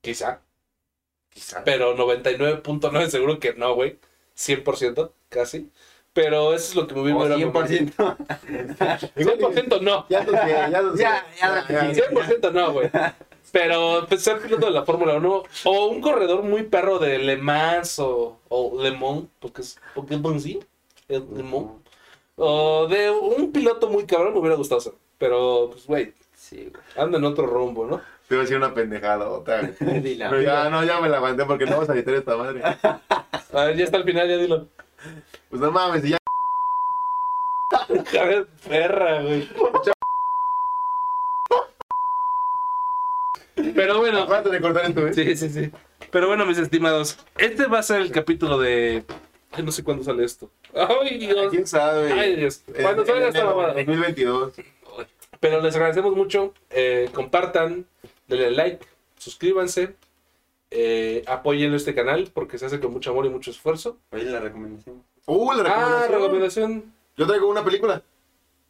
Quizá, 0.00 0.40
Quizá. 1.30 1.64
pero 1.64 1.96
99.9 1.96 3.08
seguro 3.08 3.40
que 3.40 3.54
no, 3.54 3.74
güey. 3.74 3.98
100%, 4.36 5.10
casi. 5.28 5.68
Pero 6.12 6.54
eso 6.54 6.68
es 6.68 6.74
lo 6.76 6.86
que 6.86 6.94
me 6.94 7.00
hubiera 7.00 7.36
100%. 7.36 7.92
mamado. 7.98 8.18
100% 9.16 9.80
no. 9.80 10.06
Ya 10.08 10.22
lo 10.22 10.30
sé, 10.30 10.48
ya 10.48 10.80
lo 10.80 10.96
sé. 10.96 11.02
Ya, 11.02 11.26
ya, 11.40 11.66
ya. 11.68 12.08
100% 12.08 12.52
no, 12.52 12.72
güey. 12.72 12.88
Pero 13.52 14.06
pues, 14.08 14.22
ser 14.22 14.40
piloto 14.40 14.66
de 14.66 14.72
la 14.72 14.84
Fórmula 14.84 15.14
1 15.14 15.42
o 15.64 15.86
un 15.86 16.00
corredor 16.00 16.42
muy 16.42 16.64
perro 16.64 16.98
de 16.98 17.18
Le 17.18 17.36
Mans 17.36 17.98
o, 17.98 18.40
o 18.48 18.82
Le 18.82 18.92
Mans, 18.92 19.26
porque 19.38 19.62
es, 19.62 19.78
porque 19.94 20.14
es 20.14 20.22
bon, 20.22 20.40
sí, 20.40 20.58
es 21.08 21.20
Le 21.20 21.42
Mans. 21.42 21.70
O 22.36 22.88
de 22.88 23.10
un 23.10 23.52
piloto 23.52 23.88
muy 23.88 24.06
cabrón 24.06 24.32
me 24.32 24.40
hubiera 24.40 24.56
gustado 24.56 24.80
ser. 24.80 24.94
Pero, 25.18 25.68
pues, 25.70 25.86
güey, 25.86 26.14
Sí, 26.42 26.72
anda 26.96 27.18
en 27.18 27.24
otro 27.24 27.46
rumbo, 27.46 27.86
¿no? 27.86 28.00
Te 28.26 28.34
iba 28.34 28.40
a 28.40 28.44
decir 28.44 28.56
una 28.56 28.74
pendejada, 28.74 29.28
otra. 29.28 29.70
Pero 29.78 30.40
ya, 30.42 30.68
no, 30.68 30.82
ya 30.82 31.00
me 31.00 31.08
la 31.08 31.18
aguanté 31.18 31.44
porque 31.44 31.66
no 31.66 31.72
vamos 31.72 31.88
a 31.88 31.94
editar 31.94 32.14
esta 32.14 32.36
madre. 32.36 32.62
A 33.52 33.64
ver, 33.66 33.76
ya 33.76 33.84
está 33.84 33.98
al 33.98 34.04
final, 34.04 34.28
ya 34.28 34.36
dilo. 34.38 34.66
Pues 35.50 35.62
no 35.62 35.70
mames, 35.70 36.02
ya. 36.02 36.18
A 37.78 38.24
ver, 38.24 38.48
perra, 38.68 39.22
güey. 39.22 39.48
Pero 43.54 43.98
bueno, 43.98 44.26
de 44.26 44.60
cortar 44.60 44.86
esto, 44.86 45.06
¿eh? 45.06 45.12
sí, 45.14 45.36
sí, 45.36 45.48
sí. 45.48 45.70
Pero 46.10 46.26
bueno, 46.28 46.46
mis 46.46 46.58
estimados, 46.58 47.18
este 47.38 47.66
va 47.66 47.78
a 47.78 47.82
ser 47.82 48.00
el 48.00 48.10
capítulo 48.10 48.58
de. 48.58 49.04
Ay, 49.50 49.62
no 49.62 49.72
sé 49.72 49.84
cuándo 49.84 50.02
sale 50.02 50.24
esto. 50.24 50.50
Ay, 50.74 51.18
Dios. 51.18 51.50
¿Quién 51.50 51.66
sabe? 51.66 52.12
Ay, 52.12 52.36
Dios. 52.36 52.62
Cuando 52.80 53.04
salga 53.04 53.28
esta 53.28 53.44
mamada. 53.44 53.74
2022. 53.74 54.54
Pero 55.40 55.60
les 55.60 55.74
agradecemos 55.74 56.14
mucho. 56.16 56.54
eh, 56.70 57.08
compartan, 57.12 57.84
denle 58.28 58.50
like, 58.52 58.86
suscríbanse, 59.18 59.94
eh, 60.70 61.22
apoyen 61.26 61.74
este 61.74 61.94
canal 61.94 62.30
porque 62.32 62.56
se 62.58 62.66
hace 62.66 62.80
con 62.80 62.92
mucho 62.92 63.10
amor 63.10 63.26
y 63.26 63.28
mucho 63.28 63.50
esfuerzo. 63.50 63.98
Oye, 64.12 64.24
la 64.24 64.40
recomendación. 64.40 65.02
Uh, 65.26 65.52
la 65.52 65.62
Ah, 65.62 65.64
recomendación. 66.08 66.12
recomendación. 66.22 66.84
Yo 67.16 67.26
traigo 67.26 67.48
una 67.50 67.64
película. 67.64 68.02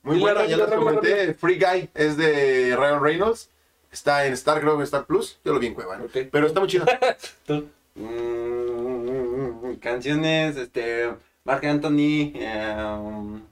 Muy 0.02 0.18
buena, 0.18 0.44
ya 0.46 0.56
rápido, 0.56 0.78
comenté. 0.78 1.34
Free 1.34 1.60
Guy 1.60 1.88
es 1.94 2.16
de 2.16 2.74
Ryan 2.76 3.00
Reynolds. 3.02 3.50
Está 3.92 4.26
en 4.26 4.32
Star, 4.32 4.60
creo 4.60 4.78
que 4.78 4.84
Star 4.84 5.04
Plus. 5.04 5.38
Yo 5.44 5.52
lo 5.52 5.60
vi 5.60 5.66
en 5.66 5.74
Cueva, 5.74 5.98
¿no? 5.98 6.06
Pero 6.06 6.46
está 6.46 6.60
muy 6.60 6.68
chido. 6.68 6.86
Mm, 7.94 9.74
canciones, 9.74 10.56
este, 10.56 11.12
Mark 11.44 11.62
Anthony, 11.66 12.32
em, 12.34 13.42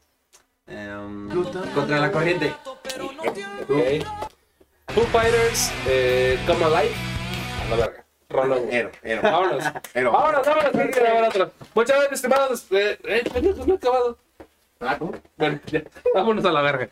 em, 0.66 1.28
contra 1.74 1.98
la 2.00 2.10
corriente. 2.10 2.54
Ok. 3.68 3.68
Foo 4.94 5.04
Fighters, 5.12 5.70
eh, 5.86 6.38
Come 6.46 6.64
Alive. 6.64 6.94
A 7.60 7.68
la 7.68 7.76
verga. 7.76 8.04
Güey. 8.30 8.74
Ero, 8.74 8.90
Ero, 9.02 9.22
Vámonos. 9.22 9.64
Ero. 9.92 10.12
Vámonos, 10.12 10.46
vámonos. 10.46 11.52
Muchas 11.74 11.96
gracias, 11.96 12.12
estimados. 12.12 12.66
Eh, 12.70 12.98
eh, 13.04 13.54
no 13.66 13.74
he 13.74 13.76
acabado. 13.76 14.18
Ah, 14.80 14.96
¿cómo? 14.98 15.12
Bueno, 15.36 15.60
ya. 15.66 15.82
Vámonos 16.14 16.44
a 16.46 16.52
la 16.52 16.62
verga. 16.62 16.88